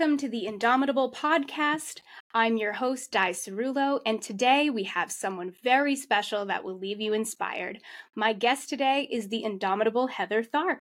Welcome 0.00 0.16
to 0.16 0.30
the 0.30 0.46
Indomitable 0.46 1.12
Podcast. 1.12 2.00
I'm 2.32 2.56
your 2.56 2.72
host, 2.72 3.12
Di 3.12 3.32
Cerullo, 3.32 4.00
and 4.06 4.22
today 4.22 4.70
we 4.70 4.84
have 4.84 5.12
someone 5.12 5.52
very 5.62 5.94
special 5.94 6.46
that 6.46 6.64
will 6.64 6.78
leave 6.78 7.02
you 7.02 7.12
inspired. 7.12 7.80
My 8.14 8.32
guest 8.32 8.70
today 8.70 9.06
is 9.12 9.28
the 9.28 9.44
indomitable 9.44 10.06
Heather 10.06 10.42
Tharpe. 10.42 10.80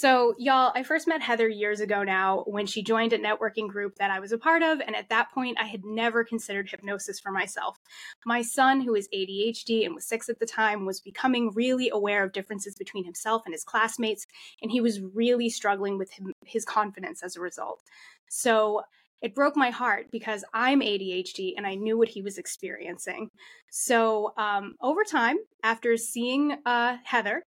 So, 0.00 0.36
y'all, 0.38 0.70
I 0.76 0.84
first 0.84 1.08
met 1.08 1.22
Heather 1.22 1.48
years 1.48 1.80
ago 1.80 2.04
now 2.04 2.44
when 2.46 2.66
she 2.66 2.84
joined 2.84 3.12
a 3.12 3.18
networking 3.18 3.66
group 3.66 3.96
that 3.96 4.12
I 4.12 4.20
was 4.20 4.30
a 4.30 4.38
part 4.38 4.62
of, 4.62 4.80
and 4.80 4.94
at 4.94 5.08
that 5.08 5.32
point, 5.32 5.58
I 5.60 5.66
had 5.66 5.84
never 5.84 6.22
considered 6.22 6.70
hypnosis 6.70 7.18
for 7.18 7.32
myself. 7.32 7.80
My 8.24 8.40
son, 8.40 8.80
who 8.80 8.94
is 8.94 9.08
ADHD 9.12 9.84
and 9.84 9.96
was 9.96 10.06
six 10.06 10.28
at 10.28 10.38
the 10.38 10.46
time, 10.46 10.86
was 10.86 11.00
becoming 11.00 11.50
really 11.52 11.90
aware 11.90 12.22
of 12.22 12.30
differences 12.30 12.76
between 12.76 13.06
himself 13.06 13.42
and 13.44 13.52
his 13.52 13.64
classmates, 13.64 14.24
and 14.62 14.70
he 14.70 14.80
was 14.80 15.00
really 15.00 15.50
struggling 15.50 15.98
with 15.98 16.12
him, 16.12 16.32
his 16.46 16.64
confidence 16.64 17.24
as 17.24 17.34
a 17.34 17.40
result. 17.40 17.82
So, 18.28 18.82
it 19.20 19.34
broke 19.34 19.56
my 19.56 19.70
heart 19.70 20.12
because 20.12 20.44
I'm 20.54 20.78
ADHD 20.80 21.54
and 21.56 21.66
I 21.66 21.74
knew 21.74 21.98
what 21.98 22.06
he 22.06 22.22
was 22.22 22.38
experiencing. 22.38 23.30
So, 23.68 24.32
um, 24.36 24.76
over 24.80 25.02
time, 25.02 25.38
after 25.64 25.96
seeing 25.96 26.56
uh, 26.64 26.98
Heather, 27.02 27.42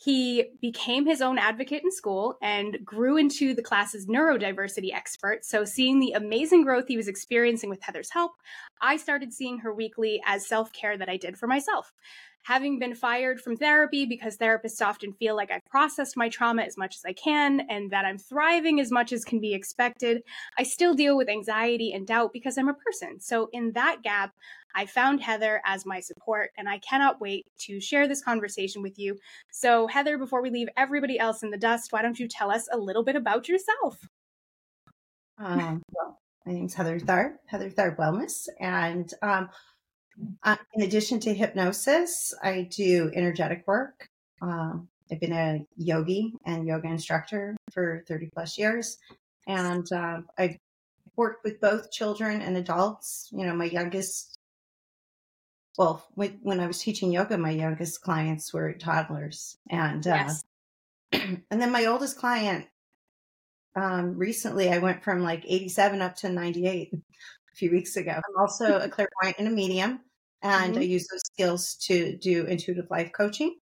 he 0.00 0.44
became 0.62 1.06
his 1.06 1.20
own 1.20 1.38
advocate 1.38 1.82
in 1.82 1.90
school 1.90 2.38
and 2.40 2.78
grew 2.84 3.16
into 3.16 3.52
the 3.52 3.62
class's 3.62 4.06
neurodiversity 4.06 4.94
expert. 4.94 5.44
So, 5.44 5.64
seeing 5.64 5.98
the 5.98 6.12
amazing 6.12 6.62
growth 6.62 6.86
he 6.86 6.96
was 6.96 7.08
experiencing 7.08 7.68
with 7.68 7.82
Heather's 7.82 8.12
help, 8.12 8.32
I 8.80 8.96
started 8.96 9.32
seeing 9.32 9.58
her 9.58 9.74
weekly 9.74 10.22
as 10.24 10.46
self 10.46 10.72
care 10.72 10.96
that 10.96 11.08
I 11.08 11.16
did 11.16 11.36
for 11.36 11.48
myself 11.48 11.92
having 12.48 12.78
been 12.78 12.94
fired 12.94 13.38
from 13.38 13.58
therapy 13.58 14.06
because 14.06 14.38
therapists 14.38 14.80
often 14.80 15.12
feel 15.12 15.36
like 15.36 15.50
I've 15.50 15.66
processed 15.66 16.16
my 16.16 16.30
trauma 16.30 16.62
as 16.62 16.78
much 16.78 16.96
as 16.96 17.04
I 17.04 17.12
can 17.12 17.60
and 17.68 17.90
that 17.90 18.06
I'm 18.06 18.16
thriving 18.16 18.80
as 18.80 18.90
much 18.90 19.12
as 19.12 19.22
can 19.22 19.38
be 19.38 19.52
expected, 19.52 20.22
I 20.56 20.62
still 20.62 20.94
deal 20.94 21.14
with 21.14 21.28
anxiety 21.28 21.92
and 21.92 22.06
doubt 22.06 22.32
because 22.32 22.56
I'm 22.56 22.70
a 22.70 22.72
person. 22.72 23.20
So, 23.20 23.50
in 23.52 23.72
that 23.72 23.98
gap, 24.02 24.32
I 24.74 24.86
found 24.86 25.20
Heather 25.20 25.60
as 25.66 25.84
my 25.84 26.00
support, 26.00 26.52
and 26.56 26.70
I 26.70 26.78
cannot 26.78 27.20
wait 27.20 27.44
to 27.66 27.80
share 27.82 28.08
this 28.08 28.22
conversation 28.22 28.80
with 28.80 28.98
you. 28.98 29.18
So, 29.52 29.86
Heather, 29.86 30.16
before 30.16 30.40
we 30.40 30.48
leave 30.48 30.68
everybody 30.74 31.18
else 31.18 31.42
in 31.42 31.50
the 31.50 31.58
dust, 31.58 31.92
why 31.92 32.00
don't 32.00 32.18
you 32.18 32.28
tell 32.28 32.50
us 32.50 32.66
a 32.72 32.78
little 32.78 33.04
bit 33.04 33.16
about 33.16 33.46
yourself? 33.46 34.08
Um, 35.36 35.82
well, 35.92 36.18
my 36.46 36.52
name's 36.54 36.72
Heather 36.72 36.98
Tharpe, 36.98 37.36
Heather 37.44 37.68
Tharpe 37.68 37.98
Wellness, 37.98 38.48
and 38.58 39.12
um, 39.20 39.50
uh, 40.42 40.56
in 40.74 40.82
addition 40.82 41.20
to 41.20 41.34
hypnosis, 41.34 42.34
I 42.42 42.68
do 42.70 43.10
energetic 43.14 43.64
work. 43.66 44.08
Um, 44.40 44.88
I've 45.10 45.20
been 45.20 45.32
a 45.32 45.66
yogi 45.76 46.34
and 46.44 46.66
yoga 46.66 46.88
instructor 46.88 47.56
for 47.72 48.04
30 48.06 48.30
plus 48.32 48.58
years. 48.58 48.98
And 49.46 49.90
uh, 49.92 50.20
I've 50.36 50.58
worked 51.16 51.44
with 51.44 51.60
both 51.60 51.90
children 51.90 52.42
and 52.42 52.56
adults. 52.56 53.28
You 53.32 53.46
know, 53.46 53.54
my 53.54 53.64
youngest, 53.64 54.38
well, 55.76 56.04
when, 56.14 56.38
when 56.42 56.60
I 56.60 56.66
was 56.66 56.80
teaching 56.80 57.10
yoga, 57.10 57.38
my 57.38 57.50
youngest 57.50 58.02
clients 58.02 58.52
were 58.52 58.72
toddlers. 58.74 59.56
And, 59.70 60.06
uh, 60.06 60.10
yes. 60.10 60.44
uh, 61.12 61.18
and 61.50 61.60
then 61.62 61.72
my 61.72 61.86
oldest 61.86 62.18
client, 62.18 62.66
um, 63.74 64.16
recently 64.16 64.70
I 64.70 64.78
went 64.78 65.02
from 65.02 65.22
like 65.22 65.44
87 65.46 66.02
up 66.02 66.16
to 66.16 66.28
98 66.28 66.92
a 66.92 66.98
few 67.54 67.70
weeks 67.70 67.96
ago. 67.96 68.12
I'm 68.12 68.40
also 68.40 68.78
a 68.78 68.88
clairvoyant 68.88 69.38
and 69.38 69.48
a 69.48 69.50
medium 69.50 70.00
and 70.42 70.72
mm-hmm. 70.72 70.82
I 70.82 70.84
use 70.84 71.06
those 71.08 71.22
skills 71.32 71.74
to 71.86 72.16
do 72.16 72.44
intuitive 72.44 72.90
life 72.90 73.10
coaching. 73.16 73.56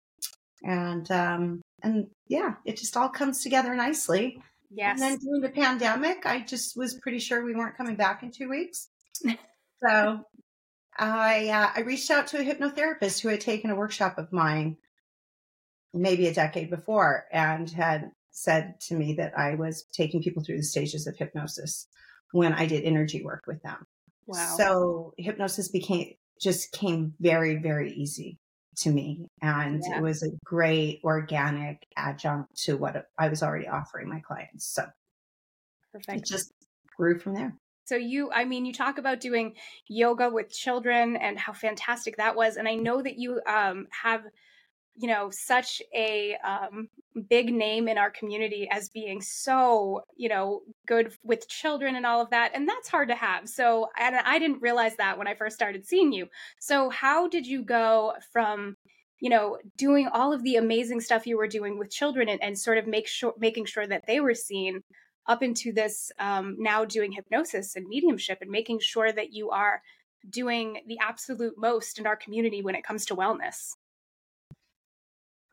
And 0.63 1.09
um, 1.11 1.61
and 1.81 2.07
yeah, 2.27 2.55
it 2.65 2.77
just 2.77 2.95
all 2.95 3.09
comes 3.09 3.43
together 3.43 3.75
nicely. 3.75 4.41
Yes. 4.71 4.99
And 4.99 5.11
then 5.11 5.19
during 5.19 5.41
the 5.41 5.49
pandemic, 5.49 6.25
I 6.25 6.41
just 6.41 6.75
was 6.75 6.95
pretty 6.95 7.19
sure 7.19 7.43
we 7.43 7.55
weren't 7.55 7.77
coming 7.77 7.95
back 7.95 8.23
in 8.23 8.31
two 8.31 8.49
weeks. 8.49 8.89
so 9.83 10.21
I 10.97 11.49
uh, 11.49 11.69
I 11.75 11.81
reached 11.81 12.09
out 12.09 12.27
to 12.27 12.39
a 12.39 12.43
hypnotherapist 12.43 13.21
who 13.21 13.29
had 13.29 13.41
taken 13.41 13.69
a 13.69 13.75
workshop 13.75 14.17
of 14.17 14.31
mine 14.31 14.77
maybe 15.93 16.27
a 16.27 16.33
decade 16.33 16.69
before 16.69 17.25
and 17.31 17.69
had 17.69 18.09
said 18.31 18.79
to 18.79 18.95
me 18.95 19.13
that 19.13 19.37
I 19.37 19.53
was 19.55 19.85
taking 19.93 20.23
people 20.23 20.43
through 20.43 20.57
the 20.57 20.63
stages 20.63 21.05
of 21.05 21.15
hypnosis 21.15 21.87
when 22.31 22.53
I 22.53 22.65
did 22.65 22.83
energy 22.83 23.23
work 23.23 23.43
with 23.45 23.61
them. 23.61 23.85
Wow. 24.25 24.55
So 24.57 25.13
hypnosis 25.17 25.67
became 25.69 26.13
just 26.41 26.71
came 26.71 27.13
very, 27.19 27.57
very 27.57 27.91
easy 27.93 28.39
to 28.77 28.91
me. 28.91 29.27
And 29.41 29.83
yeah. 29.87 29.97
it 29.97 30.01
was 30.01 30.23
a 30.23 30.31
great 30.43 31.01
organic 31.03 31.85
adjunct 31.95 32.55
to 32.63 32.77
what 32.77 33.07
I 33.17 33.29
was 33.29 33.43
already 33.43 33.67
offering 33.67 34.09
my 34.09 34.19
clients. 34.19 34.65
So 34.65 34.85
Perfect. 35.91 36.17
it 36.17 36.25
just 36.25 36.53
grew 36.97 37.19
from 37.19 37.35
there. 37.35 37.55
So 37.85 37.95
you, 37.95 38.31
I 38.31 38.45
mean, 38.45 38.65
you 38.65 38.73
talk 38.73 38.97
about 38.97 39.19
doing 39.19 39.55
yoga 39.87 40.29
with 40.29 40.49
children 40.49 41.17
and 41.17 41.37
how 41.37 41.53
fantastic 41.53 42.17
that 42.17 42.35
was. 42.35 42.55
And 42.55 42.67
I 42.67 42.75
know 42.75 43.01
that 43.01 43.19
you 43.19 43.41
um, 43.45 43.87
have 43.91 44.23
you 44.95 45.07
know 45.07 45.29
such 45.31 45.81
a 45.93 46.35
um, 46.45 46.89
big 47.29 47.53
name 47.53 47.87
in 47.87 47.97
our 47.97 48.09
community 48.09 48.67
as 48.71 48.89
being 48.89 49.21
so 49.21 50.03
you 50.17 50.29
know 50.29 50.61
good 50.87 51.13
with 51.23 51.47
children 51.47 51.95
and 51.95 52.05
all 52.05 52.21
of 52.21 52.29
that 52.31 52.51
and 52.55 52.67
that's 52.67 52.89
hard 52.89 53.09
to 53.09 53.15
have. 53.15 53.47
So 53.47 53.89
and 53.97 54.15
i 54.15 54.39
didn't 54.39 54.61
realize 54.61 54.95
that 54.97 55.17
when 55.17 55.27
i 55.27 55.35
first 55.35 55.55
started 55.55 55.85
seeing 55.85 56.11
you. 56.11 56.27
So 56.59 56.89
how 56.89 57.27
did 57.27 57.45
you 57.45 57.63
go 57.63 58.13
from 58.31 58.77
you 59.19 59.29
know 59.29 59.57
doing 59.77 60.07
all 60.07 60.33
of 60.33 60.43
the 60.43 60.57
amazing 60.57 60.99
stuff 60.99 61.25
you 61.25 61.37
were 61.37 61.47
doing 61.47 61.77
with 61.77 61.89
children 61.89 62.27
and, 62.29 62.43
and 62.43 62.59
sort 62.59 62.77
of 62.77 62.87
make 62.87 63.07
sure 63.07 63.33
making 63.39 63.65
sure 63.65 63.87
that 63.87 64.03
they 64.05 64.19
were 64.19 64.33
seen 64.33 64.81
up 65.27 65.41
into 65.41 65.71
this 65.71 66.11
um, 66.19 66.55
now 66.59 66.83
doing 66.83 67.11
hypnosis 67.11 67.75
and 67.75 67.87
mediumship 67.87 68.39
and 68.41 68.51
making 68.51 68.79
sure 68.79 69.11
that 69.11 69.31
you 69.31 69.49
are 69.51 69.81
doing 70.29 70.81
the 70.87 70.97
absolute 71.01 71.53
most 71.57 71.99
in 71.99 72.05
our 72.05 72.15
community 72.15 72.61
when 72.61 72.75
it 72.75 72.83
comes 72.83 73.05
to 73.05 73.15
wellness 73.15 73.71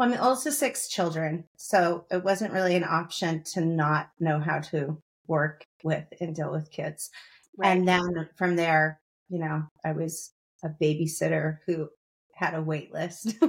well, 0.01 0.15
I'm 0.15 0.19
also 0.19 0.49
six 0.49 0.89
children, 0.89 1.45
so 1.59 2.07
it 2.11 2.25
wasn't 2.25 2.55
really 2.55 2.75
an 2.75 2.85
option 2.85 3.43
to 3.53 3.61
not 3.61 4.09
know 4.19 4.41
how 4.41 4.61
to 4.61 4.97
work 5.27 5.67
with 5.85 6.07
and 6.23 6.35
deal 6.35 6.51
with 6.51 6.71
kids. 6.71 7.11
Right. 7.59 7.69
And 7.69 7.87
then 7.87 8.31
from 8.35 8.57
there, 8.57 8.99
you 9.29 9.39
know, 9.39 9.65
I 9.85 9.93
was 9.93 10.33
a 10.65 10.71
babysitter 10.71 11.59
who 11.67 11.91
had 12.33 12.55
a 12.55 12.63
wait 12.63 12.95
list. 12.95 13.35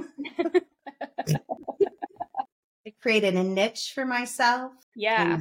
I 2.86 2.92
created 3.00 3.34
a 3.34 3.42
niche 3.42 3.92
for 3.94 4.04
myself. 4.04 4.72
Yeah. 4.94 5.38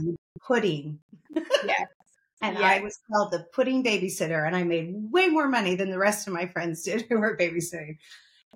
Pudding. 0.48 1.00
Yeah. 1.36 1.88
and 2.42 2.58
yes. 2.58 2.64
I 2.64 2.80
was 2.80 3.00
called 3.12 3.34
the 3.34 3.48
pudding 3.54 3.84
babysitter, 3.84 4.48
and 4.48 4.56
I 4.56 4.64
made 4.64 4.96
way 5.12 5.28
more 5.28 5.50
money 5.50 5.76
than 5.76 5.92
the 5.92 6.00
rest 6.00 6.26
of 6.28 6.34
my 6.34 6.48
friends 6.48 6.84
did 6.84 7.02
who 7.10 7.20
were 7.20 7.36
babysitting. 7.36 7.98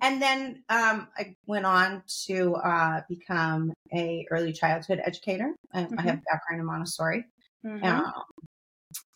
And 0.02 0.20
then 0.20 0.62
um, 0.68 1.08
I 1.16 1.36
went 1.46 1.64
on 1.64 2.02
to 2.26 2.54
uh, 2.56 3.00
become 3.08 3.72
a 3.94 4.26
early 4.30 4.52
childhood 4.52 5.00
educator. 5.02 5.54
Mm-hmm. 5.74 5.98
I 5.98 6.02
have 6.02 6.18
a 6.18 6.22
background 6.30 6.60
in 6.60 6.66
Montessori 6.66 7.24
mm-hmm. 7.64 7.84
um, 7.84 8.12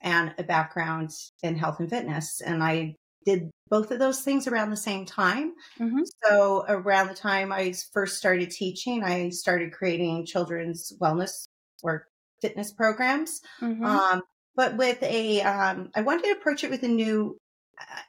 and 0.01 0.35
a 0.39 0.43
background 0.43 1.11
in 1.43 1.57
health 1.57 1.81
and 1.81 1.91
fitness. 1.91 2.41
And 2.41 2.63
I 2.63 2.97
did 3.27 3.51
both 3.69 3.91
of 3.91 3.99
those 3.99 4.23
things 4.23 4.47
around 4.47 4.71
the 4.71 4.77
same 4.77 5.05
time. 5.05 5.53
Mm-hmm. 5.79 6.03
So 6.25 6.65
around 6.67 7.09
the 7.09 7.15
time 7.15 7.53
I 7.53 7.75
first 7.93 8.17
started 8.17 8.51
teaching, 8.51 9.05
I 9.05 9.29
started 9.29 9.73
creating 9.73 10.27
children's 10.27 10.93
wellness 11.01 11.45
or 11.83 12.07
fitness 12.41 12.73
programs. 12.73 13.43
Mm-hmm. 13.61 13.85
Um, 13.85 14.23
but 14.57 14.77
with 14.77 15.03
a, 15.03 15.43
um, 15.43 15.91
I 15.95 16.01
wanted 16.01 16.25
to 16.25 16.33
approach 16.33 16.65
it 16.65 16.71
with 16.71 16.83
a 16.83 16.89
new 16.89 17.37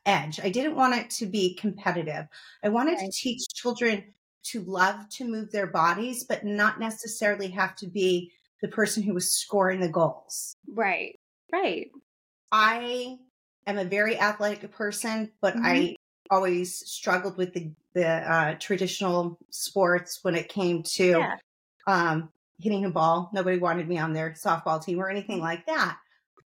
edge. 0.05 0.39
I 0.41 0.49
didn't 0.49 0.75
want 0.75 0.95
it 0.95 1.09
to 1.11 1.25
be 1.25 1.55
competitive. 1.55 2.27
I 2.63 2.69
wanted 2.69 2.93
right. 2.93 3.11
to 3.11 3.11
teach 3.11 3.41
children 3.53 4.03
to 4.43 4.61
love 4.63 5.07
to 5.09 5.25
move 5.25 5.51
their 5.51 5.67
bodies, 5.67 6.23
but 6.23 6.43
not 6.43 6.79
necessarily 6.79 7.49
have 7.49 7.75
to 7.77 7.87
be 7.87 8.31
the 8.61 8.67
person 8.67 9.03
who 9.03 9.13
was 9.13 9.31
scoring 9.31 9.79
the 9.79 9.89
goals. 9.89 10.55
Right. 10.67 11.19
Right. 11.51 11.91
I 12.51 13.17
am 13.67 13.77
a 13.77 13.85
very 13.85 14.19
athletic 14.19 14.71
person, 14.71 15.31
but 15.41 15.55
mm-hmm. 15.55 15.65
I 15.65 15.95
always 16.29 16.77
struggled 16.89 17.37
with 17.37 17.53
the 17.53 17.71
the 17.93 18.07
uh, 18.07 18.55
traditional 18.57 19.37
sports 19.49 20.19
when 20.21 20.33
it 20.33 20.47
came 20.47 20.81
to 20.81 21.09
yeah. 21.09 21.35
um, 21.87 22.29
hitting 22.57 22.85
a 22.85 22.89
ball. 22.89 23.29
Nobody 23.33 23.57
wanted 23.57 23.89
me 23.89 23.97
on 23.97 24.13
their 24.13 24.31
softball 24.31 24.81
team 24.81 24.99
or 24.99 25.09
anything 25.09 25.41
like 25.41 25.65
that 25.65 25.97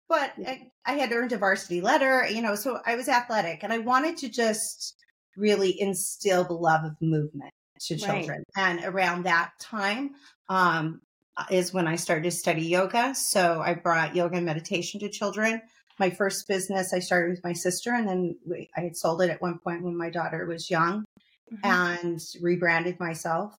but 0.10 0.34
I, 0.46 0.72
I, 0.86 0.94
had 0.94 1.12
earned 1.12 1.32
a 1.32 1.38
varsity 1.38 1.82
letter, 1.82 2.28
you 2.28 2.42
know, 2.42 2.56
so 2.56 2.80
I 2.86 2.96
was 2.96 3.08
athletic 3.08 3.64
and 3.64 3.72
I 3.72 3.78
wanted 3.78 4.18
to 4.18 4.30
just 4.30 4.96
really 5.38 5.80
instill 5.80 6.44
the 6.44 6.54
love 6.54 6.84
of 6.84 6.96
movement 7.00 7.54
to 7.82 7.96
children. 7.96 8.44
Right. 8.58 8.64
And 8.70 8.84
around 8.84 9.24
that 9.24 9.52
time, 9.62 10.16
um, 10.50 11.02
is 11.50 11.74
when 11.74 11.88
I 11.88 11.96
started 11.96 12.24
to 12.24 12.32
study 12.32 12.64
yoga. 12.64 13.16
So 13.16 13.62
I 13.62 13.74
brought 13.74 14.16
yoga 14.16 14.38
and 14.38 14.46
meditation 14.46 15.00
to 15.00 15.10
children. 15.10 15.62
My 15.98 16.10
first 16.10 16.48
business 16.48 16.94
I 16.94 17.00
started 17.00 17.32
with 17.32 17.44
my 17.44 17.54
sister, 17.54 17.94
and 17.94 18.08
then 18.08 18.36
we, 18.46 18.70
I 18.76 18.82
had 18.82 18.98
sold 18.98 19.22
it 19.22 19.30
at 19.30 19.42
one 19.42 19.60
point 19.60 19.84
when 19.84 19.98
my 19.98 20.10
daughter 20.10 20.46
was 20.46 20.70
young, 20.70 21.06
mm-hmm. 21.52 21.66
and 21.66 22.20
rebranded 22.42 23.00
myself 23.00 23.54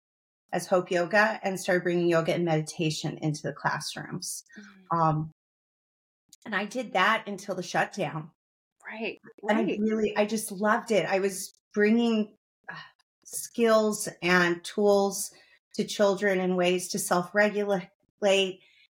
as 0.53 0.67
Hope 0.67 0.91
Yoga 0.91 1.39
and 1.43 1.61
started 1.61 1.85
bringing 1.85 2.09
yoga 2.09 2.35
and 2.35 2.45
meditation 2.45 3.19
into 3.23 3.43
the 3.43 3.53
classrooms. 3.53 4.43
Mm-hmm. 4.59 4.99
Um, 4.99 5.31
And 6.45 6.55
I 6.55 6.65
did 6.65 6.95
that 6.95 7.25
until 7.27 7.55
the 7.55 7.63
shutdown. 7.63 8.31
Right. 8.87 9.21
And 9.49 9.59
I 9.59 9.79
really, 9.81 10.17
I 10.17 10.25
just 10.25 10.51
loved 10.51 10.91
it. 10.91 11.07
I 11.07 11.21
was 11.21 11.55
bringing 11.75 12.33
uh, 12.69 12.75
skills 13.25 14.09
and 14.23 14.63
tools 14.65 15.31
to 15.75 15.85
children 15.85 16.41
and 16.41 16.57
ways 16.57 16.89
to 16.89 16.99
self 16.99 17.35
regulate 17.35 17.89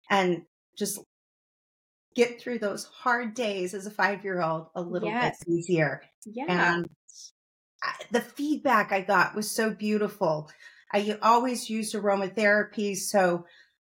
and 0.10 0.44
just 0.78 1.00
get 2.16 2.42
through 2.42 2.60
those 2.60 2.86
hard 2.86 3.34
days 3.34 3.74
as 3.74 3.86
a 3.86 3.92
five 3.92 4.24
year 4.24 4.42
old 4.42 4.68
a 4.76 4.82
little 4.82 5.10
Yes. 5.10 5.44
bit 5.44 5.54
easier. 5.54 6.02
Yeah. 6.26 6.76
And 6.76 6.90
the 8.12 8.22
feedback 8.22 8.92
I 8.92 9.02
got 9.02 9.36
was 9.36 9.52
so 9.52 9.72
beautiful. 9.72 10.50
I 10.92 11.18
always 11.22 11.70
used 11.70 11.94
aromatherapy. 11.94 12.96
So, 12.98 13.46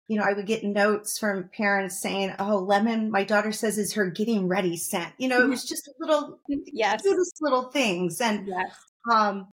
you 0.10 0.18
know, 0.18 0.24
I 0.24 0.34
would 0.34 0.48
get 0.48 0.64
notes 0.64 1.20
from 1.20 1.50
parents 1.50 2.02
saying, 2.02 2.34
Oh, 2.40 2.58
lemon, 2.58 3.12
my 3.12 3.24
daughter 3.24 3.52
says 3.52 3.78
is 3.78 3.94
her 3.94 4.10
getting 4.10 4.48
ready 4.48 4.76
scent. 4.76 5.14
You 5.20 5.30
know, 5.30 5.42
it 5.42 5.48
was 5.48 5.64
just 5.70 5.90
little, 6.00 6.40
Yes. 6.48 7.04
cutest 7.04 7.38
little 7.42 7.72
things. 7.72 8.20
And, 8.20 8.48
Yes. 8.48 8.76
um, 9.12 9.50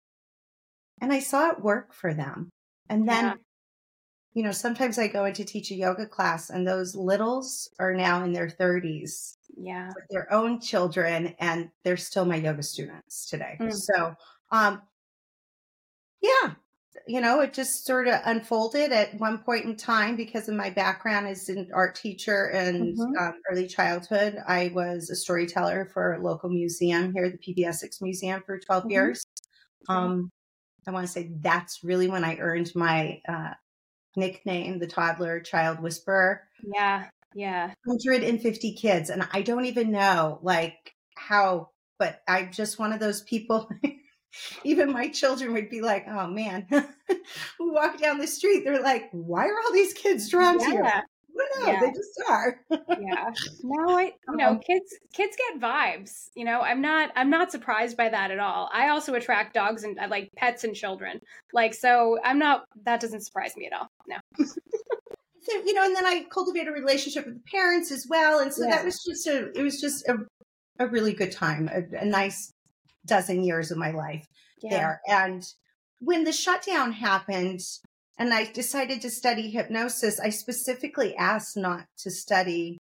and 1.01 1.11
I 1.13 1.19
saw 1.19 1.49
it 1.49 1.61
work 1.61 1.93
for 1.93 2.13
them. 2.13 2.49
And 2.89 3.07
then, 3.07 3.25
Yeah. 3.25 3.35
you 4.33 4.43
know, 4.43 4.51
sometimes 4.51 4.99
I 4.99 5.07
go 5.07 5.23
in 5.25 5.33
to 5.35 5.45
teach 5.45 5.71
a 5.71 5.75
yoga 5.75 6.05
class 6.05 6.49
and 6.49 6.67
those 6.67 6.95
littles 6.95 7.73
are 7.79 7.93
now 7.93 8.23
in 8.25 8.33
their 8.33 8.49
30s 8.49 9.37
Yeah. 9.57 9.89
with 9.95 10.05
their 10.09 10.31
own 10.33 10.59
children 10.59 11.33
and 11.39 11.71
they're 11.83 11.97
still 11.97 12.25
my 12.25 12.35
yoga 12.35 12.63
students 12.63 13.29
today. 13.29 13.57
Mm. 13.59 13.71
So, 13.73 14.15
um, 14.51 14.81
yeah, 16.21 16.55
you 17.07 17.21
know, 17.21 17.41
it 17.41 17.53
just 17.53 17.85
sort 17.85 18.07
of 18.07 18.21
unfolded 18.25 18.91
at 18.91 19.13
one 19.19 19.39
point 19.39 19.65
in 19.65 19.75
time 19.75 20.15
because 20.15 20.47
of 20.49 20.55
my 20.55 20.69
background 20.69 21.27
as 21.27 21.49
an 21.49 21.69
art 21.73 21.95
teacher 21.95 22.45
and 22.47 22.97
Mhm. 22.97 23.17
um, 23.19 23.33
early 23.49 23.67
childhood. 23.67 24.37
I 24.47 24.69
was 24.73 25.09
a 25.09 25.15
storyteller 25.15 25.85
for 25.93 26.13
a 26.13 26.19
local 26.21 26.49
museum 26.49 27.13
here, 27.13 27.29
the 27.29 27.37
Peabody 27.37 27.65
Essex 27.65 28.01
Museum, 28.01 28.41
for 28.45 28.59
12 28.59 28.85
Mhm. 28.85 28.91
years. 28.91 29.25
Um, 29.89 30.31
I 30.87 30.91
want 30.91 31.05
to 31.07 31.11
say 31.11 31.31
that's 31.41 31.83
really 31.83 32.09
when 32.09 32.23
I 32.23 32.37
earned 32.37 32.71
my 32.75 33.21
uh, 33.27 33.53
nickname, 34.15 34.79
the 34.79 34.87
toddler 34.87 35.39
child 35.41 35.79
whisperer. 35.81 36.47
Yeah. 36.63 37.09
Yeah. 37.33 37.73
150 37.85 38.73
kids 38.75 39.09
and 39.09 39.25
i 39.31 39.41
don't 39.41 39.65
even 39.65 39.89
know 39.91 40.39
like 40.43 40.93
how 41.15 41.69
but 41.97 42.21
i'm 42.27 42.51
just 42.51 42.77
one 42.77 42.91
of 42.93 42.99
those 42.99 43.21
people 43.23 43.69
even 44.63 44.91
my 44.91 45.07
children 45.09 45.53
would 45.53 45.69
be 45.69 45.81
like 45.81 46.05
oh 46.07 46.27
man 46.27 46.65
we 46.71 47.69
walk 47.71 47.97
down 47.99 48.17
the 48.17 48.27
street? 48.27 48.63
They're 48.63 48.81
like 48.81 49.09
why 49.11 49.45
are 49.47 49.55
all 49.65 49.73
these 49.73 49.93
kids 49.93 50.29
drawn 50.29 50.59
to 50.59 50.65
you? 50.65 50.73
Yeah. 50.83 51.01
Know, 51.33 51.67
Yeah. 51.67 51.79
they 51.79 51.87
just 51.91 52.21
are. 52.29 52.59
Yeah. 52.69 53.31
No 53.63 53.97
i 53.97 54.11
you 54.29 54.35
know 54.35 54.49
Um, 54.49 54.59
kids 54.59 54.93
kids 55.13 55.35
get 55.37 55.61
vibes 55.61 56.29
you 56.35 56.43
know? 56.45 56.61
I'm 56.61 56.81
not 56.81 57.11
i'm 57.15 57.29
not 57.29 57.51
surprised 57.51 57.95
by 57.97 58.09
that 58.09 58.31
at 58.31 58.39
all. 58.39 58.69
I 58.73 58.89
also 58.89 59.13
attract 59.15 59.53
dogs 59.53 59.83
and 59.83 59.99
I 59.99 60.07
like 60.07 60.29
pets 60.35 60.63
and 60.65 60.75
children. 60.75 61.19
Like 61.53 61.73
so 61.73 62.17
i'm 62.23 62.37
not 62.39 62.65
that 62.85 62.99
doesn't 62.99 63.21
surprise 63.21 63.55
me 63.57 63.67
at 63.67 63.73
all 63.79 63.87
no. 64.07 64.17
So 65.43 65.57
you 65.65 65.73
know 65.73 65.83
and 65.85 65.95
then 65.95 66.05
i 66.05 66.23
cultivated 66.29 66.67
a 66.67 66.71
relationship 66.71 67.25
with 67.25 67.35
the 67.35 67.49
parents 67.51 67.91
as 67.91 68.05
well 68.07 68.39
and 68.39 68.53
so 68.53 68.63
Yeah. 68.63 68.75
that 68.75 68.85
was 68.85 69.03
just 69.03 69.25
a 69.27 69.51
it 69.57 69.63
was 69.63 69.81
just 69.81 70.07
a, 70.07 70.17
a 70.79 70.87
really 70.87 71.13
good 71.13 71.31
time 71.31 71.67
a, 71.73 71.81
a 71.99 72.05
nice 72.05 72.53
dozen 73.05 73.43
years 73.43 73.71
of 73.71 73.77
my 73.77 73.91
life 73.91 74.25
yeah 74.61 74.69
there. 74.71 75.01
And 75.07 75.43
when 75.99 76.23
the 76.23 76.31
shutdown 76.33 76.91
happened 76.91 77.61
and 78.17 78.33
I 78.33 78.45
decided 78.45 79.01
to 79.01 79.09
study 79.09 79.49
hypnosis, 79.49 80.19
I 80.19 80.29
specifically 80.29 81.15
asked 81.15 81.57
not 81.57 81.85
to 81.99 82.11
study 82.11 82.77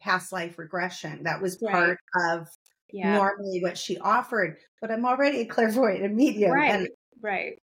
past 0.00 0.32
life 0.32 0.58
regression. 0.58 1.22
That 1.24 1.40
was 1.42 1.58
Right. 1.62 1.72
part 1.72 1.98
of 2.30 2.48
yeah 2.92 3.12
normally 3.12 3.60
what 3.62 3.78
she 3.78 3.98
offered. 3.98 4.58
But 4.80 4.90
I'm 4.90 5.04
already 5.06 5.40
a 5.40 5.46
clairvoyant 5.54 6.04
and 6.04 6.16
medium. 6.16 6.52
right 6.52 6.70
And 6.70 6.88
right 7.22 7.58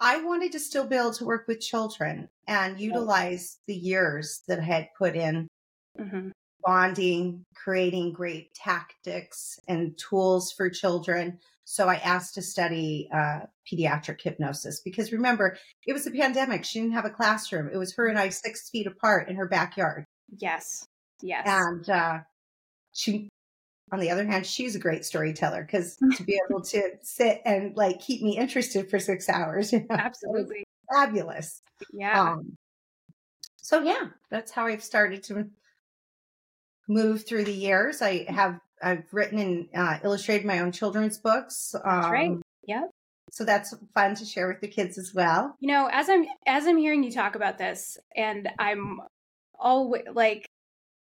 I 0.00 0.22
wanted 0.22 0.52
to 0.52 0.60
still 0.60 0.86
be 0.86 0.96
able 0.96 1.12
to 1.14 1.24
work 1.24 1.46
with 1.48 1.60
children 1.60 2.28
and 2.46 2.78
utilize 2.80 3.58
the 3.66 3.74
years 3.74 4.42
that 4.48 4.58
I 4.58 4.64
had 4.64 4.88
put 4.98 5.14
in 5.16 5.48
hmm 5.96 6.30
bonding, 6.64 7.44
creating 7.54 8.12
great 8.12 8.54
tactics 8.54 9.60
and 9.68 9.96
tools 9.98 10.52
for 10.52 10.68
children. 10.70 11.38
So 11.64 11.88
I 11.88 11.96
asked 11.96 12.34
to 12.34 12.42
study 12.42 13.08
uh, 13.14 13.40
pediatric 13.70 14.20
hypnosis 14.20 14.80
because 14.80 15.12
remember, 15.12 15.56
it 15.86 15.92
was 15.92 16.06
a 16.06 16.10
pandemic. 16.10 16.64
She 16.64 16.80
didn't 16.80 16.94
have 16.94 17.04
a 17.04 17.10
classroom. 17.10 17.70
It 17.72 17.76
was 17.76 17.94
her 17.94 18.08
and 18.08 18.18
I 18.18 18.30
six 18.30 18.68
feet 18.68 18.86
apart 18.86 19.28
in 19.28 19.36
her 19.36 19.48
backyard. 19.48 20.04
yes 20.38 20.86
yes 21.22 21.46
And 21.46 21.88
uh, 21.88 22.18
she, 22.92 23.28
on 23.92 24.00
the 24.00 24.10
other 24.10 24.26
hand, 24.26 24.46
she's 24.46 24.74
a 24.74 24.80
great 24.80 25.04
storyteller 25.04 25.62
because 25.62 25.96
to 26.16 26.22
be 26.24 26.38
able 26.50 26.62
to 26.62 26.82
sit 27.02 27.40
and 27.44 27.76
like 27.76 28.00
keep 28.00 28.22
me 28.22 28.36
interested 28.36 28.90
for 28.90 28.98
six 28.98 29.28
hours, 29.28 29.72
you 29.72 29.80
know, 29.80 29.96
absolutely 29.96 30.64
fabulous. 30.92 31.62
yeah 31.92 32.32
Um, 32.32 32.56
so 33.62 33.80
yeah, 33.80 34.08
that's 34.30 34.50
how 34.50 34.66
I've 34.66 34.82
started 34.82 35.22
to 35.24 35.48
move 36.88 37.26
through 37.26 37.44
the 37.44 37.52
years. 37.52 38.02
I 38.02 38.24
have 38.28 38.58
I've 38.82 39.04
written 39.12 39.38
and 39.38 39.68
uh, 39.74 39.98
illustrated 40.04 40.46
my 40.46 40.58
own 40.58 40.72
children's 40.72 41.18
books. 41.18 41.74
Um, 41.74 41.82
That's 41.84 42.10
right. 42.12 42.38
Yep. 42.66 42.90
So 43.30 43.44
that's 43.44 43.74
fun 43.94 44.14
to 44.16 44.24
share 44.26 44.46
with 44.48 44.60
the 44.60 44.68
kids 44.68 44.98
as 44.98 45.14
well. 45.14 45.56
you 45.60 45.68
know 45.68 45.88
as 45.90 46.10
i'm 46.10 46.26
as 46.46 46.66
i'm 46.66 46.76
hearing 46.76 47.02
you 47.02 47.10
talk 47.10 47.34
about 47.34 47.56
this 47.56 47.96
and 48.14 48.48
i'm 48.58 49.00
always 49.58 50.02
like 50.12 50.44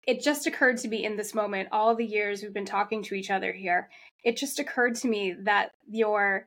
it 0.06 0.22
just 0.22 0.46
occurred 0.46 0.76
to 0.78 0.88
me 0.88 1.04
in 1.04 1.16
this 1.16 1.34
moment 1.34 1.70
all 1.72 1.96
the 1.96 2.06
years 2.06 2.40
we've 2.42 2.54
been 2.54 2.64
talking 2.64 3.02
to 3.02 3.14
each 3.16 3.30
other 3.30 3.52
here 3.52 3.88
it 4.22 4.36
just 4.36 4.60
occurred 4.60 4.94
to 4.94 5.08
me 5.08 5.34
that 5.42 5.70
your 5.88 6.46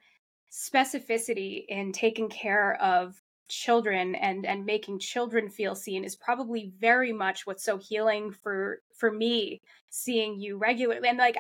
specificity 0.52 1.66
in 1.68 1.92
taking 1.92 2.30
care 2.30 2.76
of 2.82 3.20
children 3.50 4.16
and 4.16 4.46
and 4.46 4.66
making 4.66 5.00
children 5.00 5.50
feel 5.50 5.76
seen 5.76 6.04
is 6.04 6.16
probably 6.16 6.72
very 6.80 7.12
much 7.12 7.46
what's 7.46 7.64
so 7.64 7.78
healing 7.78 8.32
for 8.32 8.82
for 8.96 9.12
me 9.12 9.62
seeing 9.90 10.40
you 10.40 10.58
regularly 10.58 11.08
and 11.08 11.18
like 11.18 11.38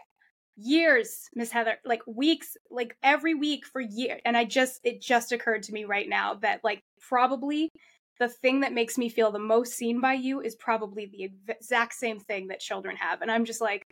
years 0.55 1.29
miss 1.33 1.49
heather 1.49 1.77
like 1.85 2.01
weeks 2.05 2.55
like 2.69 2.95
every 3.01 3.33
week 3.33 3.65
for 3.65 3.81
years 3.81 4.21
and 4.25 4.37
i 4.37 4.45
just 4.45 4.79
it 4.83 5.01
just 5.01 5.31
occurred 5.31 5.63
to 5.63 5.73
me 5.73 5.85
right 5.85 6.07
now 6.07 6.35
that 6.35 6.59
like 6.63 6.83
probably 6.99 7.69
the 8.19 8.29
thing 8.29 8.59
that 8.59 8.73
makes 8.73 8.97
me 8.97 9.09
feel 9.09 9.31
the 9.31 9.39
most 9.39 9.73
seen 9.73 9.99
by 9.99 10.13
you 10.13 10.41
is 10.41 10.55
probably 10.55 11.07
the 11.07 11.31
exact 11.51 11.93
same 11.95 12.19
thing 12.19 12.47
that 12.47 12.59
children 12.59 12.95
have 12.95 13.21
and 13.21 13.31
i'm 13.31 13.45
just 13.45 13.61
like 13.61 13.87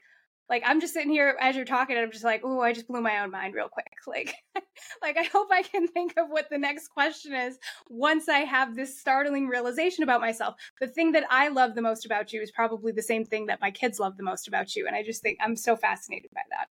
like 0.52 0.62
i'm 0.66 0.82
just 0.82 0.94
sitting 0.94 1.10
here 1.10 1.36
as 1.40 1.56
you're 1.56 1.66
talking 1.66 1.96
and 1.96 2.06
i'm 2.06 2.12
just 2.12 2.26
like 2.26 2.42
oh 2.44 2.60
i 2.60 2.72
just 2.74 2.88
blew 2.88 3.02
my 3.02 3.24
own 3.24 3.32
mind 3.32 3.56
real 3.56 3.70
quick 3.70 3.88
like 4.08 4.36
like 5.02 5.18
i 5.18 5.24
hope 5.24 5.48
i 5.52 5.64
can 5.64 5.88
think 5.96 6.14
of 6.18 6.28
what 6.30 6.48
the 6.52 6.58
next 6.58 6.90
question 6.90 7.34
is 7.34 7.58
once 7.90 8.30
i 8.30 8.40
have 8.40 8.76
this 8.76 9.00
startling 9.00 9.48
realization 9.48 10.04
about 10.04 10.22
myself 10.22 10.56
the 10.80 10.88
thing 10.88 11.14
that 11.14 11.24
i 11.32 11.48
love 11.48 11.74
the 11.74 11.82
most 11.82 12.06
about 12.06 12.32
you 12.32 12.42
is 12.42 12.52
probably 12.52 12.92
the 12.92 13.02
same 13.02 13.26
thing 13.26 13.48
that 13.48 13.62
my 13.62 13.72
kids 13.72 14.00
love 14.00 14.18
the 14.18 14.24
most 14.24 14.48
about 14.48 14.76
you 14.76 14.86
and 14.86 14.96
i 14.96 15.02
just 15.02 15.24
think 15.24 15.40
i'm 15.42 15.56
so 15.56 15.76
fascinated 15.76 16.30
by 16.36 16.42
that 16.52 16.68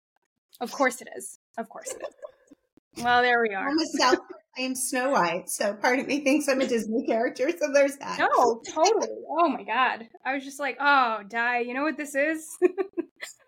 of 0.61 0.71
course 0.71 1.01
it 1.01 1.09
is 1.17 1.39
of 1.57 1.67
course 1.67 1.91
it 1.91 2.01
is 2.01 3.03
well 3.03 3.21
there 3.21 3.41
we 3.41 3.53
are 3.53 3.67
I'm 3.67 3.79
a 3.79 3.85
South 3.97 4.19
I'm 4.57 4.75
Snow 4.75 5.11
White, 5.11 5.49
so 5.49 5.73
part 5.75 5.99
of 5.99 6.07
me 6.07 6.25
thinks 6.25 6.49
I'm 6.49 6.59
a 6.59 6.67
Disney 6.67 7.05
character. 7.05 7.49
So 7.57 7.71
there's 7.73 7.95
that. 7.99 8.19
No, 8.19 8.61
totally. 8.67 9.07
Oh 9.29 9.47
my 9.47 9.63
god. 9.63 10.09
I 10.25 10.33
was 10.33 10.43
just 10.43 10.59
like, 10.59 10.75
oh, 10.77 11.19
Di. 11.25 11.59
You 11.59 11.73
know 11.73 11.83
what 11.83 11.95
this 11.95 12.15
is? 12.15 12.45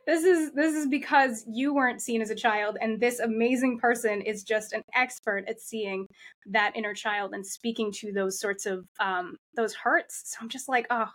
This 0.06 0.24
is 0.24 0.52
this 0.54 0.76
is 0.76 0.88
because 0.88 1.46
you 1.48 1.74
weren't 1.74 2.02
seen 2.02 2.22
as 2.22 2.30
a 2.30 2.36
child, 2.36 2.78
and 2.82 3.00
this 3.00 3.20
amazing 3.20 3.80
person 3.80 4.22
is 4.22 4.44
just 4.44 4.74
an 4.74 4.84
expert 4.96 5.46
at 5.48 5.62
seeing 5.62 6.08
that 6.48 6.76
inner 6.76 6.94
child 6.94 7.34
and 7.34 7.46
speaking 7.46 7.92
to 7.94 8.12
those 8.12 8.40
sorts 8.40 8.66
of 8.66 8.86
um 9.00 9.38
those 9.56 9.74
hurts. 9.74 10.24
So 10.26 10.38
I'm 10.42 10.50
just 10.50 10.68
like, 10.68 10.88
oh, 10.90 11.10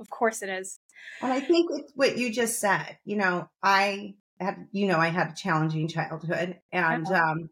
of 0.00 0.10
course 0.10 0.42
it 0.42 0.48
is. 0.48 0.78
And 1.22 1.32
I 1.32 1.40
think 1.40 1.70
it's 1.72 1.92
what 1.94 2.16
you 2.18 2.32
just 2.32 2.60
said. 2.60 2.98
You 3.04 3.16
know, 3.16 3.48
I 3.62 4.14
had, 4.40 4.68
you 4.72 4.86
know, 4.86 4.98
I 4.98 5.08
had 5.08 5.30
a 5.30 5.34
challenging 5.34 5.88
childhood, 5.88 6.58
and 6.72 7.06
Uh-huh. 7.06 7.14
um, 7.32 7.50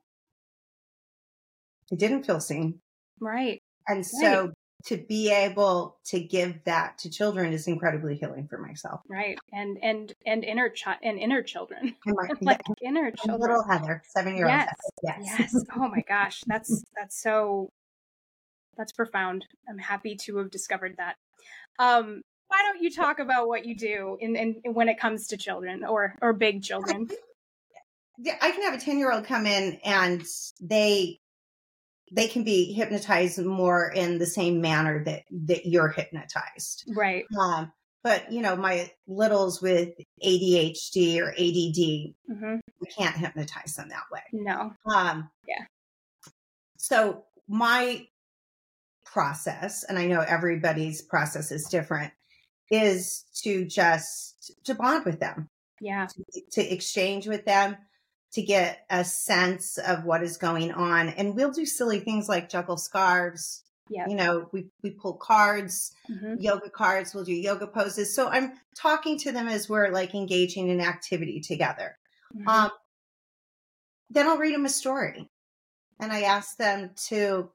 I 1.93 1.97
didn't 1.97 2.25
feel 2.25 2.41
seen. 2.41 2.81
Right. 3.21 3.63
And 3.89 4.05
so 4.05 4.53
to 4.87 4.97
be 4.97 5.33
able 5.33 5.99
to 6.05 6.21
give 6.21 6.63
that 6.65 6.99
to 6.99 7.11
children 7.11 7.53
is 7.53 7.67
incredibly 7.67 8.17
healing 8.17 8.47
for 8.49 8.59
myself. 8.59 9.01
Right. 9.09 9.39
And 9.53 9.79
and 9.83 10.13
and 10.25 10.45
inner 10.45 10.69
child 10.69 10.99
and 11.03 11.19
inner 11.19 11.43
children. 11.43 11.95
And 12.07 12.17
my, 12.17 12.29
like 12.41 12.61
inner 12.83 13.11
children. 13.11 13.41
little 13.41 13.65
Heather, 13.69 14.03
seven 14.09 14.37
year 14.37 14.47
old. 14.47 14.55
Yes. 14.55 14.75
Yes. 15.03 15.19
Yes. 15.39 15.65
Oh 15.75 15.89
my 15.89 16.03
gosh. 16.09 16.43
That's 16.47 16.85
that's 16.97 17.21
so 17.21 17.71
that's 18.77 18.93
profound. 18.93 19.45
I'm 19.69 19.79
happy 19.79 20.17
to 20.25 20.37
have 20.39 20.51
discovered 20.51 20.97
that. 20.99 21.17
Um 21.79 22.23
why 22.49 22.63
don't 22.63 22.81
you 22.81 22.91
talk 22.93 23.19
about 23.19 23.49
what 23.49 23.67
you 23.67 23.75
do 23.75 24.17
in, 24.21 24.37
in 24.37 24.63
when 24.73 24.89
it 24.89 25.01
comes 25.01 25.27
to 25.29 25.37
children 25.37 25.85
or 25.85 26.15
or 26.23 26.33
big 26.33 26.63
children? 26.63 27.09
I 28.41 28.51
can 28.53 28.63
have 28.63 28.75
a 28.75 28.79
10 28.79 28.99
year 28.99 29.13
old 29.13 29.27
come 29.27 29.47
in 29.47 29.81
and 29.85 30.25
they 30.61 31.19
they 32.13 32.29
can 32.29 32.45
be 32.45 32.73
hypnotized 32.73 33.39
more 33.45 33.91
in 33.91 34.19
the 34.19 34.27
same 34.27 34.61
manner 34.61 35.03
that 35.05 35.25
that 35.31 35.67
you're 35.67 35.89
hypnotized. 35.89 36.85
Right. 36.95 37.25
Um, 37.39 37.73
but 38.05 38.31
you 38.33 38.41
know, 38.43 38.55
my 38.57 38.91
littles 39.09 39.61
with 39.61 39.91
ADHD 40.25 41.21
or 41.21 41.31
ADD, 41.31 42.15
hmm 42.39 42.57
we 42.81 42.87
can't 42.89 43.17
hypnotize 43.17 43.75
them 43.75 43.89
that 43.89 44.05
way. 44.13 44.21
No. 44.33 44.73
Um, 44.87 45.31
Yeah. 45.47 45.65
So 46.77 47.25
my 47.49 48.07
process, 49.05 49.83
and 49.85 49.99
I 49.99 50.07
know 50.07 50.21
everybody's 50.21 51.03
process 51.03 51.51
is 51.51 51.65
different, 51.69 52.13
is 52.71 53.25
to 53.43 53.65
just 53.65 54.53
to 54.65 54.75
bond 54.75 55.05
with 55.05 55.19
them, 55.21 55.49
Yeah. 55.81 56.07
to 56.53 56.61
exchange 56.63 57.27
with 57.27 57.45
them, 57.45 57.77
to 58.33 58.43
get 58.43 58.85
a 58.91 59.05
sense 59.05 59.79
of 59.79 60.05
what 60.05 60.23
is 60.23 60.37
going 60.37 60.73
on, 60.73 61.09
and 61.11 61.35
we'll 61.35 61.53
do 61.53 61.67
silly 61.67 62.01
things 62.01 62.29
like 62.29 62.49
juggle 62.49 62.77
scarves. 62.77 63.63
Yep. 63.89 64.09
You 64.09 64.17
know, 64.17 64.49
we 64.53 64.67
we 64.83 64.91
pull 64.91 65.15
cards, 65.15 65.95
hmm 66.07 66.35
yoga 66.41 66.69
cards. 66.71 67.15
We'll 67.15 67.25
do 67.25 67.33
yoga 67.33 67.69
poses. 67.69 68.15
So 68.15 68.29
I'm 68.29 68.55
talking 68.75 69.17
to 69.21 69.33
them 69.33 69.47
as 69.47 69.69
we're 69.69 69.91
like 69.91 70.15
engaging 70.15 70.69
in 70.69 70.81
activity 70.81 71.41
together. 71.41 71.97
Mm-hmm. 72.37 72.49
Um, 72.49 72.71
then 74.11 74.27
I'll 74.29 74.39
read 74.39 74.55
them 74.55 74.65
a 74.65 74.71
story 74.71 75.29
and 76.01 76.13
I 76.13 76.23
ask 76.23 76.57
them 76.57 76.91
to, 77.09 77.51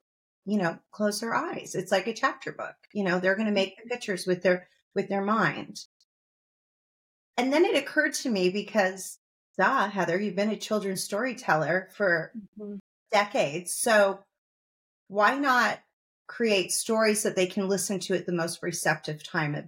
you 0.46 0.58
know, 0.58 0.80
close 0.92 1.20
their 1.20 1.36
eyes. 1.36 1.76
It's 1.76 1.92
like 1.92 2.08
a 2.08 2.14
chapter 2.14 2.52
book. 2.52 2.76
You 2.94 3.04
know, 3.04 3.20
they're 3.20 3.36
going 3.36 3.48
to 3.48 3.54
make 3.54 3.78
the 3.78 3.90
pictures 3.90 4.26
with 4.26 4.42
their, 4.42 4.68
with 4.96 5.10
their 5.10 5.22
mind. 5.22 5.86
And 7.38 7.52
then 7.54 7.66
it 7.66 7.78
occurred 7.78 8.14
to 8.16 8.30
me 8.30 8.50
because, 8.50 9.18
duh, 9.58 9.90
Heather, 9.90 10.20
you've 10.20 10.36
been 10.36 10.50
a 10.50 10.58
children's 10.58 11.04
storyteller 11.04 11.90
for 11.94 12.34
Mhm. 12.34 12.80
decades. 13.12 13.74
So 13.74 14.20
why 15.08 15.38
not 15.38 15.80
create 16.28 16.72
stories 16.72 17.24
that 17.24 17.36
they 17.36 17.48
can 17.48 17.68
listen 17.68 18.00
to 18.00 18.16
at 18.16 18.26
the 18.26 18.34
most 18.34 18.64
receptive 18.64 19.24
time 19.24 19.56
of 19.56 19.66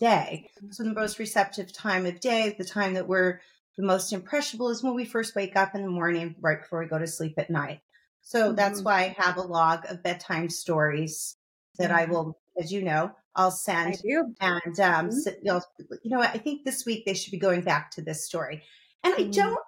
day? 0.00 0.48
So 0.70 0.84
the 0.84 0.94
most 0.94 1.18
receptive 1.18 1.72
time 1.72 2.06
of 2.06 2.20
day, 2.20 2.54
the 2.58 2.64
time 2.64 2.94
that 2.94 3.08
we're 3.08 3.40
the 3.76 3.84
most 3.84 4.12
impressionable 4.12 4.68
is 4.70 4.82
when 4.82 4.94
we 4.94 5.04
first 5.04 5.34
wake 5.34 5.56
up 5.56 5.74
in 5.74 5.82
the 5.82 5.88
morning, 5.90 6.36
right 6.40 6.60
before 6.60 6.80
we 6.80 6.86
go 6.86 6.98
to 6.98 7.06
sleep 7.06 7.34
at 7.38 7.50
night. 7.50 7.80
So 8.22 8.52
that's 8.52 8.80
Mhm. 8.80 8.84
why 8.84 9.02
I 9.04 9.16
have 9.22 9.36
a 9.36 9.42
log 9.42 9.84
of 9.90 10.02
bedtime 10.02 10.50
stories 10.50 11.36
that 11.78 11.90
I 11.90 12.04
Mhm. 12.04 12.06
will, 12.06 12.38
as 12.60 12.72
you 12.72 12.82
know, 12.82 13.12
I'll 13.34 13.50
I 13.84 13.92
send. 13.92 14.02
And 14.40 14.80
um, 14.80 15.10
Mhm. 15.10 15.22
so, 15.22 15.30
you, 15.30 15.38
know, 15.44 15.62
you 16.02 16.10
know 16.10 16.18
what? 16.18 16.30
I 16.34 16.38
think 16.38 16.64
this 16.64 16.84
week 16.86 17.04
they 17.06 17.14
should 17.14 17.30
be 17.30 17.38
going 17.38 17.62
back 17.62 17.90
to 17.92 18.02
this 18.02 18.24
story. 18.24 18.62
And 19.04 19.14
I 19.14 19.24
Mhm. 19.24 19.32
don't 19.32 19.64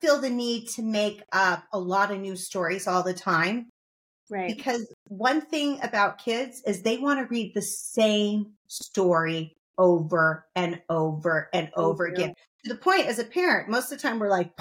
feel 0.00 0.20
the 0.20 0.30
need 0.30 0.68
to 0.68 0.82
make 0.82 1.22
up 1.32 1.64
a 1.72 1.78
lot 1.78 2.10
of 2.12 2.20
new 2.20 2.36
stories 2.36 2.86
all 2.86 3.02
the 3.02 3.14
time 3.14 3.68
Right. 4.30 4.54
because 4.54 4.86
one 5.08 5.40
thing 5.42 5.80
about 5.82 6.18
kids 6.18 6.62
is 6.66 6.82
they 6.82 6.98
want 6.98 7.20
to 7.20 7.26
read 7.26 7.54
the 7.54 7.62
same 7.62 8.54
story 8.68 9.56
over 9.78 10.46
and 10.56 10.82
over 10.88 11.48
and 11.52 11.70
over 11.76 12.06
do. 12.06 12.12
again. 12.12 12.34
To 12.64 12.74
the 12.74 12.80
point, 12.80 13.06
as 13.06 13.18
a 13.18 13.24
parent, 13.24 13.68
most 13.68 13.92
of 13.92 13.98
the 13.98 14.02
time 14.02 14.18
we're 14.18 14.30
like, 14.30 14.52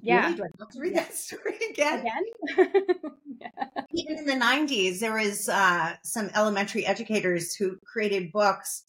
Yeah. 0.00 0.22
really? 0.22 0.34
Do 0.36 0.44
I 0.44 0.48
have 0.60 0.68
to 0.70 0.80
read 0.80 0.94
Yeah. 0.94 1.00
that 1.00 1.14
story 1.14 1.58
again? 1.70 2.00
Again? 2.00 2.22
yeah. 3.40 3.48
Even 3.92 4.18
in 4.18 4.26
the 4.26 4.34
90s, 4.36 5.00
there 5.00 5.14
was 5.14 5.48
uh, 5.48 5.96
some 6.04 6.30
elementary 6.34 6.86
educators 6.86 7.54
who 7.54 7.78
created 7.86 8.32
books 8.32 8.84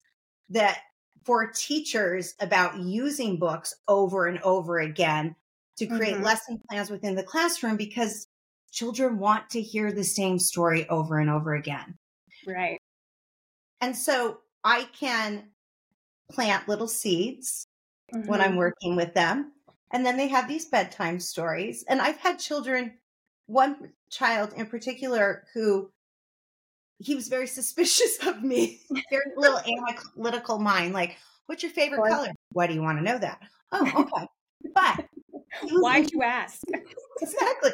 that 0.49 0.79
for 1.25 1.51
teachers 1.51 2.35
about 2.39 2.79
using 2.79 3.37
books 3.39 3.73
over 3.87 4.27
and 4.27 4.39
over 4.41 4.79
again 4.79 5.35
to 5.77 5.87
create 5.87 6.19
Mhm. 6.19 6.21
lesson 6.21 6.61
plans 6.69 6.89
within 6.89 7.15
the 7.15 7.23
classroom 7.23 7.77
because 7.77 8.27
children 8.71 9.17
want 9.19 9.49
to 9.51 9.61
hear 9.61 9.91
the 9.91 10.03
same 10.03 10.39
story 10.39 10.87
over 10.89 11.19
and 11.19 11.29
over 11.29 11.55
again. 11.55 11.97
Right. 12.45 12.79
And 13.81 13.95
so 13.95 14.41
I 14.63 14.85
can 14.85 15.51
plant 16.31 16.67
little 16.69 16.87
seeds 16.87 17.67
when 18.25 18.41
Mhm. 18.41 18.41
I'm 18.41 18.57
working 18.57 18.95
with 18.95 19.13
them. 19.15 19.53
And 19.91 20.05
then 20.05 20.17
they 20.17 20.27
have 20.29 20.47
these 20.47 20.65
bedtime 20.67 21.19
stories. 21.19 21.83
And 21.85 22.01
I've 22.01 22.17
had 22.19 22.39
children, 22.39 22.99
one 23.47 23.93
child 24.11 24.53
in 24.53 24.67
particular, 24.67 25.47
who 25.53 25.91
he 26.99 27.15
was 27.15 27.27
very 27.27 27.47
suspicious 27.47 28.17
of 28.27 28.43
me, 28.43 28.81
very 29.09 29.31
little 29.35 29.59
analytical 30.17 30.59
mind. 30.59 30.93
Like, 30.93 31.17
what's 31.45 31.63
your 31.63 31.71
favorite 31.71 32.09
color? 32.09 32.31
Why 32.51 32.67
do 32.67 32.73
you 32.73 32.81
want 32.81 32.99
to 32.99 33.03
know 33.03 33.17
that? 33.17 33.39
Oh, 33.71 33.91
okay. 34.13 34.27
But 34.73 35.05
Why'd 35.63 36.11
you 36.11 36.21
ask? 36.23 36.61
exactly. 37.21 37.71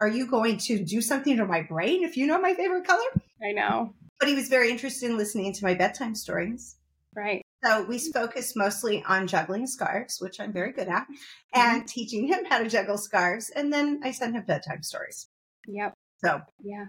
Are 0.00 0.08
you 0.08 0.26
going 0.26 0.58
to 0.58 0.84
do 0.84 1.00
something 1.00 1.36
to 1.36 1.46
my 1.46 1.62
brain 1.62 2.02
if 2.02 2.16
you 2.16 2.26
know 2.26 2.40
my 2.40 2.54
favorite 2.54 2.86
color? 2.86 3.04
I 3.42 3.52
know. 3.52 3.94
But 4.18 4.28
he 4.28 4.34
was 4.34 4.48
very 4.48 4.70
interested 4.70 5.10
in 5.10 5.16
listening 5.16 5.52
to 5.52 5.64
my 5.64 5.74
bedtime 5.74 6.14
stories. 6.14 6.76
Right. 7.14 7.42
So 7.64 7.84
we 7.84 7.98
focused 7.98 8.56
mostly 8.56 9.04
on 9.06 9.26
juggling 9.26 9.66
scarves, 9.66 10.20
which 10.20 10.40
I'm 10.40 10.52
very 10.52 10.72
good 10.72 10.88
at, 10.88 11.04
mm-hmm. 11.04 11.14
and 11.54 11.86
teaching 11.86 12.26
him 12.26 12.44
how 12.44 12.58
to 12.58 12.68
juggle 12.68 12.98
scarves. 12.98 13.50
And 13.50 13.72
then 13.72 14.00
I 14.02 14.10
sent 14.10 14.34
him 14.34 14.44
bedtime 14.44 14.82
stories. 14.82 15.28
Yep. 15.68 15.94
So, 16.24 16.40
Yeah. 16.62 16.86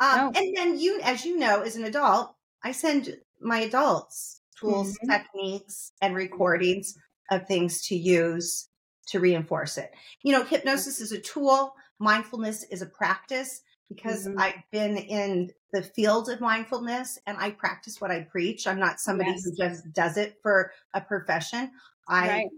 Um, 0.00 0.28
Oh. 0.28 0.32
and 0.34 0.56
then 0.56 0.78
you, 0.78 1.00
as 1.02 1.24
you 1.24 1.36
know, 1.38 1.62
as 1.62 1.76
an 1.76 1.84
adult, 1.84 2.34
I 2.62 2.72
send 2.72 3.16
my 3.40 3.60
adults 3.60 4.40
tools, 4.58 4.96
Mhm. 5.02 5.10
techniques, 5.10 5.92
and 6.00 6.14
recordings 6.14 6.96
of 7.30 7.46
things 7.46 7.82
to 7.88 7.96
use 7.96 8.68
to 9.08 9.20
reinforce 9.20 9.78
it. 9.78 9.92
You 10.22 10.32
know, 10.32 10.44
hypnosis 10.44 11.00
is 11.00 11.12
a 11.12 11.20
tool, 11.20 11.74
mindfulness 11.98 12.64
is 12.64 12.82
a 12.82 12.86
practice 12.86 13.62
because 13.88 14.26
Mhm. 14.26 14.36
I've 14.36 14.62
been 14.72 14.96
in 14.96 15.52
the 15.72 15.82
field 15.82 16.28
of 16.28 16.40
mindfulness 16.40 17.18
and 17.26 17.36
I 17.38 17.50
practice 17.52 18.00
what 18.00 18.10
I 18.10 18.22
preach. 18.22 18.66
I'm 18.66 18.80
not 18.80 18.98
somebody 19.00 19.30
Yes. 19.30 19.44
who 19.44 19.54
just 19.54 19.92
does 19.92 20.16
it 20.16 20.38
for 20.42 20.72
a 20.94 21.00
profession. 21.00 21.70
I 22.08 22.26
right. 22.28 22.50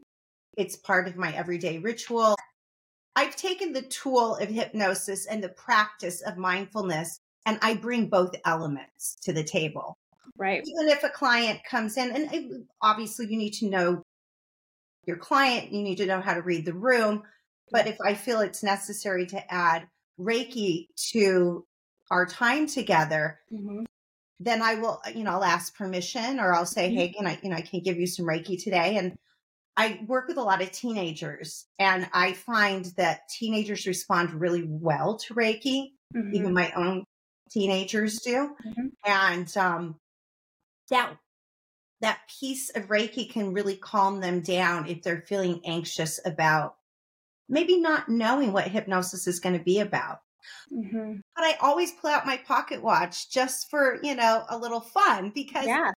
it's 0.56 0.76
part 0.76 1.08
of 1.08 1.16
my 1.16 1.32
everyday 1.34 1.78
ritual. 1.78 2.36
I've 3.16 3.36
taken 3.36 3.72
the 3.72 3.82
tool 3.82 4.36
of 4.36 4.48
hypnosis 4.48 5.26
and 5.26 5.42
the 5.42 5.48
practice 5.50 6.22
of 6.22 6.36
mindfulness 6.36 7.20
and 7.48 7.58
I 7.62 7.74
bring 7.74 8.08
both 8.08 8.34
elements 8.44 9.16
to 9.22 9.32
the 9.32 9.42
table 9.44 9.96
Right. 10.36 10.62
even 10.64 10.88
if 10.88 11.02
a 11.02 11.08
client 11.08 11.60
comes 11.68 11.96
in 11.96 12.12
and 12.14 12.32
it- 12.32 12.66
obviously 12.82 13.26
you 13.28 13.36
need 13.36 13.54
to 13.54 13.68
know 13.68 14.02
your 15.06 15.16
client 15.16 15.72
you 15.72 15.82
need 15.82 15.96
to 15.96 16.06
know 16.06 16.20
how 16.20 16.34
to 16.34 16.42
read 16.42 16.64
the 16.64 16.74
room 16.74 17.22
but 17.72 17.86
if 17.86 17.96
i 18.04 18.14
feel 18.14 18.40
it's 18.40 18.62
necessary 18.62 19.26
to 19.26 19.52
add 19.52 19.86
reiki 20.20 20.86
to 21.12 21.64
our 22.10 22.26
time 22.26 22.66
together 22.66 23.40
hmm 23.50 23.84
then 24.40 24.62
i 24.62 24.74
will 24.76 25.00
you 25.14 25.24
know 25.24 25.32
i'll 25.32 25.44
ask 25.44 25.74
permission 25.76 26.38
or 26.38 26.52
i'll 26.54 26.66
say 26.66 26.90
Mhm. 26.90 26.94
hey 26.94 27.08
can 27.08 27.26
i 27.26 27.38
you 27.42 27.48
know 27.50 27.56
i 27.56 27.62
can 27.62 27.80
give 27.80 27.98
you 27.98 28.06
some 28.06 28.26
reiki 28.26 28.62
today 28.62 28.96
and 28.96 29.16
i 29.76 30.04
work 30.06 30.28
with 30.28 30.36
a 30.36 30.42
lot 30.42 30.62
of 30.62 30.70
teenagers 30.70 31.66
and 31.78 32.08
i 32.12 32.32
find 32.32 32.84
that 32.96 33.28
teenagers 33.28 33.86
respond 33.86 34.32
really 34.34 34.64
well 34.68 35.16
to 35.18 35.34
reiki 35.34 35.92
hmm 36.12 36.34
even 36.34 36.52
my 36.54 36.70
own 36.76 37.04
teenagers 37.50 38.20
do 38.20 38.54
Mhm. 38.64 38.90
and 39.04 39.56
um 39.56 39.98
that 40.90 41.18
that 42.00 42.20
piece 42.40 42.70
of 42.70 42.86
reiki 42.88 43.30
can 43.30 43.52
really 43.52 43.76
calm 43.76 44.20
them 44.20 44.40
down 44.42 44.88
if 44.88 45.02
they're 45.02 45.22
feeling 45.22 45.60
anxious 45.66 46.20
about 46.26 46.76
maybe 47.48 47.80
not 47.80 48.08
knowing 48.08 48.52
what 48.52 48.68
hypnosis 48.68 49.26
is 49.26 49.40
going 49.40 49.58
to 49.58 49.64
be 49.64 49.80
about. 49.80 50.20
Hmm 50.70 51.20
but 51.36 51.44
i 51.44 51.54
always 51.62 51.92
pull 51.92 52.10
out 52.10 52.26
my 52.26 52.36
pocket 52.36 52.82
watch 52.82 53.30
just 53.30 53.70
for 53.70 53.98
you 54.02 54.14
know 54.14 54.44
a 54.48 54.58
little 54.58 54.80
fun 54.80 55.30
because 55.34 55.66
Yeah. 55.66 55.92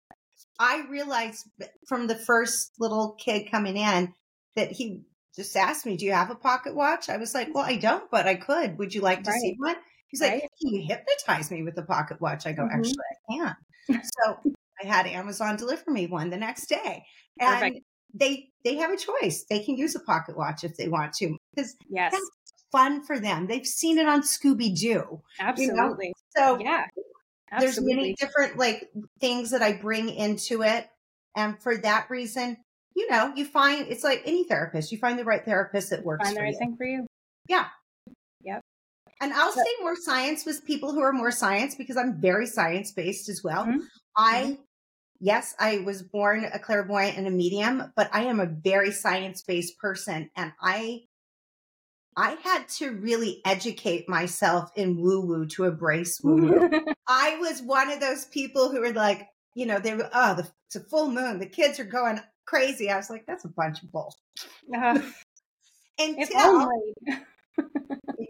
i 0.59 0.85
realized 0.89 1.47
from 1.87 2.07
the 2.07 2.15
first 2.15 2.73
little 2.79 3.13
kid 3.19 3.49
coming 3.51 3.77
in 3.77 4.13
that 4.55 4.71
he 4.71 5.03
just 5.35 5.55
asked 5.57 5.85
me 5.85 5.97
do 5.97 6.05
you 6.05 6.13
have 6.13 6.31
a 6.31 6.35
pocket 6.35 6.75
watch? 6.75 7.09
I 7.09 7.17
was 7.17 7.33
like 7.33 7.53
well 7.55 7.65
i 7.65 7.77
don't 7.77 8.09
but 8.11 8.27
i 8.27 8.35
could. 8.35 8.77
Would 8.79 8.93
you 8.93 9.01
like 9.01 9.23
to 9.25 9.31
see 9.33 9.55
one 9.59 9.77
he's 10.11 10.21
like 10.21 10.31
Right. 10.33 10.41
can 10.61 10.73
you 10.73 10.81
hypnotize 10.87 11.51
me 11.51 11.63
with 11.63 11.77
a 11.77 11.83
pocket 11.83 12.19
watch 12.21 12.45
i 12.45 12.51
go 12.53 12.63
Mhm. 12.63 12.71
actually 12.73 12.95
i 13.11 13.33
can 13.33 13.55
so 14.17 14.39
i 14.83 14.85
had 14.85 15.07
amazon 15.07 15.55
deliver 15.55 15.91
me 15.91 16.07
one 16.07 16.29
the 16.29 16.37
next 16.37 16.67
day 16.67 17.03
and 17.39 17.61
Perfect. 17.61 17.79
they 18.13 18.49
they 18.63 18.75
have 18.75 18.91
a 18.91 18.97
choice 18.97 19.45
they 19.49 19.63
can 19.63 19.75
use 19.77 19.95
a 19.95 19.99
pocket 20.01 20.37
watch 20.37 20.63
if 20.63 20.75
they 20.77 20.87
want 20.87 21.13
to 21.13 21.37
because 21.55 21.75
Yes. 21.89 22.11
that's 22.11 22.29
fun 22.71 23.03
for 23.03 23.19
them 23.19 23.47
they've 23.47 23.65
seen 23.65 23.97
it 23.97 24.07
on 24.07 24.21
scooby-doo 24.21 25.21
Absolutely. 25.39 26.13
so 26.37 26.59
Yeah. 26.59 26.85
there's 27.59 27.79
many 27.81 28.15
different 28.15 28.57
like 28.57 28.89
things 29.19 29.51
that 29.51 29.61
I 29.61 29.73
bring 29.73 30.09
into 30.09 30.61
it. 30.63 30.87
And 31.35 31.61
for 31.61 31.75
that 31.77 32.09
reason, 32.09 32.57
you 32.95 33.09
know, 33.09 33.33
you 33.35 33.45
find 33.45 33.87
it's 33.89 34.03
like 34.05 34.21
any 34.25 34.45
therapist, 34.45 34.91
you 34.91 34.97
find 34.97 35.19
the 35.19 35.25
right 35.25 35.43
therapist 35.43 35.89
that 35.89 36.03
works 36.05 36.25
Find 36.25 36.37
the 36.37 36.41
right 36.41 36.53
you. 36.53 36.59
thing 36.59 36.77
for 36.77 36.85
you. 36.85 37.05
And 39.21 39.31
I'll 39.33 39.51
say 39.51 39.63
more 39.81 39.95
science 39.95 40.45
with 40.45 40.65
people 40.65 40.91
who 40.91 41.01
are 41.01 41.13
more 41.13 41.31
science 41.31 41.75
because 41.75 41.95
I'm 41.95 42.19
very 42.19 42.47
science 42.47 42.91
based 42.91 43.29
as 43.29 43.43
well. 43.43 43.65
Mhm. 43.65 43.81
I, 44.17 44.57
yes, 45.19 45.53
I 45.59 45.77
was 45.79 46.01
born 46.01 46.43
a 46.43 46.57
clairvoyant 46.57 47.17
and 47.17 47.27
a 47.27 47.31
medium, 47.31 47.93
but 47.95 48.09
I 48.11 48.23
am 48.23 48.39
a 48.39 48.47
very 48.47 48.91
science 48.91 49.43
based 49.43 49.77
person. 49.77 50.31
And 50.35 50.51
I, 50.59 51.03
I 52.17 52.31
had 52.43 52.67
to 52.79 52.91
really 52.91 53.41
educate 53.45 54.09
myself 54.09 54.71
in 54.75 54.99
woo 54.99 55.21
woo 55.21 55.45
to 55.49 55.65
embrace 55.65 56.19
woo 56.23 56.35
woo. 56.35 56.69
I 57.07 57.37
was 57.37 57.61
one 57.61 57.91
of 57.91 57.99
those 57.99 58.25
people 58.25 58.71
who 58.71 58.81
were 58.81 58.91
like, 58.91 59.27
you 59.53 59.67
know, 59.67 59.77
they 59.79 59.93
were, 59.93 60.09
oh, 60.13 60.33
the, 60.33 60.49
it's 60.65 60.77
a 60.77 60.89
full 60.89 61.11
moon. 61.11 61.37
The 61.37 61.45
kids 61.45 61.79
are 61.79 61.85
going 61.85 62.19
crazy. 62.45 62.89
I 62.89 62.97
was 62.97 63.09
like, 63.09 63.25
that's 63.27 63.45
a 63.45 63.49
bunch 63.49 63.83
of 63.83 63.91
bull. 63.91 64.15
Uh, 64.73 64.99
until, 65.99 66.69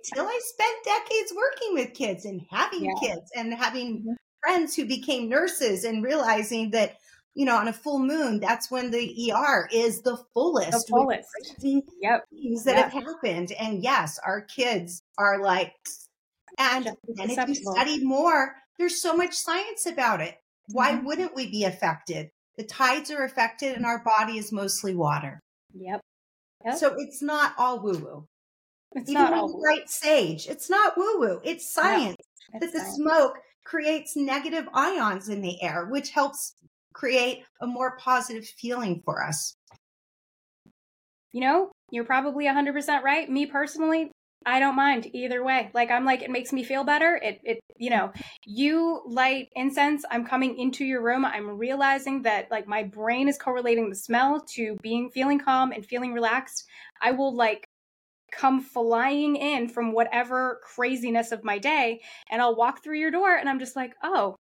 until 0.09 0.25
I 0.25 0.39
spent 0.43 0.83
decades 0.83 1.33
working 1.35 1.73
with 1.73 1.93
kids 1.93 2.25
and 2.25 2.41
having 2.49 2.85
yeah. 2.85 2.91
kids 2.99 3.31
and 3.35 3.53
having 3.53 3.99
mm-hmm. 3.99 4.13
friends 4.41 4.75
who 4.75 4.85
became 4.85 5.29
nurses 5.29 5.83
and 5.83 6.03
realizing 6.03 6.71
that, 6.71 6.97
you 7.33 7.45
know, 7.45 7.55
on 7.55 7.67
a 7.67 7.73
full 7.73 7.99
moon, 7.99 8.39
that's 8.39 8.69
when 8.69 8.91
the 8.91 9.31
ER 9.31 9.69
is 9.71 10.01
the 10.01 10.17
fullest. 10.33 10.71
The 10.71 10.85
fullest. 10.89 11.27
Yep. 11.61 12.25
Things 12.29 12.63
that 12.65 12.75
yep. 12.75 12.91
have 12.91 13.03
happened. 13.03 13.51
And 13.59 13.83
yes, 13.83 14.19
our 14.25 14.41
kids 14.41 15.01
are 15.17 15.41
like, 15.41 15.73
and, 16.57 16.87
and 16.87 17.31
if 17.31 17.47
you 17.47 17.55
study 17.55 18.03
more, 18.03 18.55
there's 18.77 19.01
so 19.01 19.15
much 19.15 19.33
science 19.33 19.85
about 19.85 20.21
it. 20.21 20.35
Why 20.67 20.93
mm-hmm. 20.93 21.05
wouldn't 21.05 21.35
we 21.35 21.49
be 21.49 21.63
affected? 21.63 22.29
The 22.57 22.63
tides 22.63 23.11
are 23.11 23.23
affected 23.23 23.75
and 23.75 23.85
our 23.85 24.03
body 24.03 24.37
is 24.37 24.51
mostly 24.51 24.93
water. 24.93 25.39
Yep. 25.73 26.01
yep. 26.65 26.77
So 26.77 26.95
it's 26.97 27.21
not 27.21 27.53
all 27.57 27.81
woo 27.81 27.97
woo. 27.97 28.25
It's 28.93 29.09
Even 29.09 29.23
not 29.23 29.33
all 29.33 29.61
right 29.63 29.89
sage. 29.89 30.47
It's 30.47 30.69
not 30.69 30.97
woo 30.97 31.19
woo. 31.19 31.41
It's 31.43 31.73
science 31.73 32.17
no, 32.53 32.59
it's 32.59 32.65
that 32.65 32.73
the 32.73 32.79
science. 32.79 32.95
smoke 32.97 33.37
creates 33.63 34.15
negative 34.15 34.67
ions 34.73 35.29
in 35.29 35.41
the 35.41 35.61
air, 35.63 35.85
which 35.85 36.09
helps 36.09 36.55
create 36.93 37.43
a 37.61 37.67
more 37.67 37.97
positive 37.97 38.45
feeling 38.45 39.01
for 39.05 39.23
us. 39.23 39.55
You 41.31 41.41
know, 41.41 41.71
you're 41.89 42.03
probably 42.03 42.45
100% 42.45 43.03
right. 43.03 43.29
Me 43.29 43.45
personally, 43.45 44.11
I 44.45 44.59
don't 44.59 44.75
mind 44.75 45.07
either 45.13 45.43
way. 45.43 45.69
Like 45.73 45.91
I'm 45.91 46.03
like 46.03 46.23
it 46.23 46.31
makes 46.31 46.51
me 46.51 46.63
feel 46.63 46.83
better. 46.83 47.19
It 47.21 47.39
it 47.43 47.59
you 47.77 47.89
know, 47.89 48.11
you 48.45 49.01
light 49.05 49.49
incense, 49.55 50.03
I'm 50.09 50.25
coming 50.25 50.57
into 50.57 50.83
your 50.83 51.01
room, 51.01 51.25
I'm 51.25 51.57
realizing 51.57 52.23
that 52.23 52.49
like 52.49 52.67
my 52.67 52.83
brain 52.83 53.27
is 53.27 53.37
correlating 53.37 53.89
the 53.89 53.95
smell 53.95 54.43
to 54.55 54.75
being 54.81 55.09
feeling 55.11 55.39
calm 55.39 55.71
and 55.71 55.85
feeling 55.85 56.13
relaxed. 56.13 56.65
I 57.01 57.11
will 57.11 57.35
like 57.35 57.65
come 58.41 58.59
flying 58.61 59.35
in 59.35 59.69
from 59.69 59.93
whatever 59.93 60.59
craziness 60.63 61.31
of 61.31 61.43
my 61.43 61.59
day 61.59 62.01
and 62.29 62.41
I'll 62.41 62.55
walk 62.55 62.83
through 62.83 62.97
your 62.97 63.11
door 63.11 63.35
and 63.35 63.47
I'm 63.47 63.59
just 63.59 63.75
like, 63.75 63.93
"Oh, 64.03 64.35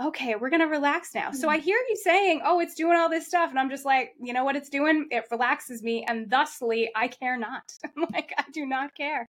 okay, 0.00 0.34
we're 0.34 0.50
going 0.50 0.60
to 0.60 0.66
relax 0.66 1.14
now. 1.14 1.30
So 1.32 1.48
I 1.48 1.56
mm-hmm. 1.56 1.64
hear 1.64 1.78
you 1.88 1.96
saying, 1.96 2.40
oh, 2.44 2.60
it's 2.60 2.74
doing 2.74 2.96
all 2.96 3.08
this 3.08 3.26
stuff. 3.26 3.50
And 3.50 3.58
I'm 3.58 3.70
just 3.70 3.84
like, 3.84 4.10
you 4.20 4.32
know 4.32 4.44
what 4.44 4.56
it's 4.56 4.68
doing? 4.68 5.06
It 5.10 5.24
relaxes 5.30 5.82
me. 5.82 6.04
And 6.06 6.30
thusly, 6.30 6.90
I 6.94 7.08
care 7.08 7.38
not. 7.38 7.62
like, 8.12 8.32
I 8.36 8.44
do 8.52 8.66
not 8.66 8.94
care. 8.94 9.26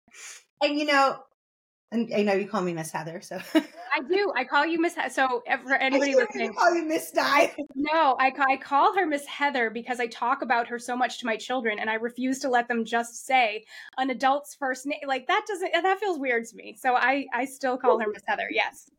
And 0.63 0.79
you 0.79 0.87
know, 0.87 1.19
and 1.93 2.13
I 2.15 2.23
know 2.23 2.35
you 2.35 2.49
call 2.49 2.63
me 2.63 2.73
Miss 2.73 2.91
Heather, 2.91 3.21
so 3.21 3.39
I 3.55 4.01
do. 4.09 4.33
I 4.37 4.45
call 4.45 4.67
you 4.67 4.81
Miss. 4.81 4.95
He- 4.95 5.09
so 5.11 5.43
for 5.65 5.75
anybody 5.75 6.15
listening, 6.15 6.53
call 6.55 6.75
you 6.75 6.85
Miss 6.85 7.11
Di. 7.11 7.53
No, 7.75 8.17
I, 8.19 8.33
I 8.49 8.57
call 8.57 8.97
her 8.97 9.07
Miss 9.07 9.27
Heather 9.27 9.71
because 9.71 10.01
I 10.01 10.07
talk 10.09 10.43
about 10.43 10.67
her 10.69 10.79
so 10.79 10.97
much 10.97 11.21
to 11.21 11.27
my 11.27 11.37
children, 11.37 11.79
and 11.79 11.89
I 11.89 11.95
refuse 11.95 12.41
to 12.41 12.49
let 12.49 12.69
them 12.69 12.85
just 12.85 13.27
say 13.27 13.65
an 13.99 14.11
adult's 14.11 14.55
first 14.55 14.87
name. 14.87 15.01
Like 15.07 15.27
that 15.29 15.45
doesn't. 15.47 15.75
Eh, 15.75 15.81
that 15.81 16.01
feels 16.01 16.19
weird 16.19 16.47
to 16.47 16.57
me. 16.57 16.77
So 16.79 16.95
I 16.95 17.27
I 17.33 17.45
still 17.45 17.77
call 17.77 17.99
her 18.01 18.07
Miss 18.13 18.23
Heather. 18.27 18.49
Yes. 18.51 18.91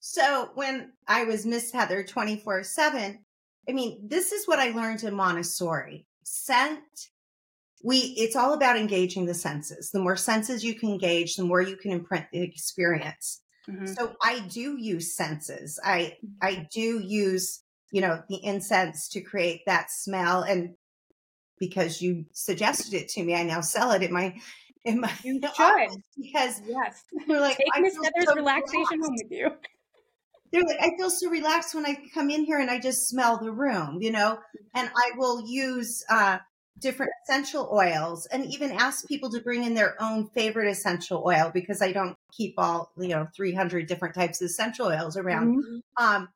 So 0.00 0.50
when 0.54 0.92
I 1.06 1.24
was 1.24 1.46
Miss 1.46 1.70
Heather 1.70 2.02
24 2.02 2.64
7, 2.64 3.18
I 3.68 3.72
mean, 3.72 4.00
this 4.08 4.32
is 4.32 4.46
what 4.46 4.58
I 4.58 4.70
learned 4.70 5.04
in 5.04 5.14
Montessori. 5.14 6.06
Scent, 6.24 7.10
we, 7.82 7.98
it's 8.16 8.36
all 8.36 8.54
about 8.54 8.76
engaging 8.76 9.26
the 9.26 9.34
senses. 9.34 9.90
The 9.90 10.00
more 10.00 10.16
senses 10.16 10.64
you 10.64 10.74
can 10.74 10.90
engage, 10.90 11.36
the 11.36 11.44
more 11.44 11.60
you 11.60 11.76
can 11.76 11.92
imprint 11.92 12.26
the 12.32 12.42
experience. 12.42 13.40
Mm-hmm. 13.68 13.86
So 13.86 14.14
I 14.22 14.40
do 14.40 14.76
use 14.78 15.16
senses. 15.16 15.78
I, 15.84 16.16
mm-hmm. 16.24 16.26
I 16.40 16.68
do 16.72 17.00
use, 17.00 17.62
you 17.90 18.00
know, 18.00 18.22
the 18.28 18.44
incense 18.44 19.08
to 19.10 19.20
create 19.20 19.62
that 19.66 19.90
smell. 19.90 20.42
And 20.42 20.74
because 21.58 22.00
you 22.00 22.26
suggested 22.32 22.94
it 22.94 23.08
to 23.10 23.22
me, 23.22 23.34
I 23.34 23.42
now 23.42 23.60
sell 23.60 23.92
it 23.92 24.02
in 24.02 24.12
my, 24.12 24.34
in 24.84 25.00
my 25.00 25.12
you 25.22 25.40
should 25.56 26.02
because 26.20 26.60
yes, 26.66 27.04
you're 27.28 27.40
like 27.40 27.56
take 27.56 27.68
Miss 27.80 27.94
Heather's 27.94 28.26
so 28.26 28.34
relaxation 28.34 29.00
home 29.00 29.14
with 29.14 29.30
you 29.30 29.50
they're 30.52 30.62
like, 30.62 30.78
I 30.80 30.90
feel 30.96 31.10
so 31.10 31.30
relaxed 31.30 31.74
when 31.74 31.86
I 31.86 31.96
come 32.12 32.30
in 32.30 32.44
here 32.44 32.60
and 32.60 32.70
I 32.70 32.78
just 32.78 33.08
smell 33.08 33.38
the 33.38 33.50
room, 33.50 33.98
you 34.00 34.12
know, 34.12 34.38
and 34.74 34.90
I 34.94 35.10
will 35.16 35.46
use, 35.46 36.04
uh, 36.10 36.38
different 36.78 37.12
essential 37.24 37.68
oils 37.72 38.26
and 38.26 38.46
even 38.46 38.72
ask 38.72 39.06
people 39.06 39.30
to 39.30 39.40
bring 39.40 39.64
in 39.64 39.74
their 39.74 40.00
own 40.02 40.28
favorite 40.28 40.70
essential 40.70 41.22
oil 41.26 41.50
because 41.52 41.82
I 41.82 41.92
don't 41.92 42.16
keep 42.32 42.54
all, 42.58 42.92
you 42.98 43.08
know, 43.08 43.28
300 43.36 43.86
different 43.86 44.14
types 44.14 44.40
of 44.40 44.46
essential 44.46 44.86
oils 44.86 45.16
around. 45.16 45.62
Mm-hmm. 45.62 46.04
Um, 46.04 46.28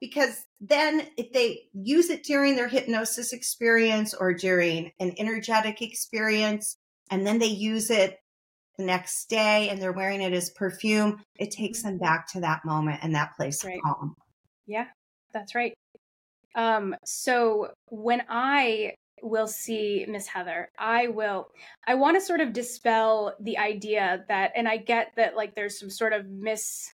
because 0.00 0.44
then 0.60 1.06
if 1.16 1.32
they 1.32 1.68
use 1.72 2.10
it 2.10 2.24
during 2.24 2.56
their 2.56 2.68
hypnosis 2.68 3.32
experience 3.32 4.14
or 4.14 4.34
during 4.34 4.90
an 4.98 5.14
energetic 5.16 5.80
experience, 5.80 6.76
and 7.10 7.26
then 7.26 7.38
they 7.38 7.46
use 7.46 7.90
it 7.90 8.18
the 8.78 8.84
next 8.84 9.26
day 9.26 9.68
and 9.68 9.80
they're 9.80 9.92
wearing 9.92 10.20
it 10.20 10.32
as 10.32 10.50
perfume, 10.50 11.22
it 11.38 11.52
takes 11.52 11.80
mm-hmm. 11.80 11.90
them 11.90 11.98
back 11.98 12.26
to 12.32 12.40
that 12.40 12.64
moment 12.64 12.98
and 13.02 13.14
that 13.14 13.36
place 13.36 13.64
right. 13.64 13.76
of 13.76 13.82
calm. 13.82 14.16
Yeah, 14.66 14.86
that's 15.32 15.54
right. 15.54 15.74
Um, 16.54 16.96
so 17.04 17.68
when 17.88 18.22
I 18.28 18.94
will 19.22 19.46
see 19.46 20.04
Miss 20.08 20.26
Heather, 20.26 20.70
I 20.78 21.08
will, 21.08 21.48
I 21.86 21.94
want 21.94 22.16
to 22.16 22.20
sort 22.20 22.40
of 22.40 22.52
dispel 22.52 23.34
the 23.40 23.58
idea 23.58 24.24
that, 24.28 24.52
and 24.56 24.68
I 24.68 24.76
get 24.76 25.12
that 25.16 25.36
like 25.36 25.54
there's 25.54 25.78
some 25.78 25.90
sort 25.90 26.12
of 26.12 26.26
mis 26.26 26.92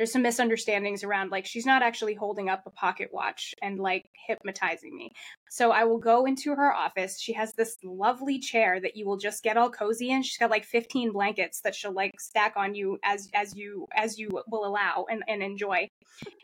there's 0.00 0.12
some 0.12 0.22
misunderstandings 0.22 1.04
around 1.04 1.30
like 1.30 1.44
she's 1.44 1.66
not 1.66 1.82
actually 1.82 2.14
holding 2.14 2.48
up 2.48 2.62
a 2.64 2.70
pocket 2.70 3.10
watch 3.12 3.54
and 3.60 3.78
like 3.78 4.08
hypnotizing 4.26 4.96
me. 4.96 5.12
So 5.50 5.72
I 5.72 5.84
will 5.84 5.98
go 5.98 6.24
into 6.24 6.54
her 6.54 6.72
office. 6.72 7.20
She 7.20 7.34
has 7.34 7.52
this 7.52 7.76
lovely 7.84 8.38
chair 8.38 8.80
that 8.80 8.96
you 8.96 9.06
will 9.06 9.18
just 9.18 9.42
get 9.42 9.58
all 9.58 9.68
cozy 9.68 10.08
in. 10.08 10.22
She's 10.22 10.38
got 10.38 10.48
like 10.50 10.64
15 10.64 11.12
blankets 11.12 11.60
that 11.64 11.74
she'll 11.74 11.92
like 11.92 12.18
stack 12.18 12.54
on 12.56 12.74
you 12.74 12.98
as 13.04 13.28
as 13.34 13.54
you 13.54 13.88
as 13.94 14.18
you 14.18 14.30
will 14.50 14.64
allow 14.64 15.04
and, 15.10 15.22
and 15.28 15.42
enjoy. 15.42 15.86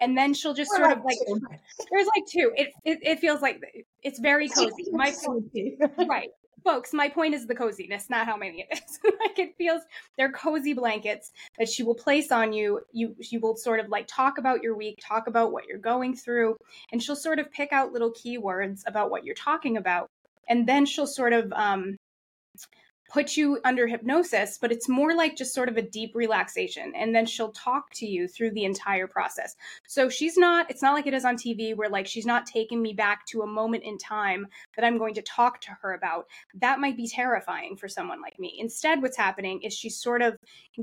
And 0.03 0.19
then 0.19 0.35
she'll 0.35 0.53
just 0.53 0.71
sort 0.73 0.93
of 0.93 1.03
like 1.03 1.17
there's 1.27 2.09
like 2.15 2.27
two. 2.31 2.53
It, 2.57 2.75
it 2.85 2.99
it 3.01 3.21
feels 3.21 3.41
like 3.41 3.63
it's 4.03 4.19
very 4.19 4.51
cozy. 4.51 4.85
My 4.93 5.15
right 6.07 6.29
folks, 6.67 6.93
my 6.93 7.09
point 7.09 7.33
is 7.33 7.47
the 7.47 7.55
coziness, 7.55 8.11
not 8.11 8.27
how 8.27 8.37
many 8.37 8.67
it 8.69 8.79
is. 8.79 8.99
like 9.21 9.39
it 9.39 9.57
feels 9.57 9.83
they're 10.19 10.33
cozy 10.33 10.73
blankets 10.73 11.31
that 11.59 11.69
she 11.69 11.85
will 11.85 11.95
place 11.95 12.33
on 12.33 12.53
you. 12.53 12.81
You 12.93 13.15
she 13.23 13.39
will 13.39 13.57
sort 13.57 13.81
of 13.81 13.89
like 13.89 14.07
talk 14.09 14.39
about 14.39 14.63
your 14.63 14.77
week, 14.77 14.99
talk 15.01 15.29
about 15.29 15.53
what 15.53 15.67
you're 15.67 15.79
going 15.79 16.17
through, 16.17 16.57
and 16.93 17.03
she'll 17.03 17.17
sort 17.17 17.39
of 17.39 17.51
pick 17.53 17.73
out 17.73 17.93
little 17.93 18.13
keywords 18.13 18.83
about 18.87 19.11
what 19.11 19.25
you're 19.25 19.35
talking 19.37 19.77
about. 19.77 20.11
And 20.49 20.69
then 20.69 20.87
she'll 20.87 21.07
sort 21.07 21.33
of 21.33 21.53
um 21.53 21.97
put 23.09 23.37
you 23.37 23.59
under 23.65 23.87
hypnosis, 23.87 24.59
but 24.61 24.73
it's 24.73 24.89
more 24.89 25.15
like 25.15 25.37
just 25.37 25.55
sort 25.55 25.69
of 25.69 25.77
a 25.77 25.83
deep 25.83 26.13
relaxation. 26.15 26.93
And 26.97 27.15
then 27.15 27.27
she'll 27.27 27.53
talk 27.53 27.91
to 27.95 28.07
you 28.07 28.27
through 28.27 28.53
the 28.53 28.65
entire 28.65 29.07
process. 29.07 29.55
So 29.87 30.09
she's 30.09 30.37
not, 30.37 30.71
it's 30.71 30.83
not 30.83 30.95
like 30.95 31.07
it 31.07 31.15
is 31.15 31.25
on 31.25 31.37
TV 31.37 31.77
where 31.77 31.89
like 31.89 32.07
she's 32.07 32.27
not 32.27 32.47
taking 32.47 32.83
me 32.83 32.93
back 32.93 33.27
to 33.27 33.43
a 33.43 33.47
moment 33.47 33.85
in 33.85 33.99
time 33.99 34.47
that 34.75 34.85
I'm 34.85 34.99
going 34.99 35.15
to 35.15 35.23
talk 35.23 35.61
to 35.63 35.71
her 35.83 35.95
about. 35.95 36.27
That 36.55 36.81
might 36.81 36.97
be 36.97 37.09
terrifying 37.09 37.77
for 37.77 37.89
someone 37.89 38.21
like 38.21 38.39
me. 38.39 38.57
Instead, 38.59 39.03
what's 39.03 39.17
happening 39.17 39.63
is 39.63 39.73
she's 39.73 40.01
sort 40.01 40.23
of 40.23 40.37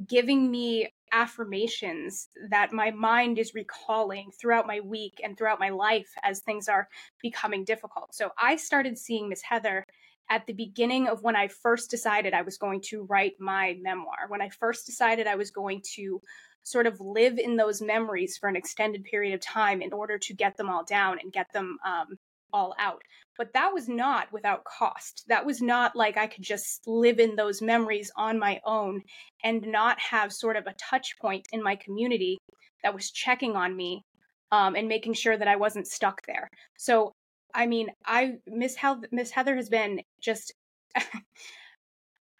giving 0.07 0.49
me 0.49 0.93
affirmations 1.11 2.29
that 2.49 2.73
my 2.73 2.89
mind 2.91 3.37
is 3.37 3.53
recalling 3.53 4.31
throughout 4.31 4.65
my 4.65 4.79
week 4.79 5.21
and 5.23 5.37
throughout 5.37 5.59
my 5.59 5.69
life 5.69 6.09
as 6.23 6.39
things 6.39 6.67
are 6.67 6.89
becoming 7.21 7.63
difficult. 7.63 8.13
So 8.15 8.31
I 8.41 8.55
started 8.55 8.97
seeing 8.97 9.29
Miss 9.29 9.43
Heather 9.43 9.85
at 10.29 10.45
the 10.47 10.53
beginning 10.53 11.07
of 11.07 11.21
when 11.21 11.35
I 11.35 11.47
first 11.47 11.91
decided 11.91 12.33
I 12.33 12.41
was 12.41 12.57
going 12.57 12.81
to 12.89 13.03
write 13.03 13.33
my 13.39 13.77
memoir, 13.81 14.27
when 14.27 14.41
I 14.41 14.49
first 14.49 14.85
decided 14.85 15.27
I 15.27 15.35
was 15.35 15.51
going 15.51 15.81
to 15.95 16.21
sort 16.63 16.87
of 16.87 16.99
live 16.99 17.37
in 17.37 17.57
those 17.57 17.81
memories 17.81 18.37
for 18.37 18.47
an 18.47 18.55
extended 18.55 19.03
period 19.03 19.33
of 19.33 19.41
time 19.41 19.81
in 19.81 19.91
order 19.93 20.17
to 20.17 20.33
get 20.33 20.57
them 20.57 20.69
all 20.69 20.83
down 20.83 21.19
and 21.21 21.33
get 21.33 21.51
them 21.53 21.77
um, 21.85 22.17
all 22.53 22.73
out. 22.79 23.01
But 23.37 23.53
that 23.53 23.73
was 23.73 23.89
not 23.89 24.31
without 24.31 24.63
cost. 24.63 25.23
That 25.27 25.45
was 25.45 25.61
not 25.61 25.95
like 25.95 26.17
I 26.17 26.27
could 26.27 26.43
just 26.43 26.87
live 26.87 27.19
in 27.19 27.35
those 27.35 27.61
memories 27.61 28.11
on 28.15 28.39
my 28.39 28.61
own 28.65 29.01
and 29.43 29.67
not 29.67 29.99
have 29.99 30.31
sort 30.31 30.55
of 30.55 30.67
a 30.67 30.75
touch 30.75 31.17
point 31.19 31.47
in 31.51 31.61
my 31.61 31.75
community 31.75 32.37
that 32.83 32.93
was 32.93 33.11
checking 33.11 33.55
on 33.55 33.75
me 33.75 34.03
um, 34.51 34.75
and 34.75 34.87
making 34.87 35.13
sure 35.13 35.35
that 35.35 35.47
I 35.47 35.55
wasn't 35.55 35.87
stuck 35.87 36.21
there. 36.27 36.47
So 36.77 37.11
I 37.53 37.67
mean, 37.67 37.89
I 38.05 38.37
Miss 38.47 38.75
Hel- 38.75 39.03
Miss 39.11 39.31
Heather 39.31 39.55
has 39.55 39.69
been 39.69 40.01
just. 40.21 40.53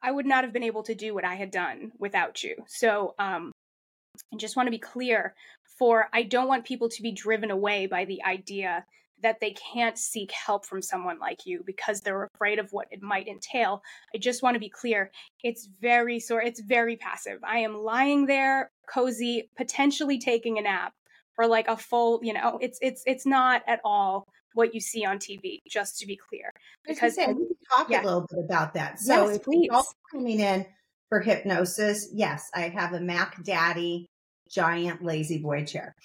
I 0.05 0.11
would 0.11 0.25
not 0.25 0.43
have 0.43 0.51
been 0.51 0.63
able 0.63 0.83
to 0.83 0.95
do 0.95 1.13
what 1.13 1.23
I 1.23 1.35
had 1.35 1.49
done 1.49 1.93
without 1.97 2.43
you. 2.43 2.55
So, 2.67 3.15
um, 3.19 3.53
I 4.33 4.37
just 4.37 4.57
want 4.57 4.67
to 4.67 4.71
be 4.71 4.79
clear. 4.79 5.33
For 5.79 6.07
I 6.13 6.23
don't 6.23 6.47
want 6.47 6.65
people 6.65 6.89
to 6.89 7.01
be 7.01 7.11
driven 7.11 7.49
away 7.49 7.87
by 7.87 8.05
the 8.05 8.23
idea 8.23 8.85
that 9.23 9.39
they 9.39 9.51
can't 9.51 9.97
seek 9.97 10.31
help 10.31 10.65
from 10.65 10.81
someone 10.81 11.17
like 11.17 11.45
you 11.45 11.63
because 11.65 12.01
they're 12.01 12.29
afraid 12.35 12.59
of 12.59 12.71
what 12.71 12.87
it 12.91 13.01
might 13.01 13.27
entail. 13.27 13.81
I 14.13 14.19
just 14.19 14.43
want 14.43 14.55
to 14.55 14.59
be 14.59 14.69
clear. 14.69 15.09
It's 15.43 15.67
very 15.81 16.19
sort 16.19 16.45
it's 16.45 16.61
very 16.61 16.95
passive. 16.97 17.39
I 17.43 17.59
am 17.59 17.75
lying 17.75 18.25
there, 18.27 18.69
cozy, 18.87 19.49
potentially 19.57 20.19
taking 20.19 20.59
a 20.59 20.61
nap 20.61 20.93
or 21.37 21.47
like 21.47 21.67
a 21.67 21.77
full, 21.77 22.19
you 22.21 22.33
know, 22.33 22.59
it's 22.61 22.77
it's 22.81 23.01
it's 23.07 23.25
not 23.25 23.63
at 23.67 23.79
all 23.83 24.27
what 24.53 24.73
you 24.73 24.79
see 24.79 25.05
on 25.05 25.17
TV, 25.17 25.61
just 25.67 25.99
to 25.99 26.07
be 26.07 26.15
clear. 26.15 26.51
Because 26.87 27.15
say, 27.15 27.27
we 27.27 27.45
can 27.45 27.55
talk 27.75 27.89
yeah. 27.89 28.01
a 28.01 28.05
little 28.05 28.27
bit 28.29 28.39
about 28.43 28.73
that. 28.73 28.99
So 28.99 29.27
yes, 29.27 29.37
if 29.37 29.43
please. 29.43 29.69
coming 30.11 30.39
in 30.39 30.65
for 31.09 31.19
hypnosis, 31.19 32.09
yes, 32.13 32.49
I 32.55 32.69
have 32.69 32.93
a 32.93 32.99
Mac 32.99 33.43
Daddy 33.43 34.09
giant 34.49 35.03
lazy 35.03 35.39
boy 35.39 35.65
chair. 35.65 35.95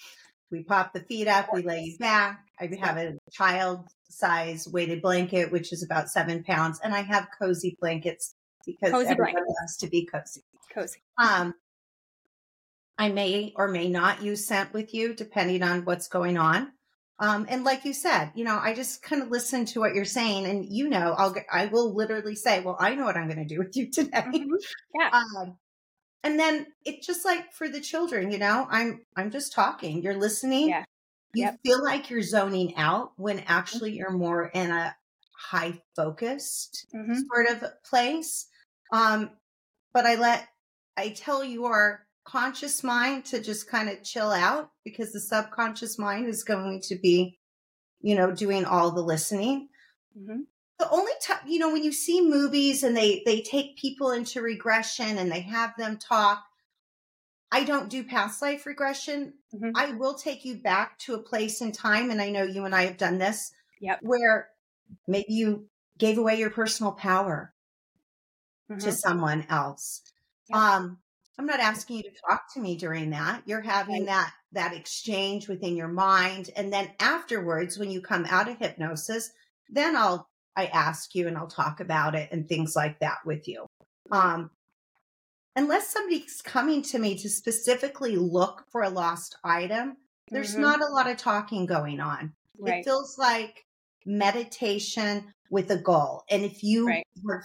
We 0.51 0.63
pop 0.63 0.93
the 0.93 1.01
feet 1.01 1.27
up, 1.27 1.49
we 1.53 1.61
lay 1.61 1.81
you 1.81 1.97
back. 1.97 2.39
I 2.59 2.69
have 2.81 2.97
a 2.97 3.17
child 3.31 3.85
size 4.09 4.67
weighted 4.67 5.01
blanket, 5.01 5.51
which 5.51 5.71
is 5.71 5.83
about 5.83 6.09
seven 6.09 6.43
pounds, 6.43 6.79
and 6.83 6.93
I 6.93 7.01
have 7.01 7.27
cozy 7.37 7.77
blankets 7.79 8.35
because 8.65 8.91
cozy 8.91 9.09
everyone 9.09 9.33
blankets. 9.33 9.55
wants 9.59 9.77
to 9.77 9.87
be 9.87 10.05
cozy. 10.05 10.41
Cozy. 10.73 10.99
Um, 11.17 11.53
I 12.97 13.09
may 13.09 13.53
or 13.55 13.67
may 13.67 13.87
not 13.89 14.21
use 14.23 14.45
scent 14.45 14.73
with 14.73 14.93
you, 14.93 15.13
depending 15.13 15.63
on 15.63 15.85
what's 15.85 16.07
going 16.07 16.37
on. 16.37 16.71
Um, 17.19 17.45
and 17.49 17.65
like 17.65 17.83
you 17.83 17.93
said, 17.93 18.31
you 18.33 18.45
know, 18.45 18.57
I 18.57 18.73
just 18.73 19.03
kind 19.03 19.21
of 19.21 19.29
listen 19.29 19.65
to 19.65 19.79
what 19.81 19.93
you're 19.93 20.05
saying, 20.05 20.45
and 20.45 20.65
you 20.65 20.89
know, 20.89 21.13
I'll 21.17 21.35
I 21.51 21.65
will 21.65 21.93
literally 21.93 22.35
say, 22.35 22.61
"Well, 22.61 22.77
I 22.79 22.95
know 22.95 23.03
what 23.03 23.17
I'm 23.17 23.27
going 23.27 23.45
to 23.45 23.45
do 23.45 23.59
with 23.59 23.75
you 23.75 23.91
today." 23.91 24.21
Mm-hmm. 24.21 24.55
Yeah. 24.99 25.09
Um, 25.11 25.57
and 26.23 26.39
then 26.39 26.67
it's 26.85 27.05
just 27.05 27.25
like 27.25 27.53
for 27.53 27.69
the 27.69 27.79
children, 27.81 28.31
you 28.31 28.37
know, 28.37 28.67
I'm 28.69 29.01
I'm 29.15 29.31
just 29.31 29.53
talking, 29.53 30.01
you're 30.01 30.17
listening. 30.17 30.69
Yeah. 30.69 30.83
You 31.33 31.43
yep. 31.43 31.59
feel 31.63 31.83
like 31.83 32.09
you're 32.09 32.23
zoning 32.23 32.75
out 32.75 33.11
when 33.15 33.43
actually 33.45 33.91
you're 33.91 34.09
more 34.09 34.47
in 34.47 34.71
a 34.71 34.95
high 35.37 35.79
focused 35.95 36.87
mm-hmm. 36.93 37.19
sort 37.31 37.49
of 37.49 37.63
place. 37.83 38.47
Um, 38.91 39.29
but 39.93 40.05
I 40.05 40.15
let 40.15 40.47
I 40.97 41.09
tell 41.09 41.43
your 41.43 42.05
conscious 42.29 42.83
mind 42.83 43.25
to 43.25 43.41
just 43.41 43.69
kind 43.69 43.89
of 43.89 44.03
chill 44.03 44.31
out 44.31 44.71
because 44.83 45.11
the 45.11 45.19
subconscious 45.19 45.97
mind 45.97 46.27
is 46.27 46.43
going 46.43 46.81
to 46.81 46.95
be, 46.95 47.37
you 48.01 48.15
know, 48.15 48.31
doing 48.31 48.65
all 48.65 48.91
the 48.91 49.01
listening. 49.01 49.69
Mm-hmm 50.17 50.41
the 50.79 50.89
only 50.89 51.11
time 51.21 51.39
you 51.45 51.59
know 51.59 51.71
when 51.71 51.83
you 51.83 51.91
see 51.91 52.21
movies 52.21 52.83
and 52.83 52.97
they 52.97 53.21
they 53.25 53.41
take 53.41 53.77
people 53.77 54.11
into 54.11 54.41
regression 54.41 55.17
and 55.17 55.31
they 55.31 55.41
have 55.41 55.73
them 55.77 55.97
talk 55.97 56.43
i 57.51 57.63
don't 57.63 57.89
do 57.89 58.03
past 58.03 58.41
life 58.41 58.65
regression 58.65 59.33
mm-hmm. 59.53 59.71
i 59.75 59.91
will 59.91 60.15
take 60.15 60.45
you 60.45 60.55
back 60.55 60.97
to 60.97 61.13
a 61.13 61.21
place 61.21 61.61
in 61.61 61.71
time 61.71 62.09
and 62.09 62.21
i 62.21 62.29
know 62.29 62.43
you 62.43 62.65
and 62.65 62.73
i 62.73 62.83
have 62.85 62.97
done 62.97 63.17
this 63.19 63.51
yep. 63.79 63.99
where 64.01 64.47
maybe 65.07 65.33
you 65.33 65.67
gave 65.97 66.17
away 66.17 66.39
your 66.39 66.49
personal 66.49 66.93
power 66.93 67.53
mm-hmm. 68.71 68.79
to 68.79 68.91
someone 68.91 69.45
else 69.49 70.01
yep. 70.47 70.57
um 70.57 70.97
i'm 71.39 71.47
not 71.47 71.59
asking 71.59 71.97
you 71.97 72.03
to 72.03 72.11
talk 72.29 72.43
to 72.53 72.59
me 72.59 72.75
during 72.75 73.09
that 73.09 73.41
you're 73.45 73.61
having 73.61 74.01
right. 74.01 74.07
that 74.07 74.31
that 74.51 74.75
exchange 74.75 75.47
within 75.47 75.75
your 75.75 75.87
mind 75.87 76.51
and 76.55 76.71
then 76.71 76.89
afterwards 76.99 77.79
when 77.79 77.89
you 77.89 78.01
come 78.01 78.25
out 78.29 78.47
of 78.47 78.57
hypnosis 78.57 79.31
then 79.71 79.95
i'll 79.95 80.29
I 80.59 80.65
ask 80.65 81.15
you 81.15 81.27
and 81.27 81.37
I'll 81.37 81.47
talk 81.47 81.79
about 81.79 82.15
it 82.15 82.29
and 82.33 82.47
things 82.47 82.75
like 82.75 82.99
that 82.99 83.19
with 83.25 83.47
you. 83.47 83.65
Um, 84.11 84.51
unless 85.55 85.89
somebody's 85.89 86.41
coming 86.43 86.81
to 86.83 86.99
me 86.99 87.17
to 87.17 87.29
specifically 87.29 88.17
look 88.17 88.65
for 88.69 88.81
a 88.81 88.89
lost 88.89 89.37
item, 89.43 89.95
there's 90.29 90.53
mm-hmm. 90.53 90.63
not 90.63 90.81
a 90.81 90.91
lot 90.91 91.09
of 91.09 91.17
talking 91.17 91.65
going 91.65 92.01
on. 92.01 92.33
Right. 92.59 92.79
It 92.79 92.83
feels 92.83 93.17
like 93.17 93.65
meditation 94.05 95.33
with 95.49 95.71
a 95.71 95.77
goal. 95.77 96.23
And 96.29 96.43
if 96.43 96.61
you 96.61 96.87
right. 96.87 97.05
have 97.31 97.43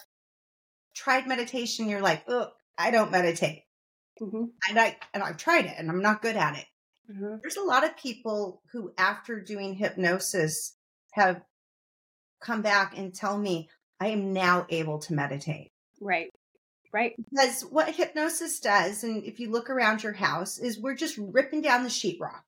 tried 0.94 1.28
meditation, 1.28 1.88
you're 1.88 2.02
like, 2.02 2.24
oh, 2.26 2.48
I 2.76 2.90
don't 2.90 3.12
meditate. 3.12 3.62
Mm-hmm. 4.20 4.44
And 4.68 4.78
I 4.78 4.96
and 5.12 5.22
I've 5.22 5.36
tried 5.36 5.66
it 5.66 5.74
and 5.78 5.90
I'm 5.90 6.02
not 6.02 6.22
good 6.22 6.36
at 6.36 6.56
it. 6.56 6.66
Mm-hmm. 7.10 7.36
There's 7.42 7.56
a 7.56 7.62
lot 7.62 7.84
of 7.84 7.96
people 7.96 8.62
who 8.72 8.92
after 8.96 9.40
doing 9.40 9.74
hypnosis 9.74 10.76
have 11.12 11.42
come 12.40 12.62
back 12.62 12.96
and 12.96 13.14
tell 13.14 13.38
me 13.38 13.68
I 14.00 14.08
am 14.08 14.32
now 14.32 14.66
able 14.68 14.98
to 15.00 15.14
meditate. 15.14 15.70
Right. 16.00 16.30
Right. 16.92 17.14
Because 17.16 17.62
what 17.62 17.92
hypnosis 17.92 18.60
does, 18.60 19.02
and 19.02 19.24
if 19.24 19.40
you 19.40 19.50
look 19.50 19.68
around 19.68 20.04
your 20.04 20.12
house, 20.12 20.58
is 20.58 20.78
we're 20.78 20.94
just 20.94 21.18
ripping 21.18 21.60
down 21.60 21.82
the 21.82 21.88
sheetrock. 21.88 22.42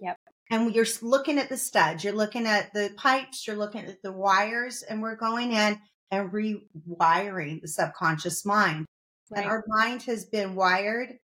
Yep. 0.00 0.16
And 0.50 0.72
you're 0.72 0.86
looking 1.02 1.38
at 1.38 1.48
the 1.48 1.56
studs, 1.56 2.04
you're 2.04 2.12
looking 2.12 2.46
at 2.46 2.72
the 2.72 2.92
pipes, 2.96 3.46
you're 3.46 3.56
looking 3.56 3.84
at 3.84 4.00
the 4.02 4.12
wires, 4.12 4.82
and 4.82 5.02
we're 5.02 5.16
going 5.16 5.50
in 5.50 5.80
and 6.12 6.30
rewiring 6.30 7.60
the 7.60 7.68
subconscious 7.68 8.46
mind. 8.46 8.86
Right. 9.30 9.42
And 9.42 9.50
our 9.50 9.64
mind 9.66 10.02
has 10.04 10.24
been 10.24 10.54
wired 10.54 11.18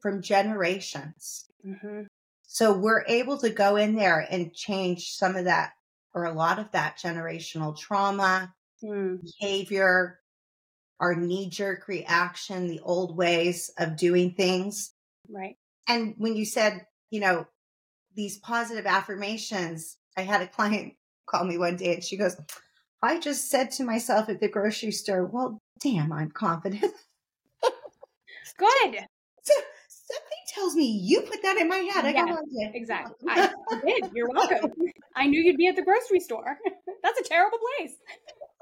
from 0.00 0.22
generations. 0.22 1.46
Mm-hmm. 1.66 2.02
So 2.46 2.76
we're 2.76 3.04
able 3.08 3.38
to 3.38 3.50
go 3.50 3.76
in 3.76 3.96
there 3.96 4.26
and 4.30 4.54
change 4.54 5.12
some 5.12 5.34
of 5.34 5.46
that 5.46 5.72
or 6.14 6.24
a 6.24 6.32
lot 6.32 6.58
of 6.58 6.70
that 6.72 6.98
generational 6.98 7.76
trauma, 7.76 8.54
mm. 8.82 9.18
behavior, 9.20 10.20
our 11.00 11.14
knee 11.14 11.50
jerk 11.50 11.88
reaction, 11.88 12.68
the 12.68 12.80
old 12.80 13.16
ways 13.16 13.70
of 13.78 13.96
doing 13.96 14.34
things. 14.34 14.92
Right. 15.28 15.56
And 15.88 16.14
when 16.18 16.36
you 16.36 16.44
said, 16.44 16.86
you 17.10 17.20
know, 17.20 17.46
these 18.14 18.38
positive 18.38 18.86
affirmations, 18.86 19.96
I 20.16 20.22
had 20.22 20.42
a 20.42 20.46
client 20.46 20.94
call 21.26 21.44
me 21.44 21.58
one 21.58 21.76
day 21.76 21.94
and 21.94 22.04
she 22.04 22.16
goes, 22.16 22.36
I 23.02 23.18
just 23.18 23.50
said 23.50 23.70
to 23.72 23.84
myself 23.84 24.28
at 24.28 24.40
the 24.40 24.48
grocery 24.48 24.92
store, 24.92 25.26
well, 25.26 25.58
damn, 25.80 26.12
I'm 26.12 26.30
confident. 26.30 26.82
Good. 28.58 28.98
So 29.42 29.54
something 29.88 30.38
tells 30.54 30.74
me 30.74 30.86
you 30.86 31.22
put 31.22 31.42
that 31.42 31.56
in 31.56 31.68
my 31.68 31.78
head. 31.78 32.04
I 32.04 32.10
yeah, 32.10 32.26
got 32.26 32.40
Exactly. 32.74 33.14
I 33.28 33.50
did. 33.84 34.10
You're 34.14 34.28
welcome. 34.34 34.70
I 35.16 35.26
knew 35.26 35.40
you'd 35.42 35.56
be 35.56 35.66
at 35.66 35.76
the 35.76 35.82
grocery 35.82 36.20
store. 36.20 36.58
That's 37.02 37.20
a 37.20 37.24
terrible 37.24 37.58
place. 37.76 37.96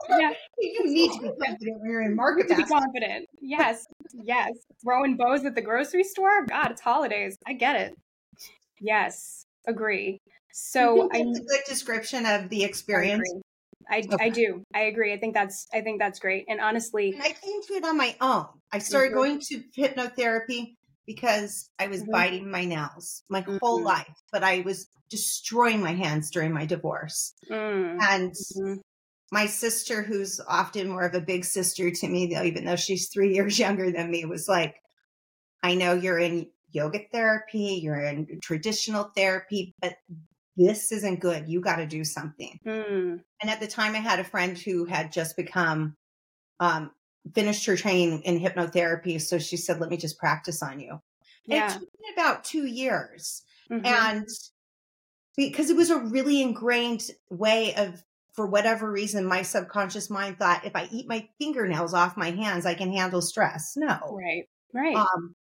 Yeah. 0.08 0.32
You 0.58 0.92
need 0.92 1.12
to 1.12 1.20
be 1.20 1.28
confident 1.28 1.80
when 1.80 1.90
you're 1.90 2.02
in 2.02 2.16
market. 2.16 2.48
To 2.48 2.56
be 2.56 2.64
confident. 2.64 3.28
Yes. 3.40 3.86
Yes. 4.12 4.50
Throwing 4.82 5.16
bows 5.16 5.44
at 5.44 5.54
the 5.54 5.62
grocery 5.62 6.04
store. 6.04 6.46
God, 6.46 6.72
it's 6.72 6.80
holidays. 6.80 7.36
I 7.46 7.52
get 7.52 7.76
it. 7.76 7.96
Yes. 8.80 9.46
Agree. 9.66 10.20
So 10.52 11.08
I 11.12 11.18
a 11.18 11.24
good 11.24 11.60
description 11.66 12.26
of 12.26 12.48
the 12.48 12.64
experience. 12.64 13.28
I, 13.90 13.98
okay. 13.98 14.16
I 14.20 14.28
do. 14.28 14.62
I 14.74 14.82
agree. 14.82 15.12
I 15.12 15.18
think 15.18 15.34
that's 15.34 15.66
I 15.72 15.80
think 15.80 16.00
that's 16.00 16.18
great. 16.18 16.44
And 16.48 16.60
honestly, 16.60 17.12
and 17.12 17.22
I 17.22 17.32
came 17.32 17.62
to 17.68 17.74
it 17.74 17.84
on 17.84 17.96
my 17.96 18.16
own. 18.20 18.46
I 18.72 18.78
started 18.78 19.08
mm-hmm. 19.08 19.16
going 19.16 19.40
to 19.40 19.62
hypnotherapy 19.76 20.76
because 21.06 21.70
I 21.78 21.88
was 21.88 22.02
mm-hmm. 22.02 22.12
biting 22.12 22.50
my 22.50 22.64
nails 22.64 23.24
my 23.28 23.42
mm-hmm. 23.42 23.58
whole 23.60 23.82
life, 23.82 24.14
but 24.32 24.42
I 24.42 24.60
was 24.60 24.88
destroying 25.10 25.80
my 25.80 25.92
hands 25.92 26.30
during 26.30 26.52
my 26.52 26.64
divorce. 26.64 27.34
Mm. 27.50 27.98
And 28.00 28.32
mm-hmm. 28.32 28.74
my 29.30 29.46
sister, 29.46 30.02
who's 30.02 30.40
often 30.48 30.88
more 30.88 31.02
of 31.02 31.14
a 31.14 31.20
big 31.20 31.44
sister 31.44 31.90
to 31.90 32.08
me, 32.08 32.32
though, 32.32 32.42
even 32.42 32.64
though 32.64 32.76
she's 32.76 33.08
three 33.08 33.34
years 33.34 33.58
younger 33.58 33.92
than 33.92 34.10
me, 34.10 34.24
was 34.24 34.48
like, 34.48 34.76
I 35.62 35.74
know 35.74 35.92
you're 35.92 36.18
in 36.18 36.48
yoga 36.70 37.00
therapy, 37.12 37.80
you're 37.82 38.00
in 38.00 38.40
traditional 38.42 39.04
therapy, 39.14 39.74
but 39.80 39.94
this 40.56 40.92
isn't 40.92 41.20
good. 41.20 41.48
You 41.48 41.60
got 41.60 41.76
to 41.76 41.86
do 41.86 42.04
something. 42.04 42.58
Mm. 42.66 43.20
And 43.40 43.50
at 43.50 43.60
the 43.60 43.66
time, 43.66 43.94
I 43.94 43.98
had 43.98 44.20
a 44.20 44.24
friend 44.24 44.56
who 44.58 44.84
had 44.84 45.12
just 45.12 45.36
become 45.36 45.96
um, 46.60 46.90
finished 47.34 47.66
her 47.66 47.76
training 47.76 48.22
in 48.22 48.40
hypnotherapy. 48.40 49.20
So 49.20 49.38
she 49.38 49.56
said, 49.56 49.80
let 49.80 49.90
me 49.90 49.96
just 49.96 50.18
practice 50.18 50.62
on 50.62 50.80
you. 50.80 51.00
Yeah. 51.46 51.66
It 51.66 51.72
took 51.72 51.82
me 51.82 52.12
about 52.14 52.44
two 52.44 52.66
years. 52.66 53.42
Mm-hmm. 53.70 53.86
And 53.86 54.28
because 55.36 55.70
it 55.70 55.76
was 55.76 55.90
a 55.90 55.98
really 55.98 56.42
ingrained 56.42 57.08
way 57.30 57.74
of, 57.74 58.02
for 58.34 58.46
whatever 58.46 58.90
reason, 58.90 59.24
my 59.24 59.42
subconscious 59.42 60.10
mind 60.10 60.38
thought 60.38 60.64
if 60.64 60.74
I 60.74 60.88
eat 60.90 61.08
my 61.08 61.28
fingernails 61.38 61.94
off 61.94 62.16
my 62.16 62.30
hands, 62.30 62.66
I 62.66 62.74
can 62.74 62.92
handle 62.92 63.22
stress. 63.22 63.74
No. 63.76 63.98
Right. 64.10 64.44
Right. 64.74 64.96
Um, 64.96 65.34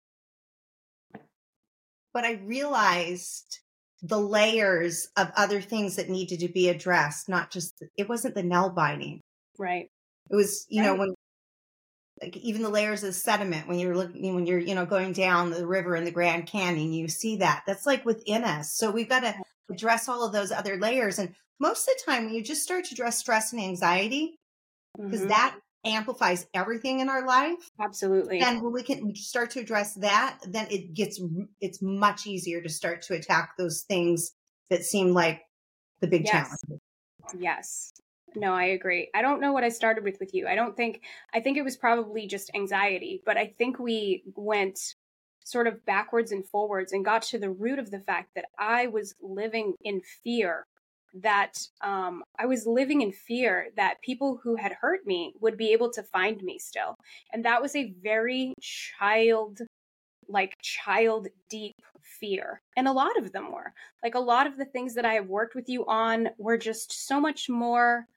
but 2.13 2.26
I 2.26 2.34
realized 2.43 3.60
the 4.01 4.19
layers 4.19 5.07
of 5.17 5.31
other 5.35 5.61
things 5.61 5.95
that 5.95 6.09
needed 6.09 6.39
to 6.39 6.47
be 6.47 6.69
addressed, 6.69 7.29
not 7.29 7.51
just, 7.51 7.83
it 7.97 8.09
wasn't 8.09 8.35
the 8.35 8.43
nail 8.43 8.69
biting. 8.69 9.21
Right. 9.57 9.87
It 10.29 10.35
was, 10.35 10.65
you 10.69 10.81
right. 10.81 10.87
know, 10.87 10.95
when 10.95 11.13
like 12.21 12.37
even 12.37 12.61
the 12.61 12.69
layers 12.69 13.03
of 13.03 13.15
sediment 13.15 13.67
when 13.67 13.79
you're 13.79 13.95
looking 13.95 14.35
when 14.35 14.45
you're 14.45 14.59
you 14.59 14.75
know 14.75 14.85
going 14.85 15.11
down 15.11 15.49
the 15.49 15.65
river 15.65 15.95
in 15.95 16.05
the 16.05 16.11
grand 16.11 16.45
canyon 16.45 16.93
you 16.93 17.07
see 17.07 17.37
that 17.37 17.63
that's 17.65 17.85
like 17.85 18.05
within 18.05 18.43
us 18.43 18.75
so 18.75 18.91
we've 18.91 19.09
got 19.09 19.21
to 19.21 19.33
address 19.71 20.07
all 20.07 20.23
of 20.23 20.31
those 20.31 20.51
other 20.51 20.77
layers 20.77 21.17
and 21.17 21.33
most 21.59 21.87
of 21.87 21.95
the 21.95 22.11
time 22.11 22.25
when 22.25 22.33
you 22.33 22.43
just 22.43 22.63
start 22.63 22.85
to 22.85 22.93
address 22.93 23.17
stress 23.17 23.53
and 23.53 23.61
anxiety 23.61 24.35
because 24.97 25.21
mm-hmm. 25.21 25.29
that 25.29 25.55
amplifies 25.84 26.48
everything 26.54 27.00
in 27.00 27.10
our 27.10 27.26
life 27.26 27.72
absolutely 27.80 28.39
and 28.39 28.62
when 28.62 28.72
we 28.72 28.84
can 28.84 29.15
start 29.15 29.50
to 29.50 29.60
address 29.60 29.96
that 29.96 30.38
then 30.48 30.67
it 30.70 30.94
gets 30.94 31.20
it's 31.60 31.82
much 31.82 32.28
easier 32.28 32.62
to 32.62 32.70
start 32.70 33.02
to 33.02 33.13
attack 33.15 33.54
those 33.58 33.82
things 33.82 34.34
that 34.70 34.84
seem 34.84 35.12
like 35.12 35.41
the 36.00 36.08
big 36.08 36.24
yes. 36.26 36.32
challenge 36.32 36.82
yes 37.39 37.94
no, 38.36 38.54
I 38.54 38.65
agree. 38.65 39.10
I 39.13 39.22
don't 39.22 39.41
know 39.41 39.52
what 39.52 39.63
I 39.63 39.70
started 39.70 40.04
with 40.04 40.17
with 40.20 40.34
you. 40.34 40.48
I 40.48 40.56
don't 40.56 40.76
think 40.76 41.02
I 41.34 41.39
think 41.39 41.58
it 41.58 41.63
was 41.63 41.78
probably 41.78 42.28
just 42.28 42.52
anxiety, 42.56 43.22
but 43.26 43.38
I 43.38 43.54
think 43.58 43.80
we 43.80 44.24
went 44.36 44.80
sort 45.44 45.67
of 45.67 45.86
backwards 45.86 46.32
and 46.32 46.48
forwards 46.48 46.94
and 46.94 47.04
got 47.04 47.24
to 47.24 47.39
the 47.39 47.50
root 47.50 47.80
of 47.80 47.91
the 47.91 48.00
fact 48.00 48.30
that 48.36 48.46
I 48.58 48.88
was 48.88 49.15
living 49.22 49.74
in 49.84 50.02
fear 50.24 50.67
that 51.13 51.58
um, 51.82 52.24
I 52.39 52.45
was 52.45 52.65
living 52.65 53.02
in 53.02 53.12
fear 53.12 53.67
that 53.76 54.02
people 54.02 54.39
who 54.43 54.56
had 54.56 54.74
hurt 54.74 55.06
me 55.06 55.34
would 55.41 55.58
be 55.58 55.74
able 55.74 55.91
to 55.91 56.04
find 56.04 56.41
me 56.41 56.58
still. 56.60 56.95
And 57.34 57.45
that 57.45 57.62
was 57.62 57.76
a 57.76 57.93
very 58.02 58.54
child, 58.62 59.60
like 60.28 60.56
child 60.62 61.28
deep 61.50 61.76
fear. 62.02 62.62
And 62.78 62.88
a 62.88 62.93
lot 62.93 63.17
of 63.17 63.32
them 63.32 63.52
were. 63.52 63.74
Like 64.04 64.15
a 64.15 64.19
lot 64.19 64.47
of 64.47 64.58
the 64.58 64.65
things 64.65 64.95
that 64.95 65.06
I 65.06 65.13
have 65.13 65.28
worked 65.28 65.56
with 65.56 65.69
you 65.69 65.86
on 65.86 66.30
were 66.38 66.58
just 66.58 67.08
so 67.08 67.19
much 67.19 67.50
more 67.50 68.08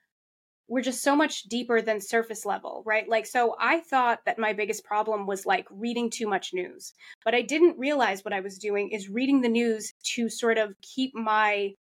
we're 0.69 0.81
just 0.81 1.03
so 1.03 1.15
much 1.15 1.43
deeper 1.45 1.83
than 1.83 2.01
surface 2.01 2.47
level, 2.47 2.83
right? 2.87 3.09
Like, 3.09 3.27
so 3.27 3.55
I 3.61 3.81
thought 3.81 4.21
that 4.25 4.39
my 4.39 4.53
biggest 4.53 4.85
problem 4.85 5.27
was 5.27 5.45
like 5.45 5.67
reading 5.71 6.09
too 6.09 6.27
much 6.27 6.55
news, 6.55 6.95
but 7.25 7.35
I 7.35 7.43
didn't 7.43 7.79
realize 7.79 8.25
what 8.25 8.33
I 8.33 8.41
was 8.41 8.59
doing 8.59 8.91
is 8.91 9.11
reading 9.11 9.43
the 9.43 9.49
news 9.49 9.93
to 10.15 10.29
sort 10.29 10.57
of 10.57 10.75
keep 10.81 11.15
my 11.15 11.75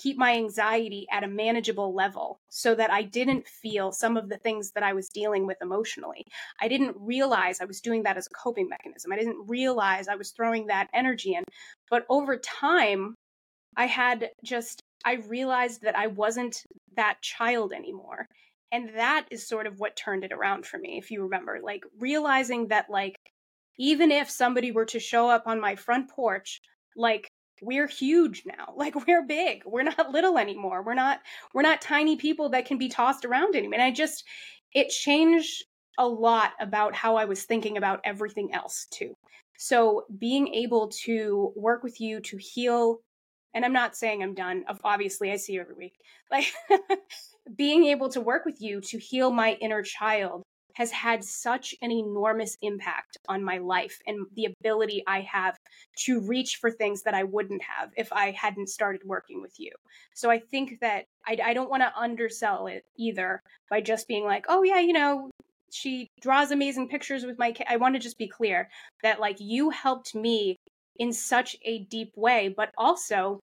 keep 0.00 0.16
my 0.16 0.34
anxiety 0.34 1.06
at 1.12 1.24
a 1.24 1.28
manageable 1.28 1.94
level 1.94 2.40
so 2.48 2.74
that 2.74 2.90
I 2.90 3.02
didn't 3.02 3.46
feel 3.46 3.92
some 3.92 4.16
of 4.16 4.28
the 4.28 4.38
things 4.38 4.72
that 4.72 4.82
I 4.82 4.94
was 4.94 5.08
dealing 5.10 5.46
with 5.46 5.58
emotionally. 5.60 6.24
I 6.60 6.68
didn't 6.68 6.96
realize 6.98 7.60
I 7.60 7.66
was 7.66 7.80
doing 7.80 8.04
that 8.04 8.16
as 8.16 8.26
a 8.26 8.34
coping 8.34 8.68
mechanism. 8.68 9.12
I 9.12 9.16
didn't 9.16 9.46
realize 9.46 10.08
I 10.08 10.16
was 10.16 10.30
throwing 10.30 10.66
that 10.66 10.88
energy 10.94 11.34
in. 11.34 11.44
But 11.90 12.06
over 12.08 12.36
time, 12.36 13.14
I 13.76 13.86
had 13.86 14.30
just 14.44 14.80
I 15.04 15.14
realized 15.28 15.82
that 15.82 15.96
I 15.96 16.08
wasn't 16.08 16.62
that 16.96 17.20
child 17.22 17.72
anymore. 17.72 18.26
And 18.72 18.90
that 18.96 19.26
is 19.30 19.48
sort 19.48 19.66
of 19.66 19.80
what 19.80 19.96
turned 19.96 20.24
it 20.24 20.32
around 20.32 20.66
for 20.66 20.78
me, 20.78 20.98
if 20.98 21.10
you 21.10 21.22
remember, 21.22 21.58
like 21.62 21.82
realizing 21.98 22.68
that, 22.68 22.88
like, 22.88 23.16
even 23.78 24.10
if 24.10 24.30
somebody 24.30 24.70
were 24.72 24.84
to 24.86 25.00
show 25.00 25.28
up 25.28 25.44
on 25.46 25.60
my 25.60 25.74
front 25.76 26.10
porch, 26.10 26.60
like, 26.96 27.28
we're 27.62 27.86
huge 27.86 28.44
now. 28.46 28.74
Like, 28.76 29.06
we're 29.06 29.26
big. 29.26 29.62
We're 29.66 29.82
not 29.82 30.10
little 30.10 30.38
anymore. 30.38 30.82
We're 30.82 30.94
not, 30.94 31.20
we're 31.52 31.62
not 31.62 31.82
tiny 31.82 32.16
people 32.16 32.48
that 32.50 32.64
can 32.64 32.78
be 32.78 32.88
tossed 32.88 33.24
around 33.24 33.54
anymore. 33.54 33.74
And 33.74 33.82
I 33.82 33.90
just, 33.90 34.24
it 34.74 34.88
changed 34.88 35.64
a 35.98 36.06
lot 36.06 36.52
about 36.60 36.94
how 36.94 37.16
I 37.16 37.26
was 37.26 37.44
thinking 37.44 37.76
about 37.76 38.00
everything 38.04 38.54
else, 38.54 38.86
too. 38.90 39.14
So, 39.58 40.06
being 40.18 40.48
able 40.54 40.88
to 41.04 41.52
work 41.56 41.82
with 41.82 42.00
you 42.00 42.20
to 42.20 42.38
heal 42.38 43.00
and 43.54 43.64
I'm 43.64 43.72
not 43.72 43.96
saying 43.96 44.22
I'm 44.22 44.34
done. 44.34 44.64
Obviously, 44.84 45.32
I 45.32 45.36
see 45.36 45.54
you 45.54 45.60
every 45.60 45.74
week. 45.74 45.94
Like 46.30 46.46
being 47.56 47.86
able 47.86 48.08
to 48.10 48.20
work 48.20 48.44
with 48.44 48.60
you 48.60 48.80
to 48.82 48.98
heal 48.98 49.32
my 49.32 49.54
inner 49.54 49.82
child 49.82 50.44
has 50.74 50.90
had 50.90 51.24
such 51.24 51.74
an 51.82 51.90
enormous 51.90 52.56
impact 52.62 53.18
on 53.28 53.44
my 53.44 53.58
life 53.58 53.98
and 54.06 54.26
the 54.34 54.46
ability 54.46 55.02
I 55.06 55.20
have 55.22 55.56
to 56.04 56.20
reach 56.20 56.56
for 56.56 56.70
things 56.70 57.02
that 57.02 57.14
I 57.14 57.24
wouldn't 57.24 57.62
have 57.62 57.90
if 57.96 58.12
I 58.12 58.30
hadn't 58.30 58.68
started 58.68 59.02
working 59.04 59.40
with 59.40 59.58
you. 59.58 59.72
So 60.14 60.30
I 60.30 60.38
think 60.38 60.80
that 60.80 61.04
I, 61.26 61.38
I 61.44 61.54
don't 61.54 61.70
want 61.70 61.82
to 61.82 61.98
undersell 61.98 62.66
it 62.66 62.84
either 62.96 63.42
by 63.68 63.80
just 63.80 64.08
being 64.08 64.24
like, 64.24 64.46
oh, 64.48 64.62
yeah, 64.62 64.80
you 64.80 64.92
know, 64.92 65.30
she 65.72 66.08
draws 66.20 66.50
amazing 66.50 66.88
pictures 66.88 67.24
with 67.24 67.38
my 67.38 67.52
kid. 67.52 67.66
I 67.68 67.76
want 67.76 67.94
to 67.94 68.00
just 68.00 68.18
be 68.18 68.28
clear 68.28 68.68
that 69.02 69.20
like 69.20 69.36
you 69.38 69.70
helped 69.70 70.14
me 70.14 70.56
in 70.98 71.12
such 71.12 71.56
a 71.64 71.84
deep 71.84 72.12
way, 72.16 72.52
but 72.54 72.72
also 72.76 73.40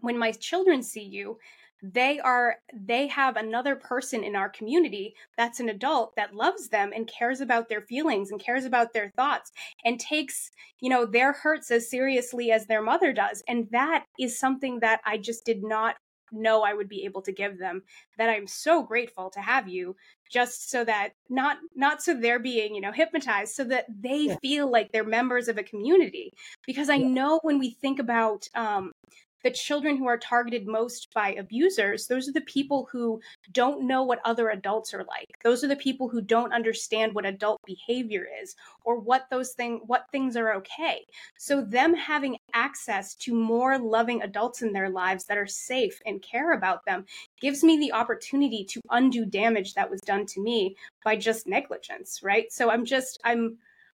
when 0.00 0.18
my 0.18 0.32
children 0.32 0.82
see 0.82 1.02
you, 1.02 1.38
they 1.82 2.18
are 2.18 2.56
they 2.74 3.06
have 3.06 3.36
another 3.36 3.76
person 3.76 4.24
in 4.24 4.34
our 4.34 4.48
community 4.48 5.14
that's 5.36 5.60
an 5.60 5.68
adult 5.68 6.14
that 6.16 6.34
loves 6.34 6.68
them 6.68 6.92
and 6.94 7.08
cares 7.08 7.40
about 7.40 7.68
their 7.68 7.82
feelings 7.82 8.30
and 8.30 8.40
cares 8.40 8.64
about 8.64 8.92
their 8.92 9.10
thoughts 9.16 9.52
and 9.84 10.00
takes 10.00 10.50
you 10.80 10.90
know 10.90 11.06
their 11.06 11.32
hurts 11.32 11.70
as 11.70 11.88
seriously 11.90 12.50
as 12.50 12.66
their 12.66 12.82
mother 12.82 13.12
does 13.12 13.42
and 13.48 13.68
that 13.70 14.04
is 14.18 14.38
something 14.38 14.80
that 14.80 15.00
i 15.04 15.16
just 15.16 15.44
did 15.44 15.62
not 15.62 15.96
know 16.32 16.62
I 16.62 16.74
would 16.74 16.88
be 16.88 17.04
able 17.04 17.22
to 17.22 17.32
give 17.32 17.58
them 17.58 17.82
that 18.16 18.28
I'm 18.28 18.46
so 18.46 18.82
grateful 18.82 19.30
to 19.30 19.40
have 19.40 19.68
you 19.68 19.96
just 20.30 20.70
so 20.70 20.84
that 20.84 21.10
not 21.30 21.56
not 21.74 22.02
so 22.02 22.14
they're 22.14 22.38
being 22.38 22.74
you 22.74 22.80
know 22.80 22.92
hypnotized 22.92 23.54
so 23.54 23.64
that 23.64 23.86
they 23.88 24.26
yeah. 24.26 24.36
feel 24.42 24.70
like 24.70 24.92
they're 24.92 25.04
members 25.04 25.48
of 25.48 25.58
a 25.58 25.62
community 25.62 26.32
because 26.66 26.90
I 26.90 26.96
yeah. 26.96 27.08
know 27.08 27.40
when 27.42 27.58
we 27.58 27.70
think 27.70 27.98
about 27.98 28.46
um 28.54 28.92
the 29.42 29.50
children 29.50 29.96
who 29.96 30.06
are 30.06 30.18
targeted 30.18 30.66
most 30.66 31.12
by 31.14 31.32
abusers, 31.34 32.06
those 32.06 32.28
are 32.28 32.32
the 32.32 32.40
people 32.42 32.88
who 32.90 33.20
don't 33.52 33.86
know 33.86 34.02
what 34.02 34.20
other 34.24 34.50
adults 34.50 34.92
are 34.92 35.04
like. 35.04 35.38
Those 35.44 35.62
are 35.62 35.68
the 35.68 35.76
people 35.76 36.08
who 36.08 36.20
don't 36.20 36.52
understand 36.52 37.14
what 37.14 37.26
adult 37.26 37.60
behavior 37.64 38.26
is 38.42 38.56
or 38.84 38.98
what 38.98 39.28
those 39.30 39.52
things 39.52 39.80
what 39.86 40.06
things 40.10 40.36
are 40.36 40.54
okay. 40.54 41.06
So 41.38 41.62
them 41.62 41.94
having 41.94 42.38
access 42.54 43.14
to 43.16 43.34
more 43.34 43.78
loving 43.78 44.22
adults 44.22 44.62
in 44.62 44.72
their 44.72 44.90
lives 44.90 45.24
that 45.26 45.38
are 45.38 45.46
safe 45.46 46.00
and 46.06 46.22
care 46.22 46.52
about 46.52 46.84
them 46.84 47.04
gives 47.40 47.62
me 47.62 47.78
the 47.78 47.92
opportunity 47.92 48.64
to 48.64 48.80
undo 48.90 49.24
damage 49.24 49.74
that 49.74 49.90
was 49.90 50.00
done 50.00 50.26
to 50.26 50.40
me 50.40 50.76
by 51.04 51.16
just 51.16 51.46
negligence, 51.46 52.20
right? 52.22 52.52
So 52.52 52.70
I'm 52.70 52.84
just 52.84 53.20
I'm 53.24 53.58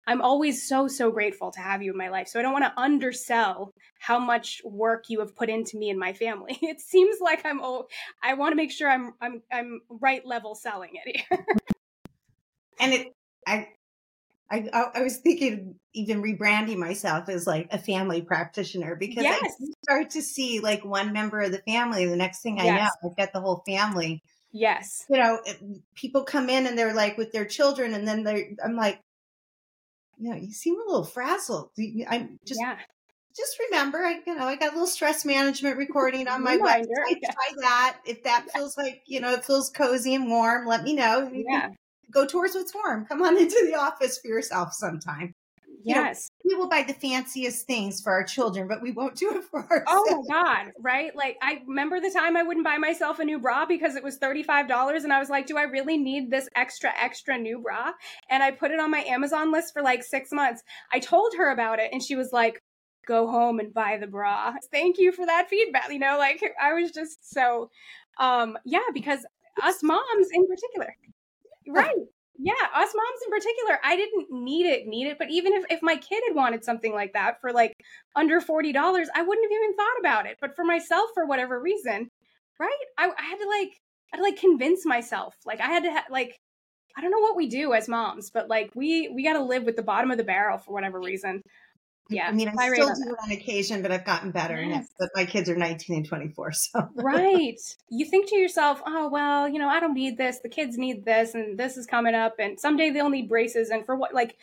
I'm 0.10 0.24
always 0.24 0.68
so, 0.68 0.88
so 0.88 1.12
grateful 1.12 1.52
to 1.52 1.60
have 1.60 1.84
you 1.84 1.92
in 1.92 1.98
my 1.98 2.10
life. 2.10 2.30
So 2.30 2.40
I 2.40 2.42
don't 2.42 2.52
want 2.52 2.66
to 2.66 2.82
undersell 2.82 3.76
how 4.00 4.18
much 4.18 4.60
work 4.66 5.06
you 5.08 5.20
have 5.20 5.36
put 5.36 5.50
into 5.50 5.78
me 5.78 5.92
and 5.92 6.00
my 6.00 6.14
family. 6.14 6.58
It 6.64 6.82
seems 6.82 7.18
like 7.22 7.46
I'm 7.46 7.62
oh, 7.62 7.86
I 8.24 8.34
want 8.34 8.54
to 8.54 8.56
make 8.56 8.72
sure 8.72 8.90
I'm 8.90 9.14
I'm 9.22 9.44
I'm 9.52 9.82
right 9.90 10.26
level 10.26 10.56
selling 10.56 10.92
it 10.94 11.16
here. 11.30 11.46
and 12.80 12.94
it 12.94 13.08
I 13.46 13.68
I, 14.50 14.68
I 14.96 15.02
was 15.04 15.18
thinking 15.18 15.76
even 15.94 16.24
rebranding 16.24 16.78
myself 16.78 17.30
as 17.30 17.46
like 17.46 17.68
a 17.70 17.78
family 17.78 18.24
practitioner 18.24 18.96
because 18.96 19.24
yes. 19.24 19.44
I 19.44 19.66
start 19.84 20.10
to 20.12 20.24
see 20.24 20.60
like 20.60 20.84
one 20.84 21.14
member 21.14 21.40
of 21.40 21.52
the 21.52 21.62
family. 21.68 22.08
The 22.08 22.16
next 22.16 22.42
thing 22.42 22.60
I 22.60 22.66
yes. 22.66 22.90
know, 23.04 23.10
I've 23.12 23.18
got 23.18 23.32
the 23.32 23.42
whole 23.42 23.62
family. 23.68 24.24
Yes. 24.52 25.06
You 25.08 25.20
know, 25.20 25.40
people 25.94 26.24
come 26.24 26.50
in 26.50 26.66
and 26.66 26.76
they're 26.76 26.96
like 26.96 27.16
with 27.16 27.32
their 27.32 27.46
children, 27.46 27.94
and 27.94 28.08
then 28.08 28.24
they 28.24 28.56
I'm 28.64 28.76
like, 28.76 29.00
you 30.20 30.30
know, 30.30 30.36
you 30.36 30.52
seem 30.52 30.76
a 30.76 30.84
little 30.86 31.06
frazzled. 31.06 31.72
I 31.78 32.28
just, 32.46 32.60
yeah. 32.62 32.78
just 33.36 33.58
remember, 33.70 34.00
I, 34.00 34.20
you 34.28 34.36
know, 34.36 34.46
I 34.46 34.56
got 34.58 34.72
a 34.72 34.74
little 34.74 34.88
stress 34.88 35.26
management 35.26 35.78
recording 35.78 36.28
on 36.28 36.44
my 36.44 36.58
website. 36.58 36.86
Try 37.24 37.54
that. 37.62 37.98
If 38.06 38.24
that 38.24 38.48
feels 38.54 38.78
like, 38.78 39.02
you 39.08 39.22
know, 39.22 39.32
it 39.32 39.46
feels 39.46 39.70
cozy 39.70 40.14
and 40.16 40.30
warm, 40.30 40.68
let 40.68 40.84
me 40.84 40.94
know. 40.94 41.32
yeah. 41.34 41.70
Go 42.12 42.26
towards 42.26 42.56
what's 42.56 42.74
warm. 42.74 43.06
Come 43.06 43.22
on 43.22 43.38
into 43.42 43.66
the 43.66 43.76
office 43.76 44.20
for 44.20 44.28
yourself 44.28 44.74
sometime. 44.74 45.34
Yes. 45.84 46.32
You 46.44 46.52
know, 46.52 46.58
we 46.58 46.62
will 46.62 46.70
buy 46.70 46.84
the 46.84 46.94
fanciest 46.94 47.66
things 47.66 48.02
for 48.02 48.12
our 48.12 48.24
children, 48.24 48.68
but 48.68 48.82
we 48.82 48.92
won't 48.92 49.16
do 49.16 49.32
it 49.36 49.44
for 49.44 49.60
ourselves. 49.60 49.86
Oh 49.88 50.24
my 50.28 50.42
God. 50.42 50.72
Right. 50.80 51.16
Like 51.16 51.38
I 51.42 51.62
remember 51.68 52.00
the 52.00 52.12
time 52.12 52.36
I 52.36 52.44
wouldn't 52.44 52.66
buy 52.66 52.78
myself 52.78 53.20
a 53.20 53.26
new 53.26 53.40
bra 53.40 53.66
because 53.66 53.96
it 53.96 54.04
was 54.04 54.18
$35 54.20 55.04
and 55.04 55.14
I 55.14 55.20
was 55.20 55.30
like, 55.30 55.48
do 55.48 55.58
I 55.58 55.64
really 55.64 55.98
need 55.98 56.30
this 56.30 56.50
extra, 56.56 56.92
extra 57.00 57.38
new 57.38 57.60
bra? 57.60 57.92
And 58.30 58.44
I 58.44 58.52
put 58.52 58.72
it 58.72 58.80
on 58.80 58.92
my 58.92 59.02
Amazon 59.02 59.52
list 59.52 59.74
for 59.74 59.82
like 59.82 60.04
six 60.04 60.32
months. 60.32 60.64
I 60.92 61.00
told 61.00 61.34
her 61.38 61.52
about 61.52 61.80
it 61.80 61.90
and 61.92 62.04
she 62.04 62.16
was 62.16 62.32
like, 62.32 62.62
go 63.08 63.28
home 63.28 63.60
and 63.60 63.74
buy 63.74 63.98
the 63.98 64.08
bra. 64.08 64.54
Thank 64.72 64.98
you 64.98 65.12
for 65.12 65.26
that 65.26 65.50
feedback. 65.50 65.92
You 65.92 66.00
know, 66.00 66.18
like 66.18 66.42
I 66.62 66.74
was 66.74 66.92
just 66.92 67.34
so, 67.34 67.70
um, 68.20 68.58
yeah, 68.66 68.80
because 68.94 69.26
us 69.64 69.82
moms 69.84 70.28
in 70.34 70.48
particular. 70.48 70.96
Us 72.90 72.96
moms 72.96 73.22
in 73.26 73.32
particular 73.32 73.80
i 73.84 73.96
didn't 73.96 74.28
need 74.32 74.66
it 74.66 74.88
need 74.88 75.08
it 75.08 75.18
but 75.20 75.30
even 75.30 75.54
if, 75.54 75.66
if 75.70 75.82
my 75.82 75.96
kid 75.96 76.24
had 76.28 76.36
wanted 76.36 76.64
something 76.64 76.94
like 76.94 77.14
that 77.14 77.40
for 77.40 77.52
like 77.52 77.74
under 78.16 78.42
$40 78.42 78.76
i 79.16 79.22
wouldn't 79.22 79.46
have 79.46 79.52
even 79.52 79.76
thought 79.76 80.00
about 80.00 80.26
it. 80.26 80.38
But 80.42 80.56
for 80.56 80.66
myself 80.66 81.10
for 81.14 81.26
whatever 81.26 81.60
reason 81.62 82.10
right? 82.60 82.78
I, 82.98 83.12
I 83.18 83.24
had 83.24 83.38
to 83.38 83.48
like 83.48 83.82
i 84.14 84.18
had 84.18 84.18
to 84.18 84.24
like 84.24 84.38
convince 84.38 84.86
myself. 84.86 85.36
Like 85.46 85.62
i 85.62 85.68
had 85.68 85.84
to 85.84 85.92
ha- 85.92 86.06
like 86.10 86.40
i 86.98 87.02
don't 87.02 87.12
know 87.12 87.20
what 87.20 87.36
we 87.38 87.48
do 87.48 87.74
as 87.74 87.88
moms 87.88 88.32
but 88.32 88.50
like 88.50 88.72
we 88.76 89.10
we 89.10 89.24
got 89.24 89.34
to 89.34 89.44
live 89.44 89.64
with 89.64 89.76
the 89.76 89.84
bottom 89.84 90.10
of 90.10 90.18
the 90.18 90.24
barrel 90.24 90.58
for 90.58 90.74
whatever 90.74 91.00
reason 91.00 91.42
yeah. 92.10 92.28
I 92.28 92.32
mean, 92.32 92.50
I 92.50 92.70
still 92.72 92.88
do 92.88 93.12
it 93.12 93.18
on 93.24 93.32
occasion, 93.32 93.84
but 93.84 93.92
I've 93.92 94.04
gotten 94.04 94.32
better. 94.32 94.60
Yes. 94.62 94.88
but 94.98 95.10
my 95.16 95.26
kids 95.26 95.48
are 95.48 95.56
19 95.56 95.98
and 95.98 96.06
24. 96.06 96.52
So, 96.52 96.90
right. 96.96 97.60
You 97.90 98.06
think 98.06 98.30
to 98.30 98.36
yourself, 98.36 98.82
oh, 98.86 99.10
well, 99.10 99.48
you 99.48 99.60
know, 99.60 99.70
I 99.70 99.80
don't 99.80 99.94
need 99.94 100.18
this. 100.18 100.40
The 100.40 100.50
kids 100.50 100.78
need 100.78 101.06
this, 101.06 101.36
and 101.36 101.58
this 101.58 101.78
is 101.78 101.86
coming 101.86 102.16
up, 102.16 102.36
and 102.40 102.60
someday 102.60 102.90
they'll 102.90 103.10
need 103.10 103.30
braces. 103.30 103.70
And 103.70 103.86
for 103.86 103.96
what, 103.96 104.14
like, 104.14 104.38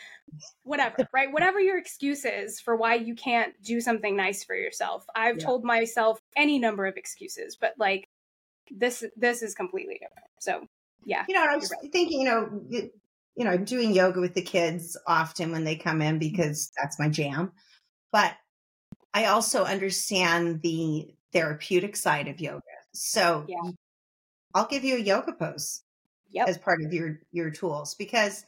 whatever, 0.62 1.08
right? 1.12 1.32
Whatever 1.32 1.60
your 1.60 1.76
excuse 1.76 2.24
is 2.24 2.60
for 2.60 2.76
why 2.76 2.94
you 2.94 3.14
can't 3.14 3.52
do 3.62 3.80
something 3.80 4.16
nice 4.16 4.44
for 4.44 4.54
yourself. 4.54 5.04
I've 5.14 5.38
yeah. 5.38 5.44
told 5.44 5.64
myself 5.64 6.20
any 6.36 6.58
number 6.58 6.86
of 6.86 6.96
excuses, 6.96 7.56
but 7.56 7.74
like, 7.78 8.08
this, 8.70 9.04
this 9.16 9.42
is 9.42 9.54
completely 9.54 9.94
different. 9.94 10.28
So, 10.38 10.66
yeah. 11.04 11.24
You 11.28 11.34
know, 11.34 11.46
I 11.48 11.56
was 11.56 11.70
right. 11.70 11.92
thinking, 11.92 12.20
you 12.20 12.26
know, 12.26 12.90
you 13.36 13.44
know, 13.44 13.50
I'm 13.50 13.64
doing 13.64 13.92
yoga 13.92 14.20
with 14.20 14.34
the 14.34 14.42
kids 14.42 14.96
often 15.06 15.52
when 15.52 15.64
they 15.64 15.76
come 15.76 16.00
in 16.02 16.18
because 16.18 16.70
that's 16.76 16.98
my 16.98 17.08
jam. 17.08 17.52
But 18.12 18.36
I 19.14 19.26
also 19.26 19.64
understand 19.64 20.62
the 20.62 21.14
therapeutic 21.32 21.96
side 21.96 22.28
of 22.28 22.40
yoga. 22.40 22.62
So 22.92 23.44
yeah. 23.48 23.70
I'll 24.54 24.66
give 24.66 24.84
you 24.84 24.96
a 24.96 25.00
yoga 25.00 25.32
pose 25.32 25.82
yep. 26.30 26.48
as 26.48 26.58
part 26.58 26.82
of 26.82 26.92
your 26.92 27.20
your 27.32 27.50
tools 27.50 27.94
because 27.94 28.44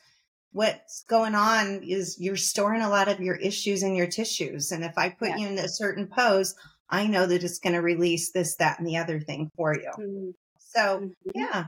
what's 0.52 1.04
going 1.04 1.34
on 1.34 1.82
is 1.82 2.16
you're 2.18 2.36
storing 2.36 2.82
a 2.82 2.88
lot 2.88 3.08
of 3.08 3.20
your 3.20 3.36
issues 3.36 3.82
in 3.82 3.94
your 3.94 4.06
tissues. 4.06 4.72
And 4.72 4.84
if 4.84 4.96
I 4.96 5.10
put 5.10 5.28
Yeah. 5.28 5.36
you 5.36 5.48
in 5.48 5.58
a 5.58 5.68
certain 5.68 6.06
pose, 6.06 6.54
I 6.88 7.06
know 7.06 7.26
that 7.26 7.44
it's 7.44 7.58
going 7.58 7.74
to 7.74 7.82
release 7.82 8.32
this, 8.32 8.56
that, 8.56 8.78
and 8.78 8.88
the 8.88 8.96
other 8.96 9.20
thing 9.20 9.50
for 9.54 9.74
you. 9.74 9.92
Mhm. 9.98 10.34
So, 10.58 11.00
Mhm. 11.00 11.14
yeah. 11.34 11.66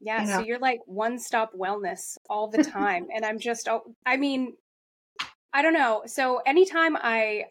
Yeah, 0.00 0.24
so 0.24 0.40
you're 0.40 0.58
like 0.58 0.80
one 0.86 1.18
stop 1.18 1.52
wellness 1.54 2.16
all 2.28 2.48
the 2.48 2.64
time. 2.78 3.08
and 3.14 3.24
I'm 3.24 3.38
just, 3.38 3.68
oh, 3.68 3.82
I 4.06 4.16
mean, 4.16 4.54
I 5.52 5.62
don't 5.62 5.74
know. 5.74 6.02
So 6.06 6.40
anytime 6.46 6.96
I, 6.96 7.44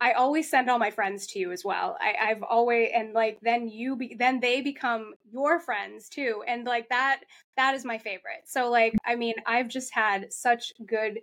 I 0.00 0.12
always 0.12 0.50
send 0.50 0.68
all 0.68 0.78
my 0.78 0.90
friends 0.90 1.26
to 1.28 1.38
you 1.38 1.52
as 1.52 1.64
well. 1.64 1.96
I, 2.00 2.30
I've 2.30 2.42
always, 2.42 2.90
and 2.94 3.12
like 3.12 3.38
then 3.40 3.68
you, 3.68 3.96
be, 3.96 4.16
then 4.18 4.40
they 4.40 4.60
become 4.60 5.14
your 5.30 5.60
friends 5.60 6.08
too. 6.08 6.42
And 6.48 6.64
like 6.64 6.88
that, 6.88 7.20
that 7.56 7.74
is 7.74 7.84
my 7.84 7.98
favorite. 7.98 8.42
So 8.46 8.70
like, 8.70 8.94
I 9.04 9.14
mean, 9.14 9.34
I've 9.46 9.68
just 9.68 9.92
had 9.94 10.32
such 10.32 10.72
good 10.84 11.20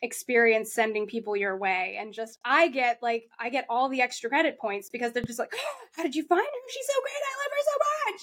experience 0.00 0.72
sending 0.72 1.06
people 1.06 1.36
your 1.36 1.56
way 1.56 1.98
and 2.00 2.12
just 2.12 2.38
i 2.44 2.68
get 2.68 3.02
like 3.02 3.28
i 3.40 3.48
get 3.48 3.66
all 3.68 3.88
the 3.88 4.00
extra 4.00 4.30
credit 4.30 4.56
points 4.56 4.88
because 4.90 5.12
they're 5.12 5.24
just 5.24 5.40
like 5.40 5.52
how 5.96 6.04
did 6.04 6.14
you 6.14 6.22
find 6.24 6.40
her 6.40 6.68
she's 6.68 6.86
so 6.86 6.92
great 7.02 7.12
i 7.12 7.34
love 7.42 7.50
her 7.50 7.57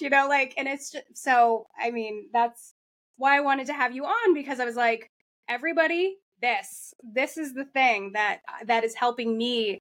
you 0.00 0.10
know 0.10 0.26
like 0.28 0.54
and 0.56 0.68
it's 0.68 0.92
just 0.92 1.04
so 1.14 1.66
i 1.80 1.90
mean 1.90 2.28
that's 2.32 2.74
why 3.16 3.36
i 3.36 3.40
wanted 3.40 3.66
to 3.66 3.72
have 3.72 3.94
you 3.94 4.04
on 4.04 4.34
because 4.34 4.60
i 4.60 4.64
was 4.64 4.76
like 4.76 5.10
everybody 5.48 6.16
this 6.42 6.94
this 7.02 7.36
is 7.36 7.54
the 7.54 7.64
thing 7.64 8.12
that 8.12 8.40
that 8.66 8.84
is 8.84 8.94
helping 8.94 9.36
me 9.36 9.78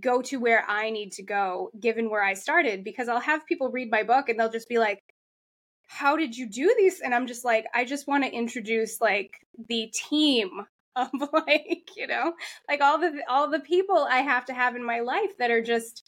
go 0.00 0.22
to 0.22 0.38
where 0.38 0.64
i 0.68 0.90
need 0.90 1.12
to 1.12 1.22
go 1.22 1.70
given 1.80 2.10
where 2.10 2.22
i 2.22 2.34
started. 2.34 2.84
Because 2.84 3.08
i'll 3.08 3.20
have 3.20 3.46
people 3.46 3.70
read 3.70 3.90
my 3.90 4.02
book 4.02 4.28
and 4.28 4.38
they'll 4.38 4.50
just 4.50 4.68
be 4.68 4.78
like 4.78 5.00
how 5.86 6.16
did 6.16 6.36
you 6.36 6.48
do 6.48 6.74
these? 6.78 7.00
And 7.00 7.14
i'm 7.14 7.26
just 7.26 7.44
like 7.44 7.66
i 7.74 7.84
just 7.84 8.06
want 8.06 8.24
to 8.24 8.32
introduce 8.32 9.00
like 9.00 9.32
the 9.68 9.92
team 9.94 10.50
of 10.96 11.10
like 11.32 11.90
you 11.96 12.06
know 12.06 12.34
like 12.68 12.80
all 12.80 12.98
the 12.98 13.20
all 13.28 13.50
the 13.50 13.60
people 13.60 14.06
i 14.08 14.18
have 14.18 14.44
to 14.44 14.54
have 14.54 14.76
in 14.76 14.84
my 14.84 15.00
life 15.00 15.36
that 15.38 15.50
are 15.50 15.62
just 15.62 16.04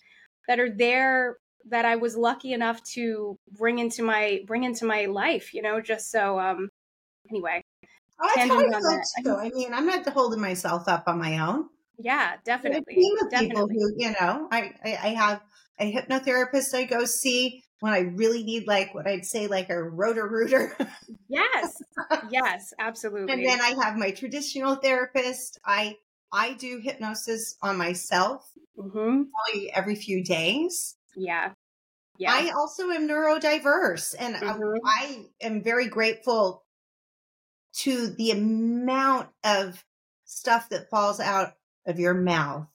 that 0.46 0.60
are 0.60 0.70
there 0.70 1.38
that 1.66 1.84
i 1.84 1.96
was 1.96 2.16
lucky 2.16 2.52
enough 2.52 2.82
to 2.84 3.36
bring 3.52 3.78
into 3.78 4.02
my 4.02 4.40
bring 4.46 4.64
into 4.64 4.84
my 4.86 5.06
life 5.06 5.54
you 5.54 5.62
know 5.62 5.80
just 5.80 6.10
so 6.10 6.38
um 6.38 6.68
anyway 7.30 7.62
Oh, 8.20 8.28
That's 8.28 8.48
how 8.48 8.54
Tangent 8.54 8.72
I 8.74 8.80
that. 8.82 9.06
too. 9.24 9.36
I 9.36 9.50
mean, 9.50 9.74
I'm 9.74 9.86
not 9.86 10.06
holding 10.08 10.40
myself 10.40 10.88
up 10.88 11.04
on 11.06 11.18
my 11.18 11.38
own. 11.38 11.68
yeah 11.98 12.36
There 12.62 12.72
are 12.74 12.78
a 12.78 12.84
definitely 12.84 13.00
team 13.00 13.14
of 13.26 13.34
people 13.34 13.68
definitely 13.68 13.68
who, 13.68 13.94
you 13.98 14.12
know, 14.20 14.48
I, 14.50 14.74
I, 14.84 14.90
I 15.02 15.08
have 15.14 15.42
a 15.80 15.92
hypnotherapist 15.92 16.74
I 16.74 16.84
go 16.84 17.04
see 17.06 17.64
when 17.80 17.92
I 17.94 18.00
really 18.00 18.44
need 18.44 18.66
like 18.66 18.94
what 18.94 19.08
I'd 19.08 19.26
say 19.26 19.48
like 19.48 19.70
a 19.70 19.82
Roto-Rooter. 19.82 20.76
yes 21.28 21.82
yes 22.20 22.72
absolutely 22.78 23.26
and 23.28 23.44
then 23.44 23.60
I 23.60 23.74
have 23.84 23.96
my 23.96 24.10
traditional 24.10 24.76
therapist. 24.76 25.58
I 25.64 25.96
I 26.32 26.54
do 26.54 26.80
hypnosis 26.82 27.56
on 27.62 27.76
myself 27.76 28.50
hmm 28.76 29.28
probably 29.32 29.72
every 29.72 29.96
few 29.96 30.24
days. 30.24 30.95
Yeah 31.16 31.52
yeah 32.18 32.32
I 32.32 32.50
also 32.50 32.90
am 32.90 33.08
neurodiverse 33.08 34.14
and 34.18 34.36
I- 34.36 34.40
Mhm. 34.40 34.78
I 34.84 35.26
am 35.40 35.62
very 35.62 35.88
grateful 35.88 36.64
to 37.74 38.08
the 38.08 38.30
amount 38.30 39.28
of 39.44 39.84
stuff 40.24 40.68
that 40.70 40.90
falls 40.90 41.20
out 41.20 41.54
of 41.86 41.98
your 41.98 42.14
mouth 42.14 42.66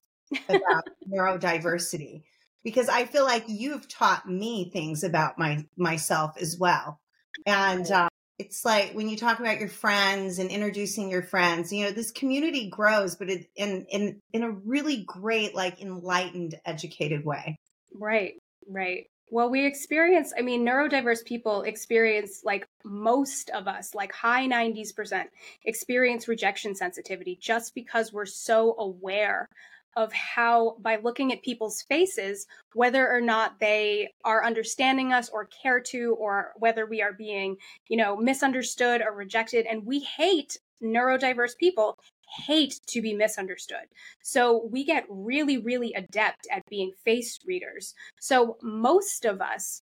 about 0.48 0.84
neurodiversity 1.10 2.24
because 2.64 2.88
I 2.88 3.06
feel 3.06 3.24
like 3.24 3.46
you've 3.48 3.88
taught 3.90 4.30
me 4.30 4.70
things 4.70 5.04
about 5.04 5.40
my 5.40 5.66
myself 5.76 6.38
as 6.40 6.58
well. 6.58 7.00
And 7.46 7.90
uh, 7.90 8.10
it's 8.38 8.64
like 8.64 8.94
when 8.94 9.10
you 9.10 9.18
talk 9.18 9.40
about 9.40 9.60
your 9.60 9.70
friends 9.70 10.38
and 10.40 10.50
introducing 10.52 11.10
your 11.10 11.24
friends, 11.24 11.74
you 11.74 11.86
know, 11.86 11.92
this 11.92 12.12
community 12.12 12.70
grows, 12.70 13.16
but 13.16 13.30
it, 13.30 13.48
in 13.56 13.86
in 13.90 14.22
in 14.34 14.44
a 14.44 14.52
really 14.52 15.04
great, 15.06 15.56
like 15.56 15.82
enlightened, 15.82 16.60
educated 16.66 17.26
way. 17.26 17.58
Right, 17.94 18.36
right. 18.68 19.08
Well, 19.30 19.50
we 19.50 19.66
experience, 19.66 20.34
I 20.38 20.42
mean, 20.42 20.66
neurodiverse 20.66 21.24
people 21.24 21.62
experience, 21.62 22.42
like 22.44 22.66
most 22.84 23.50
of 23.52 23.68
us, 23.68 23.96
like 23.96 24.12
high 24.12 24.46
90s%, 24.46 24.94
percent, 24.96 25.30
experience 25.66 26.28
rejection 26.28 26.76
sensitivity 26.76 27.38
just 27.42 27.74
because 27.74 28.12
we're 28.12 28.26
so 28.26 28.76
aware 28.78 29.48
of 29.96 30.12
how, 30.14 30.76
by 30.80 30.98
looking 30.98 31.32
at 31.32 31.42
people's 31.44 31.82
faces, 31.84 32.46
whether 32.74 33.10
or 33.10 33.22
not 33.22 33.60
they 33.60 34.10
are 34.26 34.46
understanding 34.46 35.14
us 35.14 35.30
or 35.30 35.46
care 35.46 35.80
to, 35.80 36.16
or 36.20 36.52
whether 36.58 36.86
we 36.86 37.02
are 37.02 37.14
being, 37.14 37.56
you 37.90 37.98
know, 37.98 38.16
misunderstood 38.18 39.02
or 39.02 39.14
rejected. 39.14 39.66
And 39.66 39.86
we 39.86 40.00
hate 40.00 40.58
neurodiverse 40.84 41.58
people, 41.58 41.98
hate 42.32 42.80
to 42.88 43.02
be 43.02 43.13
misunderstood. 43.13 43.88
So 44.22 44.67
we 44.72 44.84
get 44.84 45.06
really, 45.10 45.58
really 45.58 45.94
adept 45.94 46.48
at 46.52 46.65
being 46.70 46.91
face 47.04 47.39
readers. 47.46 47.94
So 48.20 48.58
most 48.62 49.26
of 49.26 49.41
us 49.41 49.82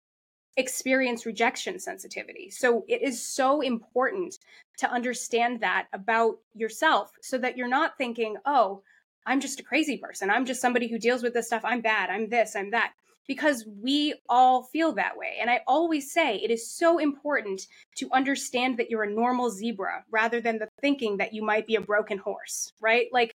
experience 0.56 1.24
rejection 1.24 1.78
sensitivity. 1.78 2.50
So 2.50 2.84
it 2.88 3.02
is 3.02 3.24
so 3.24 3.60
important 3.60 4.38
to 4.78 4.90
understand 4.90 5.60
that 5.60 5.86
about 5.92 6.38
yourself 6.54 7.12
so 7.22 7.38
that 7.38 7.56
you're 7.56 7.68
not 7.68 7.96
thinking, 7.96 8.36
oh, 8.44 8.82
I'm 9.24 9.40
just 9.40 9.60
a 9.60 9.64
crazy 9.64 9.96
person. 9.96 10.30
I'm 10.30 10.44
just 10.44 10.60
somebody 10.60 10.88
who 10.88 10.98
deals 10.98 11.22
with 11.22 11.32
this 11.32 11.46
stuff. 11.46 11.62
I'm 11.64 11.80
bad. 11.80 12.10
I'm 12.10 12.28
this. 12.28 12.56
I'm 12.56 12.70
that. 12.72 12.92
Because 13.32 13.64
we 13.80 14.14
all 14.28 14.64
feel 14.64 14.92
that 14.92 15.16
way. 15.16 15.38
And 15.40 15.48
I 15.48 15.60
always 15.66 16.12
say 16.12 16.36
it 16.36 16.50
is 16.50 16.70
so 16.70 16.98
important 16.98 17.62
to 17.96 18.08
understand 18.12 18.76
that 18.76 18.90
you're 18.90 19.04
a 19.04 19.10
normal 19.10 19.48
zebra 19.48 20.04
rather 20.10 20.38
than 20.42 20.58
the 20.58 20.68
thinking 20.82 21.16
that 21.16 21.32
you 21.32 21.42
might 21.42 21.66
be 21.66 21.76
a 21.76 21.80
broken 21.80 22.18
horse, 22.18 22.72
right? 22.78 23.06
Like, 23.10 23.32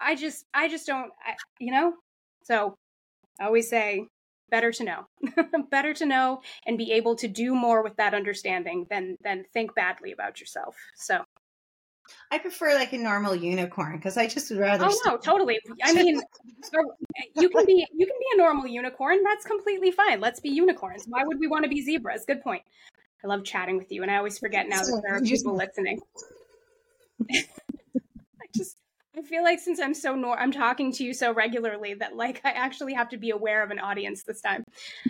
I 0.00 0.16
just, 0.16 0.44
I 0.52 0.68
just 0.68 0.88
don't, 0.88 1.12
I, 1.24 1.34
you 1.60 1.70
know? 1.70 1.94
So 2.42 2.74
I 3.38 3.44
always 3.44 3.70
say, 3.70 4.08
better 4.50 4.72
to 4.72 4.84
know, 4.84 5.06
better 5.70 5.94
to 5.94 6.06
know 6.06 6.40
and 6.66 6.76
be 6.76 6.92
able 6.92 7.14
to 7.16 7.28
do 7.28 7.54
more 7.54 7.82
with 7.82 7.96
that 7.96 8.14
understanding 8.14 8.86
than 8.90 9.16
than 9.22 9.44
think 9.52 9.74
badly 9.74 10.12
about 10.12 10.40
yourself. 10.40 10.74
So, 10.96 11.24
I 12.30 12.38
prefer 12.38 12.74
like 12.74 12.92
a 12.92 12.98
normal 12.98 13.34
unicorn 13.34 13.96
because 13.96 14.16
I 14.16 14.26
just 14.26 14.50
would 14.50 14.58
rather. 14.58 14.86
oh 14.86 15.00
no, 15.06 15.16
totally. 15.16 15.58
I 15.84 15.92
mean, 15.92 16.20
you 17.36 17.48
can 17.48 17.64
be 17.66 17.86
you 17.94 18.06
can 18.06 18.16
be 18.18 18.26
a 18.34 18.36
normal 18.36 18.66
unicorn. 18.66 19.22
That's 19.22 19.44
completely 19.44 19.90
fine. 19.90 20.20
Let's 20.20 20.40
be 20.40 20.50
unicorns. 20.50 21.04
Why 21.06 21.24
would 21.24 21.38
we 21.38 21.46
want 21.46 21.64
to 21.64 21.68
be 21.68 21.82
zebras? 21.82 22.24
Good 22.26 22.42
point. 22.42 22.62
I 23.24 23.28
love 23.28 23.44
chatting 23.44 23.76
with 23.76 23.90
you, 23.90 24.02
and 24.02 24.10
I 24.10 24.16
always 24.16 24.38
forget 24.38 24.68
now 24.68 24.82
that 24.82 25.02
there 25.04 25.16
are 25.16 25.20
people 25.20 25.56
listening. 25.56 26.00
I 27.30 27.44
just 28.54 28.76
I 29.16 29.22
feel 29.22 29.42
like 29.42 29.60
since 29.60 29.80
I'm 29.80 29.94
so 29.94 30.14
nor- 30.14 30.38
I'm 30.38 30.52
talking 30.52 30.92
to 30.92 31.04
you 31.04 31.14
so 31.14 31.32
regularly 31.32 31.94
that 31.94 32.16
like 32.16 32.40
I 32.44 32.50
actually 32.50 32.94
have 32.94 33.08
to 33.10 33.16
be 33.16 33.30
aware 33.30 33.62
of 33.62 33.70
an 33.70 33.78
audience 33.78 34.24
this 34.24 34.40
time. 34.40 34.64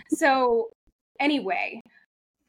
So 0.09 0.69
anyway, 1.19 1.81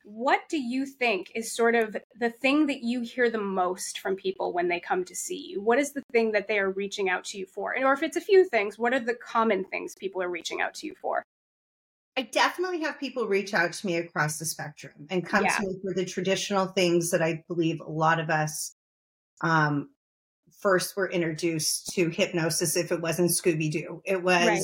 what 0.08 0.48
do 0.48 0.58
you 0.58 0.86
think 0.86 1.30
is 1.34 1.54
sort 1.54 1.74
of 1.74 1.94
the 2.18 2.30
thing 2.30 2.66
that 2.66 2.82
you 2.82 3.02
hear 3.02 3.28
the 3.28 3.38
most 3.40 3.98
from 3.98 4.16
people 4.16 4.54
when 4.54 4.68
they 4.68 4.80
come 4.80 5.04
to 5.04 5.14
see 5.14 5.36
you? 5.36 5.60
What 5.60 5.78
is 5.78 5.92
the 5.92 6.02
thing 6.12 6.32
that 6.32 6.48
they 6.48 6.58
are 6.58 6.70
reaching 6.70 7.10
out 7.10 7.24
to 7.26 7.38
you 7.38 7.44
for? 7.44 7.72
And 7.72 7.84
or 7.84 7.92
if 7.92 8.02
it's 8.02 8.16
a 8.16 8.20
few 8.22 8.48
things, 8.48 8.78
what 8.78 8.94
are 8.94 9.00
the 9.00 9.14
common 9.14 9.64
things 9.64 9.94
people 10.00 10.22
are 10.22 10.30
reaching 10.30 10.62
out 10.62 10.72
to 10.76 10.86
you 10.86 10.94
for? 11.02 11.22
I 12.16 12.22
definitely 12.22 12.80
have 12.80 12.98
people 12.98 13.28
reach 13.28 13.52
out 13.52 13.74
to 13.74 13.86
me 13.86 13.96
across 13.96 14.38
the 14.38 14.46
spectrum 14.46 15.06
and 15.10 15.26
come 15.26 15.44
Yeah. 15.44 15.58
to 15.58 15.62
me 15.66 15.78
for 15.82 15.92
the 15.92 16.06
traditional 16.06 16.68
things 16.68 17.10
that 17.10 17.20
I 17.20 17.44
believe 17.46 17.80
a 17.80 17.90
lot 17.90 18.18
of 18.18 18.30
us 18.30 18.74
um, 19.42 19.90
first 20.58 20.96
were 20.96 21.10
introduced 21.10 21.90
to 21.96 22.08
hypnosis 22.08 22.78
if 22.78 22.90
it 22.92 23.02
wasn't 23.02 23.30
Scooby 23.30 23.70
Doo. 23.70 24.00
It 24.06 24.22
was 24.22 24.48
Right. 24.48 24.62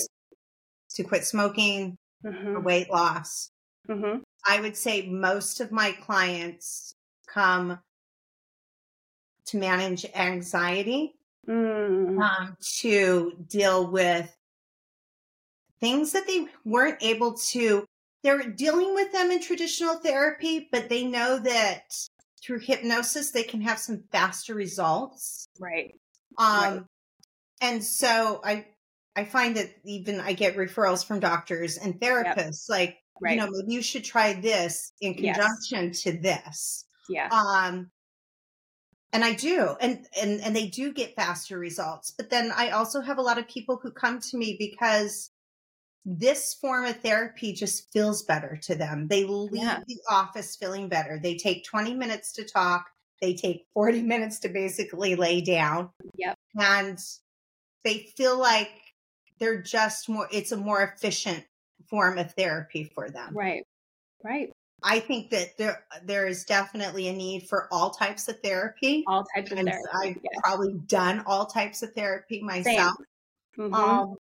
to 0.95 1.05
quit 1.05 1.27
smoking, 1.27 1.97
Mhm. 2.25 2.65
weight 2.65 2.91
loss. 2.91 3.51
Mhm. 3.91 4.23
I 4.47 4.61
would 4.61 4.77
say 4.77 5.09
most 5.09 5.61
of 5.61 5.73
my 5.73 5.93
clients 5.93 6.95
come 7.27 7.79
to 9.47 9.57
manage 9.59 10.07
anxiety, 10.15 11.15
Mm. 11.47 12.23
um, 12.23 12.57
to 12.81 13.33
deal 13.49 13.91
with 13.91 14.35
things 15.81 16.13
that 16.13 16.27
they 16.27 16.49
weren't 16.65 17.03
able 17.03 17.35
to. 17.35 17.85
They're 18.23 18.49
dealing 18.51 18.95
with 18.95 19.13
them 19.13 19.31
in 19.31 19.43
traditional 19.43 19.97
therapy, 19.97 20.69
but 20.73 20.89
they 20.89 21.05
know 21.05 21.39
that 21.39 21.93
through 22.43 22.61
hypnosis 22.61 23.31
they 23.31 23.43
can 23.43 23.61
have 23.61 23.79
some 23.79 24.05
faster 24.11 24.55
results. 24.55 25.47
Right. 25.59 25.95
Um, 26.39 26.75
Right. 26.75 26.83
and 27.61 27.85
so 27.85 28.41
I, 28.43 28.67
I 29.15 29.27
find 29.27 29.57
that 29.59 29.75
even 29.85 30.21
I 30.21 30.33
get 30.33 30.57
referrals 30.57 31.05
from 31.05 31.21
doctors 31.21 31.77
and 31.77 32.01
therapists, 32.01 32.71
like 32.71 33.04
Right. 33.21 33.33
you 33.33 33.37
know, 33.41 33.49
maybe 33.51 33.73
you 33.75 33.83
should 33.83 34.05
try 34.05 34.33
this 34.35 34.93
in 35.01 35.15
Yes. 35.15 35.37
conjunction 35.37 35.93
to 35.93 36.19
this. 36.21 36.85
Yeah. 37.09 37.29
Um, 37.29 37.91
and 39.13 39.25
I 39.25 39.35
do, 39.35 39.77
and 39.81 40.07
and 40.21 40.41
and 40.41 40.57
they 40.57 40.67
do 40.67 40.93
get 40.93 41.15
faster 41.15 41.57
results. 41.59 42.11
But 42.11 42.31
then 42.31 42.51
I 42.51 42.71
also 42.71 43.01
have 43.01 43.19
a 43.19 43.23
lot 43.23 43.39
of 43.39 43.47
people 43.47 43.79
who 43.81 43.93
come 43.93 44.19
to 44.21 44.37
me 44.37 44.57
because 44.59 45.31
this 46.05 46.53
form 46.55 46.85
of 46.85 47.01
therapy 47.01 47.53
just 47.53 47.91
feels 47.93 48.25
better 48.25 48.59
to 48.65 48.75
them. 48.75 49.07
They 49.09 49.25
leave 49.25 49.63
Yeah. 49.63 49.81
the 49.87 49.99
office 50.11 50.57
feeling 50.57 50.89
better. 50.89 51.19
They 51.23 51.37
take 51.37 51.65
20 51.65 51.95
minutes 51.95 52.33
to 52.35 52.45
talk. 52.45 52.87
they 53.23 53.33
take 53.33 53.65
40 53.73 54.03
minutes 54.03 54.39
to 54.41 54.49
basically 54.51 55.15
lay 55.17 55.41
down. 55.41 55.89
Yep. 56.17 56.37
And 56.61 56.99
they 57.85 58.11
feel 58.17 58.37
like 58.37 58.71
they're 59.39 59.63
just 59.63 60.09
more, 60.11 60.29
it's 60.31 60.53
a 60.53 60.57
more 60.59 60.83
efficient 60.83 61.45
form 61.95 62.19
of 62.19 62.33
therapy 62.33 62.91
for 62.93 63.09
them. 63.09 63.33
Right. 63.37 63.63
Right. 64.25 64.51
I 64.83 64.99
think 64.99 65.31
that 65.31 65.57
there 65.57 65.87
there 66.03 66.27
is 66.27 66.45
definitely 66.45 67.07
a 67.07 67.13
need 67.13 67.49
for 67.49 67.69
all 67.73 67.91
types 67.91 68.29
of 68.29 68.41
therapy. 68.43 69.05
All 69.07 69.25
types 69.35 69.53
of 69.53 69.59
and 69.59 69.69
therapy. 69.69 69.89
I've 70.03 70.17
yes. 70.17 70.41
probably 70.43 70.75
done 70.75 71.23
all 71.27 71.47
types 71.47 71.85
of 71.85 71.93
therapy 71.95 72.43
myself. 72.43 72.97
Mhm. 73.57 73.73
Um, 73.73 74.17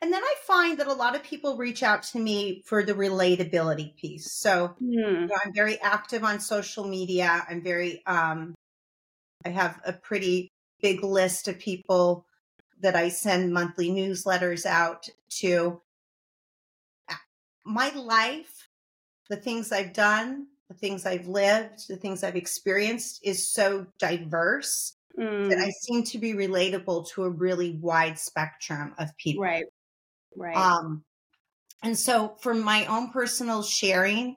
and 0.00 0.12
then 0.12 0.22
I 0.24 0.34
find 0.46 0.78
that 0.78 0.86
a 0.86 0.92
lot 0.94 1.14
of 1.14 1.22
people 1.22 1.56
reach 1.58 1.82
out 1.82 2.02
to 2.04 2.18
me 2.18 2.62
for 2.64 2.82
the 2.82 2.94
relatability 2.94 3.94
piece. 3.96 4.32
So 4.32 4.74
Hmm. 4.78 4.88
you 4.88 5.26
know, 5.26 5.36
I'm 5.44 5.52
very 5.54 5.78
active 5.80 6.24
on 6.24 6.40
social 6.40 6.88
media. 6.88 7.44
I'm 7.48 7.62
very 7.62 8.02
um 8.06 8.54
I 9.44 9.50
have 9.50 9.80
a 9.84 9.92
pretty 9.92 10.48
big 10.80 11.04
list 11.04 11.48
of 11.48 11.58
people 11.58 12.24
that 12.80 12.96
I 12.96 13.10
send 13.10 13.52
monthly 13.52 13.90
newsletters 13.90 14.66
out 14.66 15.08
to. 15.40 15.80
My 17.64 17.90
life, 17.90 18.68
the 19.28 19.36
things 19.36 19.72
I've 19.72 19.92
done, 19.92 20.46
the 20.68 20.74
things 20.74 21.06
I've 21.06 21.26
lived, 21.26 21.88
the 21.88 21.96
things 21.96 22.24
I've 22.24 22.36
experienced 22.36 23.20
is 23.22 23.52
so 23.52 23.86
diverse 23.98 24.96
that 25.14 25.24
Mm. 25.24 25.62
I 25.62 25.70
seem 25.70 26.04
to 26.04 26.18
be 26.18 26.32
relatable 26.32 27.08
to 27.10 27.24
a 27.24 27.30
really 27.30 27.72
wide 27.72 28.18
spectrum 28.18 28.94
of 28.98 29.14
people. 29.18 29.44
Right. 29.44 29.66
Right. 30.34 30.56
Um, 30.56 31.04
and 31.82 31.98
so, 31.98 32.36
for 32.40 32.54
my 32.54 32.86
own 32.86 33.10
personal 33.10 33.62
sharing 33.62 34.36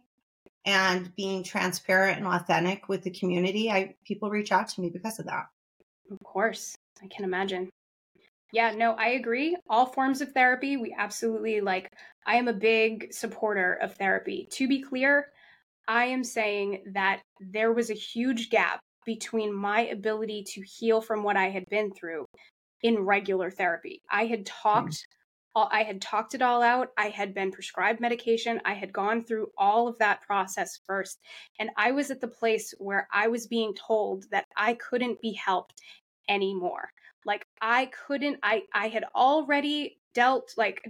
and 0.65 1.15
being 1.15 1.43
transparent 1.43 2.17
and 2.17 2.27
authentic 2.27 2.89
with 2.89 3.03
the 3.03 3.11
community, 3.11 3.71
I 3.71 3.95
people 4.03 4.29
reach 4.29 4.51
out 4.51 4.67
to 4.69 4.81
me 4.81 4.89
because 4.89 5.19
of 5.19 5.27
that. 5.27 5.45
Of 6.11 6.19
course. 6.23 6.75
I 7.01 7.07
can 7.07 7.23
imagine. 7.23 7.69
Yeah, 8.51 8.71
no, 8.71 8.93
I 8.93 9.09
agree. 9.09 9.55
All 9.69 9.85
forms 9.85 10.21
of 10.21 10.31
therapy, 10.31 10.77
we 10.77 10.95
absolutely 10.97 11.61
like. 11.61 11.91
I 12.25 12.35
am 12.35 12.47
a 12.47 12.53
big 12.53 13.13
supporter 13.13 13.73
of 13.73 13.95
therapy. 13.95 14.47
To 14.51 14.67
be 14.67 14.81
clear, 14.81 15.27
I 15.87 16.05
am 16.05 16.23
saying 16.23 16.83
that 16.93 17.21
there 17.39 17.73
was 17.73 17.89
a 17.89 17.95
huge 17.95 18.49
gap 18.49 18.79
between 19.05 19.53
my 19.53 19.81
ability 19.81 20.43
to 20.43 20.61
heal 20.61 21.01
from 21.01 21.23
what 21.23 21.37
I 21.37 21.49
had 21.49 21.65
been 21.69 21.91
through 21.93 22.25
in 22.81 22.99
regular 22.99 23.51
therapy. 23.51 24.01
I 24.09 24.25
had 24.25 24.45
talked 24.45 25.05
hmm. 25.53 25.59
all- 25.59 25.69
I 25.71 25.83
had 25.83 26.01
talked 26.01 26.33
it 26.33 26.41
all 26.41 26.61
out. 26.61 26.89
I 26.97 27.09
had 27.09 27.33
been 27.33 27.51
prescribed 27.51 27.99
medication. 27.99 28.59
I 28.65 28.73
had 28.73 28.91
gone 28.91 29.23
through 29.23 29.51
all 29.57 29.87
of 29.87 29.97
that 29.99 30.21
process 30.21 30.79
first. 30.85 31.19
And 31.59 31.69
I 31.77 31.91
was 31.91 32.11
at 32.11 32.19
the 32.19 32.27
place 32.27 32.73
where 32.79 33.07
I 33.13 33.27
was 33.27 33.47
being 33.47 33.73
told 33.75 34.25
that 34.31 34.45
I 34.57 34.73
couldn't 34.73 35.21
be 35.21 35.33
helped 35.33 35.81
anymore. 36.27 36.89
Like 37.25 37.45
I 37.61 37.87
couldn't 37.87 38.39
I 38.43 38.63
I 38.73 38.87
had 38.87 39.05
already 39.15 39.99
dealt 40.13 40.53
like 40.57 40.83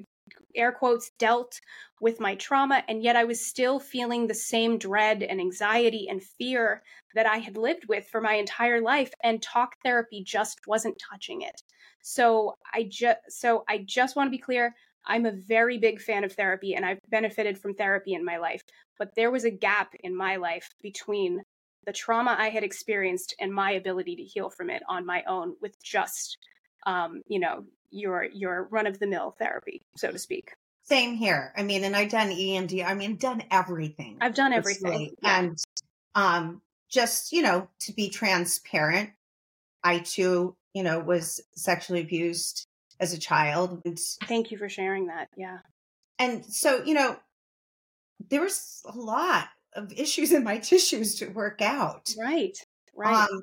air 0.56 0.72
quotes 0.72 1.12
dealt 1.18 1.60
with 2.02 2.20
my 2.20 2.36
trauma 2.36 2.84
and 2.88 3.02
yet 3.02 3.16
I 3.16 3.24
was 3.24 3.46
still 3.46 3.80
feeling 3.80 4.28
the 4.28 4.34
same 4.34 4.78
dread 4.78 5.24
and 5.24 5.40
anxiety 5.40 6.08
and 6.10 6.22
fear 6.22 6.84
that 7.14 7.26
I 7.26 7.38
had 7.38 7.58
lived 7.58 7.86
with 7.88 8.08
for 8.08 8.22
my 8.22 8.34
entire 8.34 8.82
life 8.82 9.12
and 9.24 9.42
talk 9.42 9.76
therapy 9.84 10.24
just 10.24 10.60
wasn't 10.68 11.02
touching 11.10 11.42
it. 11.42 11.62
So 12.02 12.56
I 12.74 12.88
just 12.90 13.18
so 13.30 13.64
I 13.68 13.80
just 13.86 14.16
want 14.16 14.28
to 14.28 14.38
be 14.38 14.38
clear, 14.38 14.76
I'm 15.06 15.26
a 15.26 15.32
very 15.32 15.78
big 15.78 16.02
fan 16.02 16.24
of 16.24 16.34
therapy 16.34 16.74
and 16.76 16.86
I've 16.86 17.00
benefited 17.10 17.58
from 17.58 17.74
therapy 17.74 18.14
in 18.14 18.26
my 18.26 18.38
life, 18.38 18.64
but 19.00 19.16
there 19.16 19.32
was 19.32 19.46
a 19.46 19.52
gap 19.52 19.94
in 20.04 20.16
my 20.16 20.36
life 20.36 20.70
between 20.82 21.42
the 21.86 21.94
trauma 21.94 22.36
I 22.38 22.50
had 22.50 22.64
experienced 22.64 23.36
and 23.40 23.54
my 23.54 23.72
ability 23.72 24.16
to 24.18 24.24
heal 24.24 24.50
from 24.50 24.70
it 24.70 24.82
on 24.90 25.06
my 25.06 25.24
own 25.28 25.56
with 25.62 25.82
just 25.84 26.38
um, 26.86 27.22
you 27.28 27.40
know, 27.40 27.66
your 27.92 28.24
your 28.26 28.68
run 28.72 28.88
of 28.88 29.00
the 29.00 29.08
mill 29.08 29.36
therapy, 29.40 29.82
so 29.96 30.12
to 30.12 30.20
speak. 30.20 30.54
Same 30.84 31.16
here. 31.16 31.52
I 31.58 31.64
mean, 31.64 31.84
and 31.84 31.96
I've 31.96 32.10
done 32.12 32.30
EMD. 32.30 32.86
I 32.86 32.94
mean, 32.94 33.16
done 33.18 33.44
everything. 33.50 34.18
I've 34.22 34.36
done 34.36 34.54
everything. 34.54 35.16
Yeah. 35.22 35.40
And 35.40 35.58
um, 36.14 36.62
just 36.90 37.32
you 37.32 37.42
know, 37.42 37.68
to 37.82 37.94
be 37.94 38.10
transparent, 38.10 39.10
I 39.84 40.00
too, 40.00 40.56
you 40.74 40.84
know, 40.84 41.00
was 41.00 41.42
sexually 41.56 42.02
abused 42.02 42.68
as 43.00 43.14
a 43.14 43.18
child, 43.18 43.82
and 43.86 44.00
Thank 44.26 44.52
you 44.52 44.58
for 44.58 44.70
sharing 44.70 45.08
that. 45.08 45.30
Yeah. 45.36 45.60
and 46.20 46.46
so 46.46 46.84
you 46.84 46.94
know, 46.94 47.18
there 48.30 48.42
was 48.42 48.82
a 48.86 48.98
lot 48.98 49.48
of 49.74 49.92
issues 49.94 50.32
in 50.32 50.44
my 50.44 50.58
tissues 50.60 51.16
to 51.16 51.28
work 51.28 51.62
out. 51.62 52.14
Right. 52.18 52.58
Right. 52.96 53.28
Um, 53.30 53.42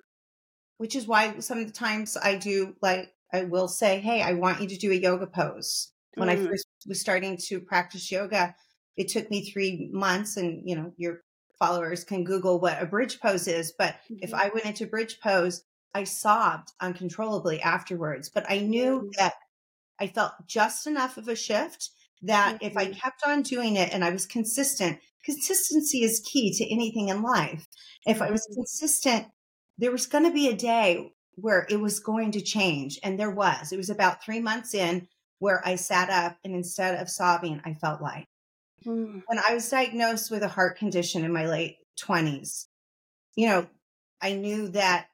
which 0.79 0.97
is 0.97 1.07
why 1.07 1.39
some 1.41 1.59
of 1.59 1.67
the 1.67 1.73
times 1.73 2.17
I 2.17 2.37
do 2.37 2.75
like 2.81 3.13
I 3.33 3.45
will 3.45 3.69
say, 3.69 4.01
"Hey, 4.01 4.23
I 4.23 4.35
want 4.35 4.61
you 4.61 4.69
to 4.69 4.77
do 4.77 4.93
a 4.93 4.95
yoga 4.95 5.27
pose." 5.27 5.93
When 6.17 6.29
I 6.29 6.37
Mm. 6.37 6.47
first 6.49 6.67
was 6.87 7.01
starting 7.01 7.37
to 7.49 7.61
practice 7.61 8.11
yoga, 8.13 8.55
it 8.97 9.09
took 9.09 9.31
me 9.31 9.51
three 9.51 9.89
months, 9.93 10.37
and 10.37 10.69
you 10.69 10.77
know, 10.77 10.93
your 10.99 11.23
followers 11.59 12.05
can 12.05 12.25
Google 12.25 12.61
what 12.61 12.83
a 12.83 12.87
bridge 12.87 13.21
pose 13.21 13.47
is. 13.49 13.73
But 13.79 13.97
if 14.21 14.33
Mhm. 14.33 14.43
I 14.43 14.49
went 14.51 14.67
into 14.67 14.87
bridge 14.87 15.21
pose, 15.21 15.65
I 15.95 16.05
sobbed 16.05 16.71
uncontrollably 16.81 17.61
afterwards. 17.63 18.29
But 18.31 18.45
I 18.51 18.59
knew 18.61 19.05
Mm. 19.05 19.17
that 19.19 19.35
I 19.99 20.07
felt 20.09 20.33
just 20.47 20.87
enough 20.87 21.17
of 21.17 21.29
a 21.29 21.37
shift 21.37 21.91
that 22.23 22.57
if 22.61 22.77
I 22.77 22.85
Mhm. 22.85 23.03
kept 23.03 23.23
on 23.27 23.43
doing 23.43 23.77
it 23.77 23.93
and 23.93 24.05
I 24.05 24.11
was 24.11 24.27
consistent, 24.27 25.01
consistency 25.25 26.03
is 26.03 26.21
key 26.25 26.53
to 26.55 26.71
anything 26.73 27.09
in 27.09 27.23
life. 27.23 27.67
If 28.07 28.21
I 28.23 28.31
was 28.31 28.47
Mhm. 28.49 28.55
consistent, 28.55 29.29
there 29.79 29.93
was 29.93 30.07
going 30.07 30.25
to 30.25 30.31
be 30.33 30.49
a 30.49 30.55
day 30.57 31.13
where 31.35 31.67
it 31.71 31.77
was 31.81 32.01
going 32.01 32.33
to 32.33 32.41
change. 32.41 32.99
And 33.03 33.19
there 33.19 33.31
was. 33.31 33.73
It 33.73 33.77
was 33.77 33.91
about 33.91 34.23
three 34.23 34.41
months 34.41 34.75
in 34.75 35.09
where 35.39 35.67
I 35.67 35.77
sat 35.77 36.11
up 36.11 36.37
and 36.45 36.55
instead 36.55 37.01
of 37.01 37.09
sobbing, 37.09 37.61
I 37.65 37.75
felt 37.75 38.03
light. 38.03 38.29
Mm. 38.87 39.23
When 39.27 39.39
I 39.39 39.55
was 39.55 39.69
diagnosed 39.69 40.31
with 40.31 40.43
a 40.43 40.49
heart 40.49 40.79
condition 40.79 41.25
in 41.25 41.33
my 41.33 41.47
late 41.47 41.77
20s, 42.01 42.67
you 43.37 43.49
know, 43.49 43.67
I 44.21 44.35
knew 44.35 44.69
that 44.69 45.07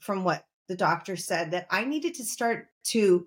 from 0.00 0.24
what 0.24 0.44
the 0.68 0.76
doctor 0.76 1.16
said 1.16 1.52
that 1.52 1.66
I 1.70 1.84
needed 1.84 2.14
to 2.14 2.24
start 2.24 2.68
to, 2.88 3.26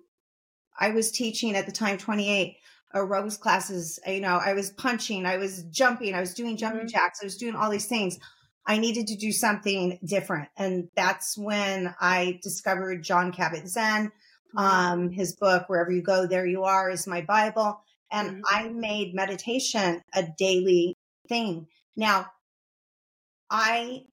I 0.78 0.90
was 0.90 1.10
teaching 1.10 1.56
at 1.56 1.66
the 1.66 1.72
time 1.72 1.98
28 1.98 2.56
aerobics 2.94 3.38
classes. 3.38 3.98
You 4.06 4.20
know, 4.20 4.40
I 4.42 4.52
was 4.54 4.70
punching, 4.70 5.26
I 5.26 5.38
was 5.38 5.64
jumping, 5.64 6.14
I 6.14 6.20
was 6.20 6.34
doing 6.34 6.56
jumping 6.56 6.86
Mhm. 6.86 6.90
jacks, 6.90 7.20
I 7.20 7.26
was 7.26 7.36
doing 7.36 7.54
all 7.54 7.70
these 7.70 7.86
things. 7.86 8.18
I 8.68 8.76
needed 8.76 9.06
to 9.08 9.16
do 9.16 9.32
something 9.32 9.98
different. 10.04 10.50
And 10.58 10.90
that's 10.94 11.38
when 11.38 11.94
I 12.00 12.38
discovered 12.42 13.02
Jon 13.02 13.32
Kabat-Zinn. 13.32 14.12
Um, 14.56 15.10
his 15.10 15.34
book, 15.34 15.68
Wherever 15.68 15.90
You 15.90 16.02
Go, 16.02 16.26
There 16.26 16.46
You 16.46 16.64
Are, 16.64 16.90
is 16.90 17.06
my 17.06 17.22
Bible. 17.22 17.80
And 18.12 18.36
Mhm. 18.36 18.42
I 18.46 18.68
made 18.68 19.14
meditation 19.14 20.02
a 20.14 20.22
daily 20.38 20.96
thing. 21.28 21.66
Now, 21.96 22.26
I, 23.50 24.04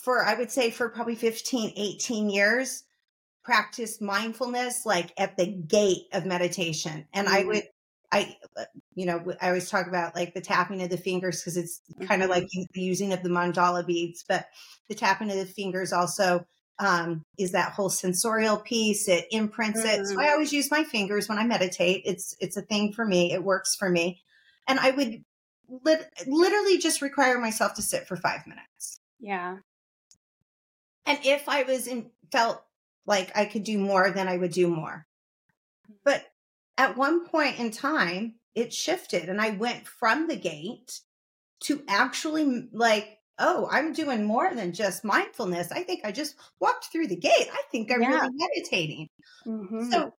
for, 0.00 0.24
I 0.24 0.34
would 0.34 0.52
say 0.52 0.70
for 0.70 0.88
probably 0.88 1.16
15, 1.16 1.72
18 1.76 2.30
years, 2.30 2.84
practiced 3.42 4.00
mindfulness 4.00 4.86
like 4.86 5.12
at 5.18 5.36
the 5.36 5.46
gate 5.46 6.06
of 6.12 6.24
meditation. 6.24 7.08
And 7.12 7.28
I 7.28 7.42
Mhm. 7.42 7.46
would, 7.46 7.68
I, 8.12 8.36
you 8.94 9.06
know, 9.06 9.32
I 9.40 9.48
always 9.48 9.70
talk 9.70 9.86
about 9.86 10.14
like 10.16 10.34
the 10.34 10.40
tapping 10.40 10.82
of 10.82 10.90
the 10.90 10.96
fingers 10.96 11.40
because 11.40 11.56
it's 11.56 11.80
kind 12.06 12.22
of 12.22 12.28
Mhm. 12.28 12.32
like 12.32 12.48
the 12.72 12.80
using 12.80 13.12
of 13.12 13.22
the 13.22 13.28
mandala 13.28 13.86
beads, 13.86 14.24
but 14.28 14.46
the 14.88 14.94
tapping 14.94 15.30
of 15.30 15.36
the 15.36 15.46
fingers 15.46 15.92
also 15.92 16.46
um, 16.80 17.22
is 17.38 17.52
that 17.52 17.72
whole 17.72 17.90
sensorial 17.90 18.56
piece. 18.56 19.06
It 19.06 19.26
imprints 19.30 19.84
it. 19.84 20.06
So. 20.06 20.18
I 20.18 20.30
always 20.30 20.52
use 20.52 20.70
my 20.70 20.82
fingers 20.82 21.28
when 21.28 21.38
I 21.38 21.44
meditate. 21.44 22.02
It's 22.06 22.34
it's 22.40 22.56
a 22.56 22.62
thing 22.62 22.92
for 22.92 23.04
me. 23.04 23.32
It 23.32 23.44
works 23.44 23.76
for 23.76 23.90
me, 23.90 24.22
and 24.66 24.80
I 24.80 24.90
would 24.90 25.22
lit- 25.68 26.10
literally 26.26 26.78
just 26.78 27.02
require 27.02 27.38
myself 27.38 27.74
to 27.74 27.82
sit 27.82 28.08
for 28.08 28.16
five 28.16 28.46
minutes. 28.46 28.98
Yeah. 29.18 29.58
And 31.04 31.18
if 31.24 31.48
I 31.48 31.64
was 31.64 31.86
in 31.86 32.10
felt 32.32 32.62
like 33.06 33.36
I 33.36 33.44
could 33.44 33.64
do 33.64 33.78
more, 33.78 34.10
then 34.10 34.26
I 34.26 34.38
would 34.38 34.52
do 34.52 34.68
more. 34.68 35.06
But 36.02 36.24
at 36.78 36.96
one 36.96 37.26
point 37.26 37.58
in 37.58 37.70
time, 37.70 38.39
it 38.54 38.72
shifted 38.72 39.28
and 39.28 39.40
I 39.40 39.50
went 39.50 39.86
from 39.86 40.26
the 40.28 40.36
gate 40.36 41.00
to 41.64 41.84
actually 41.88 42.68
like, 42.72 43.18
oh, 43.38 43.68
I'm 43.70 43.92
doing 43.92 44.24
more 44.24 44.54
than 44.54 44.72
just 44.72 45.04
mindfulness. 45.04 45.72
I 45.72 45.82
think 45.84 46.04
I 46.04 46.12
just 46.12 46.36
walked 46.60 46.86
through 46.92 47.08
the 47.08 47.16
gate. 47.16 47.48
I 47.52 47.62
think 47.72 47.92
I'm 47.92 48.02
Yeah. 48.02 48.08
really 48.08 48.30
meditating. 48.32 49.08
Mhm. 49.46 49.90
So 49.92 50.12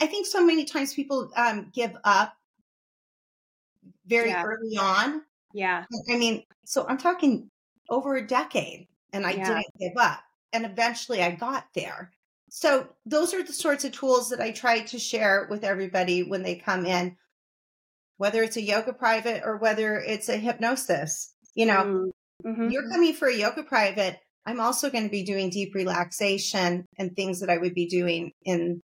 I 0.00 0.06
think 0.06 0.26
so 0.26 0.44
many 0.44 0.64
times 0.64 0.94
people 0.94 1.30
um, 1.36 1.70
give 1.74 1.96
up 2.04 2.34
very 4.06 4.30
Yeah. 4.30 4.42
early 4.42 4.76
on. 4.78 5.24
yeah. 5.52 5.86
I 6.10 6.16
mean, 6.16 6.44
so 6.64 6.86
I'm 6.88 6.98
talking 6.98 7.50
over 7.90 8.16
a 8.16 8.26
decade 8.26 8.88
and 9.12 9.26
I 9.26 9.34
Yeah. 9.34 9.44
didn't 9.44 9.66
give 9.78 9.96
up. 9.96 10.22
And 10.52 10.64
eventually 10.66 11.22
I 11.22 11.32
got 11.32 11.68
there. 11.74 12.12
So 12.50 12.96
those 13.06 13.34
are 13.34 13.42
the 13.42 13.52
sorts 13.52 13.84
of 13.84 13.92
tools 13.92 14.30
that 14.30 14.40
I 14.40 14.52
try 14.52 14.80
to 14.80 14.98
share 14.98 15.46
with 15.50 15.64
everybody 15.64 16.22
when 16.24 16.42
they 16.42 16.56
come 16.56 16.86
in, 16.86 17.16
whether 18.20 18.42
it's 18.42 18.58
a 18.58 18.62
yoga 18.62 18.92
private 18.92 19.40
or 19.46 19.56
whether 19.56 19.96
it's 19.96 20.28
a 20.28 20.36
hypnosis. 20.36 21.32
You 21.54 21.64
know, 21.64 21.82
Mhm. 21.82 22.10
Mhm. 22.44 22.70
you're 22.70 22.90
coming 22.90 23.14
for 23.14 23.28
a 23.28 23.34
yoga 23.34 23.62
private. 23.62 24.20
I'm 24.44 24.60
also 24.60 24.90
going 24.90 25.04
to 25.04 25.10
be 25.10 25.22
doing 25.22 25.48
deep 25.48 25.74
relaxation 25.74 26.84
and 26.98 27.16
things 27.16 27.40
that 27.40 27.48
I 27.48 27.56
would 27.56 27.72
be 27.74 27.86
doing 27.86 28.32
in 28.44 28.82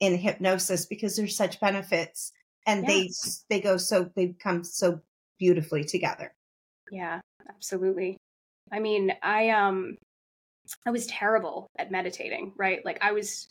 in 0.00 0.16
hypnosis 0.16 0.86
because 0.86 1.16
there's 1.16 1.36
such 1.36 1.60
benefits 1.60 2.32
and 2.66 2.82
yeah. 2.82 2.88
they 2.88 3.10
they 3.50 3.60
go 3.60 3.76
so 3.76 4.10
they 4.16 4.34
come 4.42 4.64
so 4.64 5.02
beautifully 5.38 5.84
together. 5.84 6.32
Yeah, 6.90 7.20
absolutely. 7.50 8.16
I 8.72 8.78
mean, 8.80 9.12
I 9.22 9.50
um 9.50 9.98
I 10.86 10.92
was 10.92 11.06
terrible 11.06 11.66
at 11.78 11.90
meditating, 11.90 12.54
right? 12.56 12.82
Like 12.86 12.98
I 13.02 13.12
was 13.12 13.48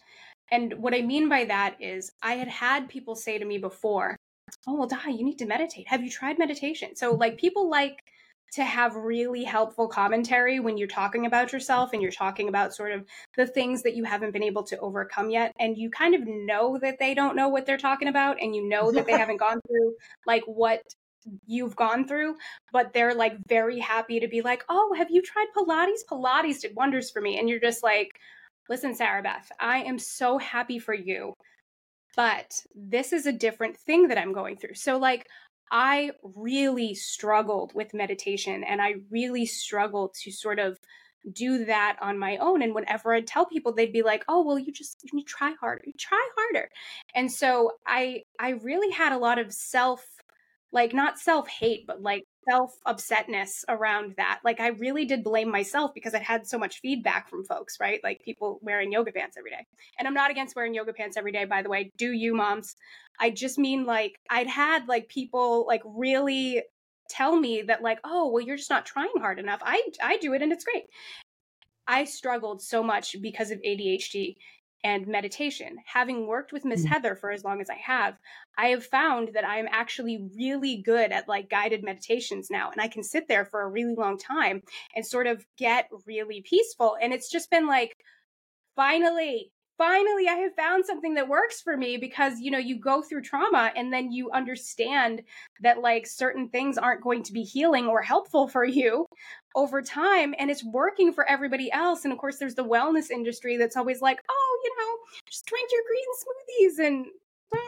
and 0.50 0.74
what 0.80 0.96
I 0.96 1.02
mean 1.02 1.30
by 1.30 1.46
that 1.46 1.80
is 1.80 2.12
I 2.24 2.38
had 2.38 2.48
had 2.48 2.90
people 2.90 3.16
say 3.16 3.38
to 3.38 3.46
me 3.46 3.60
before, 3.60 4.16
"Oh, 4.68 4.76
well, 4.76 4.88
Di, 4.88 5.10
you 5.10 5.24
need 5.24 5.40
to 5.40 5.46
meditate. 5.46 5.88
Have 5.88 6.04
you 6.04 6.10
tried 6.10 6.40
meditation?" 6.40 6.96
So 6.96 7.14
like 7.14 7.34
mm-hmm. 7.34 7.40
people 7.40 7.70
like 7.70 8.02
to 8.54 8.64
have 8.64 8.96
really 8.96 9.44
helpful 9.44 9.88
commentary 9.88 10.60
when 10.60 10.78
you're 10.78 10.88
talking 10.88 11.26
about 11.26 11.52
yourself 11.52 11.92
and 11.92 12.02
you're 12.02 12.12
talking 12.12 12.48
about 12.48 12.74
sort 12.74 12.92
of 12.92 13.06
the 13.36 13.46
things 13.46 13.84
that 13.84 13.96
you 13.96 14.04
haven't 14.04 14.32
been 14.32 14.44
able 14.44 14.64
to 14.64 14.80
overcome 14.80 15.30
yet 15.30 15.52
and 15.60 15.78
you 15.78 15.90
kind 15.90 16.16
of 16.16 16.22
know 16.26 16.78
that 16.82 16.98
they 16.98 17.14
don't 17.14 17.36
know 17.36 17.50
what 17.50 17.66
they're 17.66 17.78
talking 17.78 18.08
about 18.08 18.42
and 18.42 18.56
you 18.56 18.68
know 18.68 18.92
that 18.92 19.06
they 19.06 19.12
haven't 19.12 19.38
gone 19.38 19.60
through 19.68 19.94
like 20.26 20.44
what 20.46 20.82
you've 21.46 21.76
gone 21.76 22.08
through 22.08 22.36
but 22.72 22.94
they're 22.94 23.16
like 23.16 23.34
very 23.48 23.80
happy 23.80 24.20
to 24.20 24.28
be 24.28 24.42
like 24.42 24.64
oh 24.70 24.94
have 24.96 25.10
you 25.10 25.22
tried 25.22 25.48
pilates 25.58 26.06
pilates 26.10 26.62
did 26.62 26.76
wonders 26.76 27.12
for 27.12 27.22
me 27.22 27.38
and 27.40 27.50
you're 27.50 27.60
just 27.60 27.84
like 27.84 28.10
listen 28.70 28.94
sarah 28.94 29.24
beth 29.24 29.52
i 29.60 29.80
am 29.80 29.98
so 29.98 30.38
happy 30.38 30.78
for 30.78 30.94
you 30.94 31.34
but 32.16 32.62
this 32.74 33.14
is 33.14 33.26
a 33.26 33.32
different 33.32 33.78
thing 33.78 34.08
that 34.08 34.18
i'm 34.18 34.34
going 34.34 34.58
through 34.58 34.74
so 34.74 34.98
like 34.98 35.28
I 35.72 36.12
really 36.22 36.94
struggled 36.94 37.74
with 37.74 37.94
meditation 37.94 38.64
and 38.64 38.82
I 38.82 38.96
really 39.10 39.46
struggled 39.46 40.14
to 40.24 40.32
sort 40.32 40.60
of 40.60 40.78
do 41.32 41.66
that 41.66 41.98
on 42.02 42.20
my 42.20 42.38
own. 42.38 42.62
And 42.62 42.76
whenever 42.76 43.14
I'd 43.14 43.28
tell 43.28 43.46
people, 43.46 43.74
they'd 43.74 43.92
be 43.92 44.04
like, 44.04 44.24
oh, 44.28 44.44
well, 44.44 44.60
you 44.60 44.72
just 44.72 45.02
you 45.12 45.24
try 45.24 45.54
harder, 45.60 45.84
you 45.86 45.94
try 45.98 46.24
harder. 46.38 46.70
And 47.16 47.32
so 47.32 47.72
I 47.88 48.24
I 48.40 48.52
really 48.52 48.92
had 48.92 49.12
a 49.12 49.18
lot 49.18 49.40
of 49.40 49.52
self, 49.52 50.06
like 50.72 50.94
not 50.94 51.20
self-hate, 51.20 51.88
but 51.88 52.02
like 52.02 52.24
self 52.50 52.78
upsetness 52.88 53.64
around 53.70 54.16
that. 54.18 54.40
Like 54.44 54.60
I 54.60 54.70
really 54.70 55.06
did 55.06 55.24
blame 55.24 55.50
myself 55.50 55.94
because 55.94 56.14
I 56.14 56.20
had 56.20 56.48
so 56.48 56.58
much 56.58 56.80
feedback 56.82 57.30
from 57.30 57.44
folks, 57.44 57.80
right? 57.80 58.00
Like 58.04 58.22
people 58.22 58.60
wearing 58.62 58.92
yoga 58.92 59.12
pants 59.12 59.38
every 59.38 59.52
day. 59.52 59.66
And 59.98 60.08
I'm 60.08 60.14
not 60.14 60.32
against 60.32 60.56
wearing 60.56 60.74
yoga 60.74 60.94
pants 60.94 61.18
every 61.18 61.32
day, 61.32 61.46
by 61.46 61.62
the 61.62 61.70
way. 61.70 61.92
Do 61.98 62.12
you 62.12 62.36
moms? 62.36 62.76
I 63.20 63.30
just 63.30 63.58
mean 63.58 63.86
like 63.86 64.20
I'd 64.30 64.48
had 64.48 64.88
like 64.88 65.10
people 65.10 65.66
like 65.68 65.82
really 65.86 66.64
tell 67.10 67.36
me 67.36 67.64
that 67.64 67.82
like, 67.82 68.00
oh, 68.04 68.30
well, 68.30 68.44
you're 68.44 68.58
just 68.58 68.70
not 68.70 68.86
trying 68.86 69.14
hard 69.18 69.40
enough. 69.40 69.62
I 69.64 69.82
I 70.04 70.18
do 70.18 70.34
it 70.34 70.42
and 70.42 70.52
it's 70.52 70.66
great. 70.66 70.86
I 71.88 72.06
struggled 72.06 72.62
so 72.62 72.82
much 72.82 73.16
because 73.22 73.52
of 73.52 73.60
ADHD 73.62 74.36
and 74.86 75.08
meditation. 75.08 75.78
Having 75.88 76.28
worked 76.28 76.54
with 76.54 76.64
Miss 76.64 76.86
mm. 76.86 76.90
Heather 76.90 77.16
for 77.16 77.32
as 77.32 77.44
long 77.44 77.60
as 77.60 77.72
I 77.72 77.76
have, 77.76 78.20
I 78.56 78.68
have 78.68 78.86
found 78.86 79.32
that 79.34 79.44
I 79.44 79.58
am 79.58 79.68
actually 79.72 80.30
really 80.38 80.84
good 80.86 81.12
at 81.12 81.28
like 81.28 81.50
guided 81.50 81.84
meditations 81.84 82.50
now. 82.52 82.70
And 82.70 82.80
I 82.80 82.88
can 82.88 83.02
sit 83.02 83.28
there 83.28 83.46
for 83.46 83.64
a 83.64 83.68
really 83.68 83.96
long 83.96 84.20
time 84.20 84.62
and 84.96 85.04
sort 85.04 85.26
of 85.26 85.44
get 85.58 85.90
really 86.06 86.44
peaceful. 86.48 86.96
And 87.02 87.14
it's 87.14 87.32
just 87.32 87.50
been 87.50 87.66
like, 87.66 87.98
finally, 88.76 89.52
finally 89.78 90.28
i 90.28 90.36
have 90.36 90.56
found 90.56 90.86
something 90.86 91.14
that 91.16 91.28
works 91.28 91.62
for 91.62 91.76
me 91.76 91.98
because 91.98 92.40
you 92.40 92.52
know 92.52 92.58
you 92.58 92.80
go 92.80 93.02
through 93.02 93.22
trauma 93.22 93.72
and 93.76 93.92
then 93.92 94.12
you 94.12 94.32
understand 94.32 95.22
that 95.62 95.82
like 95.82 96.08
certain 96.08 96.50
things 96.50 96.78
aren't 96.78 97.04
going 97.04 97.24
to 97.24 97.34
be 97.34 97.44
healing 97.44 97.88
or 97.88 98.02
helpful 98.02 98.48
for 98.48 98.66
you 98.66 99.06
over 99.56 99.82
time 99.82 100.36
and 100.38 100.52
it's 100.52 100.64
working 100.66 101.14
for 101.14 101.28
everybody 101.30 101.72
else. 101.72 102.04
And 102.04 102.12
of 102.12 102.20
course 102.20 102.38
there's 102.38 102.56
the 102.56 102.64
wellness 102.64 103.10
industry 103.10 103.58
that's 103.58 103.78
always 103.78 104.02
like 104.02 104.20
oh 104.30 104.62
you 104.64 104.76
know 104.78 105.22
just 105.26 105.46
drink 105.46 105.70
your 105.72 105.82
green 105.88 106.06
smoothies 106.22 106.86
and 106.86 107.06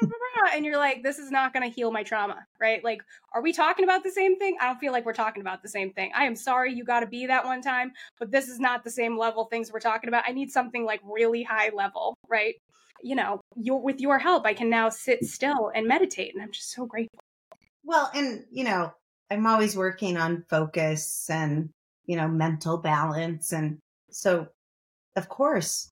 and 0.54 0.66
you're 0.66 0.78
like, 0.78 1.04
this 1.04 1.20
is 1.20 1.32
not 1.32 1.54
going 1.54 1.70
to 1.70 1.74
heal 1.74 1.92
my 1.92 2.04
trauma, 2.04 2.46
right? 2.60 2.84
Like, 2.84 3.02
are 3.34 3.42
we 3.42 3.54
talking 3.54 3.84
about 3.84 4.04
the 4.04 4.12
same 4.12 4.38
thing? 4.38 4.58
I 4.60 4.68
don't 4.68 4.80
feel 4.80 4.92
like 4.92 5.06
we're 5.06 5.14
talking 5.14 5.42
about 5.42 5.62
the 5.62 5.70
same 5.70 5.92
thing. 5.94 6.12
I 6.16 6.26
am 6.26 6.36
sorry 6.36 6.74
you 6.74 6.84
got 6.84 7.02
to 7.02 7.08
be 7.08 7.26
that 7.28 7.46
one 7.46 7.62
time, 7.62 7.92
but 8.20 8.32
this 8.32 8.48
is 8.48 8.60
not 8.60 8.84
the 8.84 8.90
same 8.90 9.18
level 9.18 9.46
things 9.46 9.72
we're 9.72 9.80
talking 9.80 10.08
about. 10.08 10.24
I 10.28 10.32
need 10.32 10.52
something 10.52 10.86
like 10.86 11.02
really 11.04 11.44
high 11.44 11.70
level, 11.74 12.18
right? 12.28 12.56
You 13.04 13.16
know, 13.16 13.42
your, 13.56 13.82
with 13.82 14.00
your 14.00 14.18
help, 14.18 14.46
I 14.46 14.54
can 14.54 14.70
now 14.70 14.90
sit 14.90 15.24
still 15.24 15.72
and 15.76 15.88
meditate, 15.88 16.34
and 16.34 16.42
I'm 16.42 16.52
just 16.52 16.72
so 16.72 16.86
grateful. 16.86 17.20
Well, 17.84 18.10
and 18.14 18.44
you 18.52 18.64
know, 18.64 18.92
I'm 19.30 19.46
always 19.46 19.76
working 19.76 20.18
on 20.18 20.44
focus 20.50 21.30
and 21.30 21.70
you 22.06 22.16
know 22.16 22.28
mental 22.28 22.78
balance, 22.78 23.54
and 23.54 23.78
so 24.10 24.48
of 25.16 25.30
course, 25.30 25.90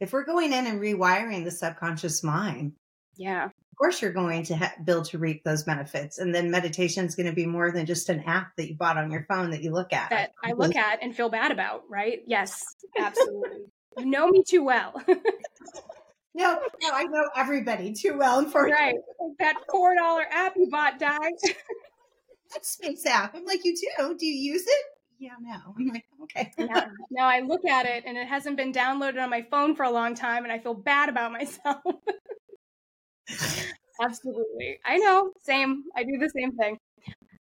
if 0.00 0.12
we're 0.12 0.24
going 0.24 0.52
in 0.52 0.66
and 0.66 0.80
rewiring 0.80 1.44
the 1.44 1.50
subconscious 1.50 2.22
mind, 2.22 2.72
yeah. 3.16 3.46
Of 3.46 3.78
course, 3.78 4.00
you're 4.00 4.12
going 4.12 4.44
to 4.44 4.56
ha- 4.56 4.74
build 4.84 5.06
to 5.06 5.18
reap 5.18 5.42
those 5.42 5.64
benefits. 5.64 6.18
And 6.18 6.32
then 6.32 6.48
meditation 6.48 7.06
is 7.06 7.16
going 7.16 7.26
to 7.26 7.32
be 7.32 7.44
more 7.44 7.72
than 7.72 7.86
just 7.86 8.08
an 8.08 8.20
app 8.20 8.54
that 8.56 8.68
you 8.68 8.76
bought 8.76 8.96
on 8.96 9.10
your 9.10 9.26
phone 9.28 9.50
that 9.50 9.64
you 9.64 9.72
look 9.72 9.92
at. 9.92 10.10
That 10.10 10.30
I 10.44 10.52
look 10.52 10.76
at 10.76 11.02
and 11.02 11.14
feel 11.14 11.28
bad 11.28 11.50
about, 11.50 11.82
right? 11.88 12.20
Yes, 12.24 12.64
absolutely. 12.98 13.64
you 13.98 14.06
know 14.06 14.28
me 14.28 14.44
too 14.46 14.62
well. 14.62 14.94
no, 15.08 16.60
no, 16.82 16.90
I 16.92 17.02
know 17.04 17.28
everybody 17.34 17.92
too 17.92 18.16
well. 18.16 18.38
Unfortunately. 18.38 18.94
Right. 19.18 19.38
That 19.40 19.56
$4 19.68 20.22
app 20.30 20.52
you 20.56 20.68
bought, 20.70 21.00
Di. 21.00 21.18
that 22.52 22.64
Space 22.64 23.04
app. 23.06 23.34
I'm 23.34 23.44
like, 23.44 23.64
you 23.64 23.74
do? 23.74 24.16
Do 24.16 24.24
you 24.24 24.52
use 24.52 24.62
it? 24.62 24.84
yeah, 25.18 25.32
no. 25.40 25.56
I'm 25.76 25.88
like, 25.88 26.04
okay. 26.22 26.52
Now 27.10 27.26
I 27.26 27.40
look 27.40 27.64
at 27.64 27.86
it 27.86 28.04
and 28.06 28.16
it 28.16 28.28
hasn't 28.28 28.56
been 28.56 28.72
downloaded 28.72 29.20
on 29.20 29.30
my 29.30 29.42
phone 29.50 29.74
for 29.74 29.84
a 29.84 29.90
long 29.90 30.14
time 30.14 30.44
and 30.44 30.52
I 30.52 30.58
feel 30.58 30.74
bad 30.74 31.08
about 31.08 31.32
myself. 31.32 31.82
Absolutely. 34.00 34.78
I 34.84 34.98
know. 34.98 35.32
Same. 35.42 35.84
I 35.96 36.02
do 36.02 36.18
the 36.18 36.30
same 36.30 36.52
thing. 36.56 36.78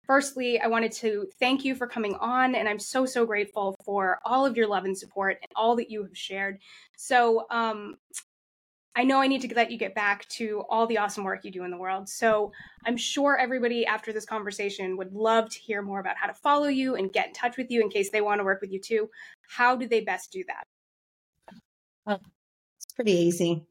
Firstly, 0.05 0.59
I 0.59 0.67
wanted 0.67 0.91
to 0.93 1.27
thank 1.39 1.63
you 1.63 1.75
for 1.75 1.87
coming 1.87 2.15
on, 2.15 2.55
and 2.55 2.67
I'm 2.67 2.79
so, 2.79 3.05
so 3.05 3.25
grateful 3.25 3.77
for 3.85 4.19
all 4.25 4.45
of 4.45 4.57
your 4.57 4.67
love 4.67 4.83
and 4.83 4.97
support 4.97 5.37
and 5.41 5.51
all 5.55 5.75
that 5.77 5.89
you 5.89 6.03
have 6.03 6.17
shared. 6.17 6.59
So, 6.97 7.45
um, 7.49 7.95
I 8.93 9.05
know 9.05 9.21
I 9.21 9.27
need 9.27 9.41
to 9.43 9.55
let 9.55 9.71
you 9.71 9.77
get 9.77 9.95
back 9.95 10.27
to 10.29 10.63
all 10.69 10.85
the 10.85 10.97
awesome 10.97 11.23
work 11.23 11.45
you 11.45 11.51
do 11.51 11.63
in 11.63 11.71
the 11.71 11.77
world. 11.77 12.09
So, 12.09 12.51
I'm 12.85 12.97
sure 12.97 13.37
everybody 13.37 13.85
after 13.85 14.11
this 14.11 14.25
conversation 14.25 14.97
would 14.97 15.13
love 15.13 15.49
to 15.49 15.59
hear 15.59 15.81
more 15.81 16.01
about 16.01 16.17
how 16.17 16.27
to 16.27 16.33
follow 16.33 16.67
you 16.67 16.95
and 16.95 17.13
get 17.13 17.27
in 17.27 17.33
touch 17.33 17.55
with 17.55 17.71
you 17.71 17.81
in 17.81 17.89
case 17.89 18.09
they 18.09 18.21
want 18.21 18.39
to 18.39 18.43
work 18.43 18.59
with 18.59 18.71
you 18.71 18.79
too. 18.81 19.09
How 19.47 19.77
do 19.77 19.87
they 19.87 20.01
best 20.01 20.31
do 20.31 20.43
that? 20.47 20.65
Well, 22.05 22.19
it's 22.77 22.91
pretty 22.91 23.13
easy. 23.13 23.63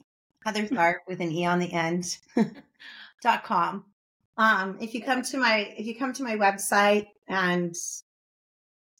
Heather 0.44 0.66
Tharpe 0.66 1.00
with 1.06 1.20
an 1.20 1.30
E 1.30 1.44
on 1.46 1.58
the 1.58 1.72
end 1.72 2.18
dot 3.22 3.44
com. 3.44 3.84
Um, 4.36 4.78
if 4.80 4.94
you 4.94 5.02
come 5.02 5.22
to 5.22 5.36
my 5.36 5.74
if 5.76 5.86
you 5.86 5.94
come 5.94 6.12
to 6.14 6.22
my 6.22 6.36
website 6.36 7.08
and 7.28 7.74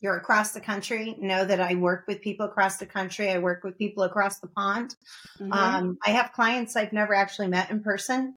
you're 0.01 0.17
across 0.17 0.53
the 0.53 0.61
country, 0.61 1.15
know 1.19 1.45
that 1.45 1.61
I 1.61 1.75
work 1.75 2.05
with 2.07 2.23
people 2.23 2.47
across 2.47 2.79
the 2.79 2.87
country. 2.87 3.31
I 3.31 3.39
work 3.39 3.65
with 3.65 3.79
people 3.79 4.03
across 4.03 4.39
the 4.39 4.49
pond. 4.49 4.95
Mm-hmm. 5.39 5.53
Um, 5.53 5.99
I 6.05 6.11
have 6.11 6.33
clients 6.33 6.77
I've 6.77 6.93
never 6.93 7.15
actually 7.15 7.49
met 7.49 7.71
in 7.71 7.83
person, 7.83 8.35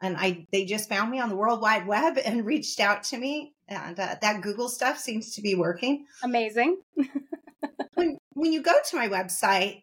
and 0.00 0.16
I 0.16 0.46
they 0.52 0.64
just 0.64 0.88
found 0.88 1.10
me 1.10 1.20
on 1.20 1.28
the 1.28 1.36
World 1.36 1.60
Wide 1.60 1.86
Web 1.86 2.18
and 2.24 2.44
reached 2.46 2.80
out 2.80 3.04
to 3.04 3.18
me. 3.18 3.54
And 3.68 3.98
uh, 3.98 4.16
that 4.20 4.42
Google 4.42 4.68
stuff 4.68 4.98
seems 4.98 5.34
to 5.34 5.42
be 5.42 5.54
working. 5.54 6.06
Amazing. 6.22 6.78
when 7.94 8.18
when 8.34 8.52
you 8.52 8.62
go 8.62 8.74
to 8.90 8.96
my 8.96 9.08
website, 9.08 9.82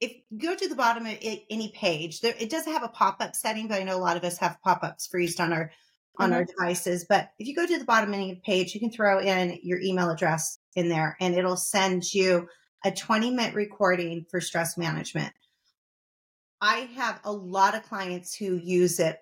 if 0.00 0.12
you 0.30 0.38
go 0.38 0.54
to 0.54 0.68
the 0.68 0.74
bottom 0.74 1.06
of 1.06 1.16
any 1.22 1.72
page, 1.74 2.20
there, 2.20 2.34
it 2.38 2.50
doesn't 2.50 2.72
have 2.72 2.82
a 2.82 2.88
pop 2.88 3.16
up 3.20 3.34
setting, 3.34 3.68
but 3.68 3.80
I 3.80 3.84
know 3.84 3.96
a 3.96 3.98
lot 3.98 4.16
of 4.16 4.24
us 4.24 4.38
have 4.38 4.58
pop 4.62 4.82
ups 4.82 5.06
freezed 5.06 5.40
on 5.40 5.52
our 5.52 5.70
on 6.18 6.30
mm-hmm. 6.30 6.38
our 6.38 6.44
devices. 6.44 7.06
But 7.08 7.30
if 7.38 7.46
you 7.46 7.54
go 7.54 7.66
to 7.66 7.78
the 7.78 7.84
bottom 7.84 8.10
of 8.10 8.14
any 8.14 8.40
page, 8.44 8.74
you 8.74 8.80
can 8.80 8.90
throw 8.90 9.20
in 9.20 9.58
your 9.62 9.80
email 9.80 10.10
address 10.10 10.58
in 10.74 10.88
there, 10.88 11.16
and 11.20 11.34
it'll 11.34 11.56
send 11.56 12.12
you 12.12 12.48
a 12.84 12.90
20 12.90 13.30
minute 13.30 13.54
recording 13.54 14.26
for 14.30 14.40
stress 14.40 14.76
management. 14.76 15.32
I 16.60 16.88
have 16.96 17.20
a 17.24 17.32
lot 17.32 17.74
of 17.74 17.82
clients 17.82 18.34
who 18.34 18.56
use 18.56 18.98
it 18.98 19.18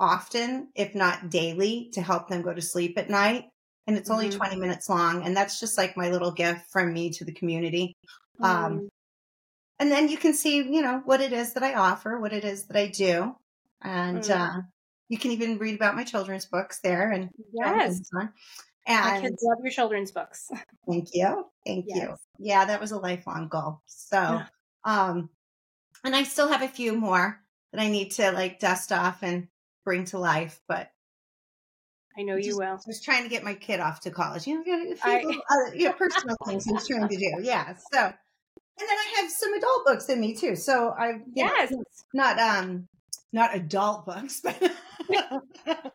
often, 0.00 0.68
if 0.74 0.94
not 0.94 1.30
daily, 1.30 1.90
to 1.92 2.02
help 2.02 2.28
them 2.28 2.42
go 2.42 2.52
to 2.52 2.62
sleep 2.62 2.98
at 2.98 3.10
night. 3.10 3.44
And 3.86 3.96
it's 3.96 4.10
only 4.10 4.28
mm-hmm. 4.28 4.38
20 4.38 4.56
minutes 4.56 4.88
long. 4.88 5.24
And 5.24 5.36
that's 5.36 5.60
just 5.60 5.76
like 5.76 5.96
my 5.96 6.10
little 6.10 6.32
gift 6.32 6.70
from 6.70 6.92
me 6.92 7.10
to 7.10 7.24
the 7.24 7.34
community. 7.34 7.94
Mm-hmm. 8.40 8.44
Um, 8.44 8.88
and 9.78 9.90
then 9.90 10.08
you 10.08 10.16
can 10.16 10.34
see, 10.34 10.56
you 10.56 10.82
know, 10.82 11.02
what 11.04 11.20
it 11.20 11.32
is 11.32 11.54
that 11.54 11.62
I 11.62 11.74
offer, 11.74 12.18
what 12.18 12.32
it 12.32 12.44
is 12.44 12.66
that 12.66 12.76
I 12.76 12.88
do. 12.88 13.34
And 13.82 14.22
mm. 14.22 14.30
uh, 14.30 14.62
you 15.08 15.18
can 15.18 15.32
even 15.32 15.58
read 15.58 15.74
about 15.74 15.96
my 15.96 16.04
children's 16.04 16.46
books 16.46 16.80
there. 16.80 17.10
And 17.10 17.30
yes. 17.52 18.00
And 18.86 19.14
my 19.14 19.20
kids 19.20 19.42
love 19.42 19.58
your 19.62 19.72
children's 19.72 20.12
books. 20.12 20.50
Thank 20.88 21.08
you. 21.12 21.46
Thank 21.66 21.86
yes. 21.88 21.98
you. 21.98 22.16
Yeah, 22.38 22.66
that 22.66 22.80
was 22.80 22.92
a 22.92 22.98
lifelong 22.98 23.48
goal. 23.48 23.80
So, 23.86 24.16
yeah. 24.16 24.46
um, 24.84 25.30
and 26.04 26.14
I 26.14 26.22
still 26.22 26.48
have 26.48 26.62
a 26.62 26.68
few 26.68 26.96
more 26.96 27.40
that 27.72 27.80
I 27.80 27.88
need 27.88 28.12
to 28.12 28.30
like 28.32 28.60
dust 28.60 28.92
off 28.92 29.22
and 29.22 29.48
bring 29.84 30.04
to 30.06 30.18
life, 30.18 30.60
but 30.68 30.90
I 32.16 32.22
know 32.22 32.36
you 32.36 32.44
just, 32.44 32.58
will. 32.58 32.78
Just 32.86 33.04
trying 33.04 33.24
to 33.24 33.28
get 33.28 33.42
my 33.42 33.54
kid 33.54 33.80
off 33.80 34.00
to 34.00 34.10
college. 34.10 34.46
You 34.46 34.64
know, 34.64 34.92
a 34.92 34.94
few 34.94 35.12
I, 35.12 35.22
little, 35.22 35.42
uh, 35.50 35.72
you 35.74 35.88
know, 35.88 35.94
personal 35.94 36.36
things 36.46 36.66
trying 36.86 37.08
to 37.08 37.16
do. 37.16 37.32
Yeah. 37.42 37.74
So, 37.92 38.12
and 38.78 38.88
then 38.88 38.96
I 38.96 39.20
have 39.20 39.30
some 39.30 39.54
adult 39.54 39.86
books 39.86 40.08
in 40.08 40.20
me 40.20 40.34
too. 40.34 40.56
So 40.56 40.94
I 40.98 41.20
yes, 41.34 41.70
know, 41.70 41.84
not 42.12 42.38
um 42.38 42.88
not 43.32 43.54
adult 43.54 44.06
books, 44.06 44.40
but 44.42 44.72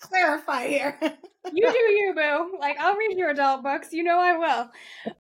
clarify 0.00 0.68
here. 0.68 0.98
you 1.52 1.72
do 1.72 1.78
you, 1.78 2.14
boo. 2.14 2.58
Like 2.58 2.78
I'll 2.78 2.96
read 2.96 3.16
your 3.16 3.30
adult 3.30 3.62
books. 3.62 3.92
You 3.92 4.04
know 4.04 4.18
I 4.18 4.36
will. 4.36 4.70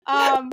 Um. 0.06 0.50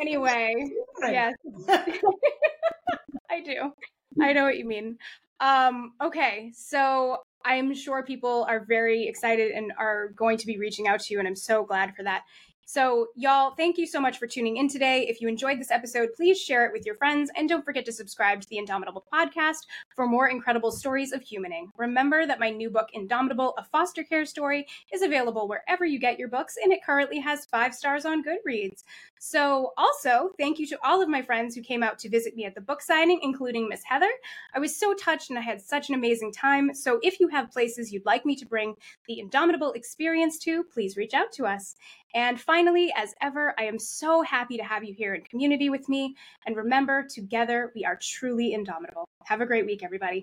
Anyway, 0.00 0.54
yes, 1.02 1.34
I 1.68 3.40
do. 3.44 3.72
I 4.20 4.32
know 4.32 4.44
what 4.44 4.56
you 4.56 4.66
mean. 4.66 4.98
Um. 5.40 5.92
Okay, 6.02 6.50
so 6.54 7.18
I'm 7.44 7.74
sure 7.74 8.02
people 8.02 8.46
are 8.48 8.64
very 8.64 9.06
excited 9.06 9.52
and 9.52 9.72
are 9.78 10.08
going 10.16 10.38
to 10.38 10.46
be 10.46 10.58
reaching 10.58 10.88
out 10.88 11.00
to 11.00 11.12
you, 11.12 11.18
and 11.18 11.28
I'm 11.28 11.36
so 11.36 11.64
glad 11.64 11.94
for 11.94 12.02
that. 12.04 12.22
So, 12.66 13.08
y'all, 13.14 13.54
thank 13.54 13.76
you 13.76 13.86
so 13.86 14.00
much 14.00 14.18
for 14.18 14.26
tuning 14.26 14.56
in 14.56 14.68
today. 14.68 15.06
If 15.06 15.20
you 15.20 15.28
enjoyed 15.28 15.60
this 15.60 15.70
episode, 15.70 16.10
please 16.16 16.40
share 16.40 16.64
it 16.64 16.72
with 16.72 16.86
your 16.86 16.94
friends 16.94 17.30
and 17.36 17.48
don't 17.48 17.64
forget 17.64 17.84
to 17.84 17.92
subscribe 17.92 18.40
to 18.40 18.48
the 18.48 18.56
Indomitable 18.56 19.04
podcast 19.12 19.66
for 19.94 20.06
more 20.06 20.28
incredible 20.28 20.72
stories 20.72 21.12
of 21.12 21.22
humaning. 21.22 21.66
Remember 21.76 22.26
that 22.26 22.40
my 22.40 22.48
new 22.48 22.70
book, 22.70 22.88
Indomitable, 22.94 23.54
a 23.58 23.64
foster 23.64 24.02
care 24.02 24.24
story, 24.24 24.66
is 24.92 25.02
available 25.02 25.46
wherever 25.46 25.84
you 25.84 25.98
get 25.98 26.18
your 26.18 26.28
books 26.28 26.56
and 26.62 26.72
it 26.72 26.84
currently 26.84 27.20
has 27.20 27.44
five 27.44 27.74
stars 27.74 28.06
on 28.06 28.24
Goodreads. 28.24 28.84
So, 29.26 29.72
also, 29.78 30.32
thank 30.38 30.58
you 30.58 30.66
to 30.66 30.78
all 30.84 31.00
of 31.00 31.08
my 31.08 31.22
friends 31.22 31.54
who 31.54 31.62
came 31.62 31.82
out 31.82 31.98
to 32.00 32.10
visit 32.10 32.36
me 32.36 32.44
at 32.44 32.54
the 32.54 32.60
book 32.60 32.82
signing, 32.82 33.20
including 33.22 33.70
Miss 33.70 33.82
Heather. 33.82 34.10
I 34.54 34.58
was 34.58 34.78
so 34.78 34.92
touched 34.92 35.30
and 35.30 35.38
I 35.38 35.42
had 35.42 35.62
such 35.62 35.88
an 35.88 35.94
amazing 35.94 36.30
time. 36.30 36.74
So, 36.74 37.00
if 37.02 37.18
you 37.18 37.28
have 37.28 37.50
places 37.50 37.90
you'd 37.90 38.04
like 38.04 38.26
me 38.26 38.36
to 38.36 38.44
bring 38.44 38.74
the 39.08 39.20
Indomitable 39.20 39.72
experience 39.72 40.38
to, 40.40 40.62
please 40.64 40.98
reach 40.98 41.14
out 41.14 41.32
to 41.32 41.46
us. 41.46 41.74
And 42.14 42.38
finally, 42.38 42.92
as 42.94 43.14
ever, 43.22 43.54
I 43.58 43.64
am 43.64 43.78
so 43.78 44.20
happy 44.20 44.58
to 44.58 44.62
have 44.62 44.84
you 44.84 44.92
here 44.92 45.14
in 45.14 45.22
community 45.22 45.70
with 45.70 45.88
me. 45.88 46.14
And 46.44 46.54
remember, 46.54 47.06
together 47.08 47.72
we 47.74 47.86
are 47.86 47.96
truly 47.96 48.52
indomitable. 48.52 49.08
Have 49.24 49.40
a 49.40 49.46
great 49.46 49.64
week, 49.64 49.82
everybody. 49.82 50.20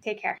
Take 0.00 0.22
care. 0.22 0.38